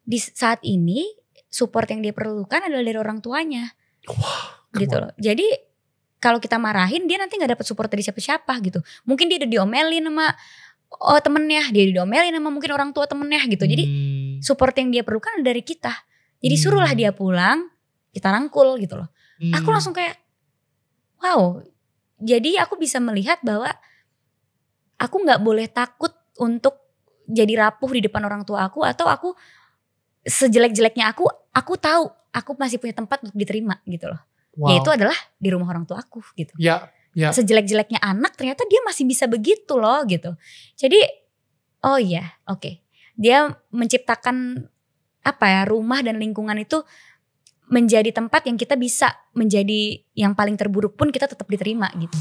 di 0.03 0.19
saat 0.19 0.61
ini 0.63 1.09
support 1.49 1.89
yang 1.89 2.03
dia 2.03 2.13
perlukan 2.13 2.61
adalah 2.63 2.85
dari 2.85 2.99
orang 2.99 3.19
tuanya 3.19 3.71
Wah, 4.07 4.67
gitu 4.75 4.93
loh. 4.99 5.11
Jadi 5.17 5.47
kalau 6.19 6.39
kita 6.39 6.55
marahin 6.55 7.11
dia 7.11 7.19
nanti 7.19 7.35
nggak 7.35 7.59
dapat 7.59 7.67
support 7.67 7.91
dari 7.91 8.05
siapa-siapa 8.05 8.55
gitu. 8.63 8.79
Mungkin 9.09 9.27
dia 9.27 9.43
udah 9.43 9.51
diomelin 9.51 10.05
sama 10.07 10.31
oh 11.01 11.21
temennya, 11.23 11.71
dia 11.73 11.89
udah 11.89 12.05
diomelin 12.05 12.35
sama 12.37 12.51
mungkin 12.53 12.71
orang 12.75 12.91
tua 12.93 13.09
temennya 13.09 13.41
gitu. 13.49 13.65
Jadi 13.65 13.85
Hmm. 13.87 14.45
support 14.45 14.75
yang 14.77 14.93
dia 14.93 15.03
perlukan 15.07 15.41
dari 15.41 15.63
kita. 15.65 15.93
Jadi 16.43 16.55
Hmm. 16.59 16.63
suruhlah 16.63 16.93
dia 16.93 17.11
pulang, 17.15 17.71
kita 18.13 18.29
rangkul 18.29 18.77
gitu 18.83 19.01
loh. 19.01 19.09
Hmm. 19.41 19.53
Aku 19.57 19.69
langsung 19.73 19.95
kayak 19.97 20.19
wow. 21.23 21.63
Jadi 22.23 22.55
aku 22.59 22.79
bisa 22.79 23.03
melihat 23.03 23.43
bahwa 23.43 23.71
aku 24.99 25.17
nggak 25.23 25.41
boleh 25.43 25.67
takut 25.67 26.15
untuk 26.39 26.79
jadi 27.27 27.67
rapuh 27.67 27.91
di 27.91 28.01
depan 28.07 28.23
orang 28.23 28.43
tua 28.47 28.67
aku 28.67 28.87
atau 28.87 29.07
aku 29.11 29.35
sejelek-jeleknya 30.23 31.11
aku, 31.11 31.27
aku 31.51 31.75
tahu 31.79 32.07
aku 32.31 32.51
masih 32.55 32.79
punya 32.79 32.95
tempat 32.95 33.23
untuk 33.27 33.35
diterima 33.35 33.83
gitu 33.87 34.07
loh. 34.11 34.23
Wow. 34.55 34.69
Yaitu 34.71 34.91
adalah 34.93 35.17
di 35.41 35.49
rumah 35.51 35.67
orang 35.73 35.89
tua 35.89 35.99
aku 35.99 36.21
gitu. 36.39 36.53
Ya, 36.61 36.93
ya. 37.17 37.31
Sejelek-jeleknya 37.33 38.01
anak 38.01 38.37
ternyata 38.37 38.65
dia 38.69 38.81
masih 38.85 39.09
bisa 39.09 39.29
begitu 39.29 39.77
loh 39.77 40.05
gitu. 40.09 40.37
Jadi 40.77 41.01
oh 41.85 41.99
iya, 41.99 42.37
oke. 42.49 42.83
Dia 43.17 43.53
menciptakan 43.71 44.69
apa 45.23 45.47
ya, 45.47 45.63
rumah 45.69 46.03
dan 46.03 46.19
lingkungan 46.19 46.59
itu 46.59 46.83
menjadi 47.73 48.13
tempat 48.13 48.45
yang 48.45 48.59
kita 48.61 48.77
bisa 48.77 49.17
menjadi 49.33 50.03
yang 50.13 50.37
paling 50.37 50.59
terburuk 50.61 50.99
pun 50.99 51.09
kita 51.09 51.25
tetap 51.25 51.49
diterima 51.49 51.89
gitu. 51.97 52.19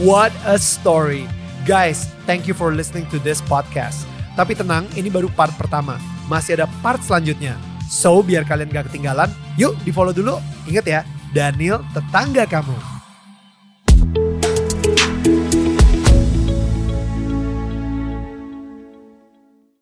What 0.00 0.32
a 0.48 0.56
story. 0.56 1.28
Guys, 1.68 2.08
thank 2.24 2.48
you 2.48 2.56
for 2.56 2.72
listening 2.72 3.04
to 3.12 3.20
this 3.20 3.44
podcast. 3.44 4.08
Tapi 4.32 4.56
tenang, 4.56 4.88
ini 4.96 5.12
baru 5.12 5.28
part 5.28 5.52
pertama. 5.60 6.00
Masih 6.24 6.56
ada 6.56 6.64
part 6.80 7.04
selanjutnya. 7.04 7.60
So, 7.90 8.24
biar 8.24 8.48
kalian 8.48 8.72
gak 8.72 8.88
ketinggalan, 8.88 9.28
yuk 9.60 9.76
di 9.84 9.92
follow 9.92 10.16
dulu. 10.16 10.40
Ingat 10.64 10.86
ya, 10.88 11.00
Daniel 11.36 11.84
tetangga 11.92 12.48
kamu. 12.48 12.99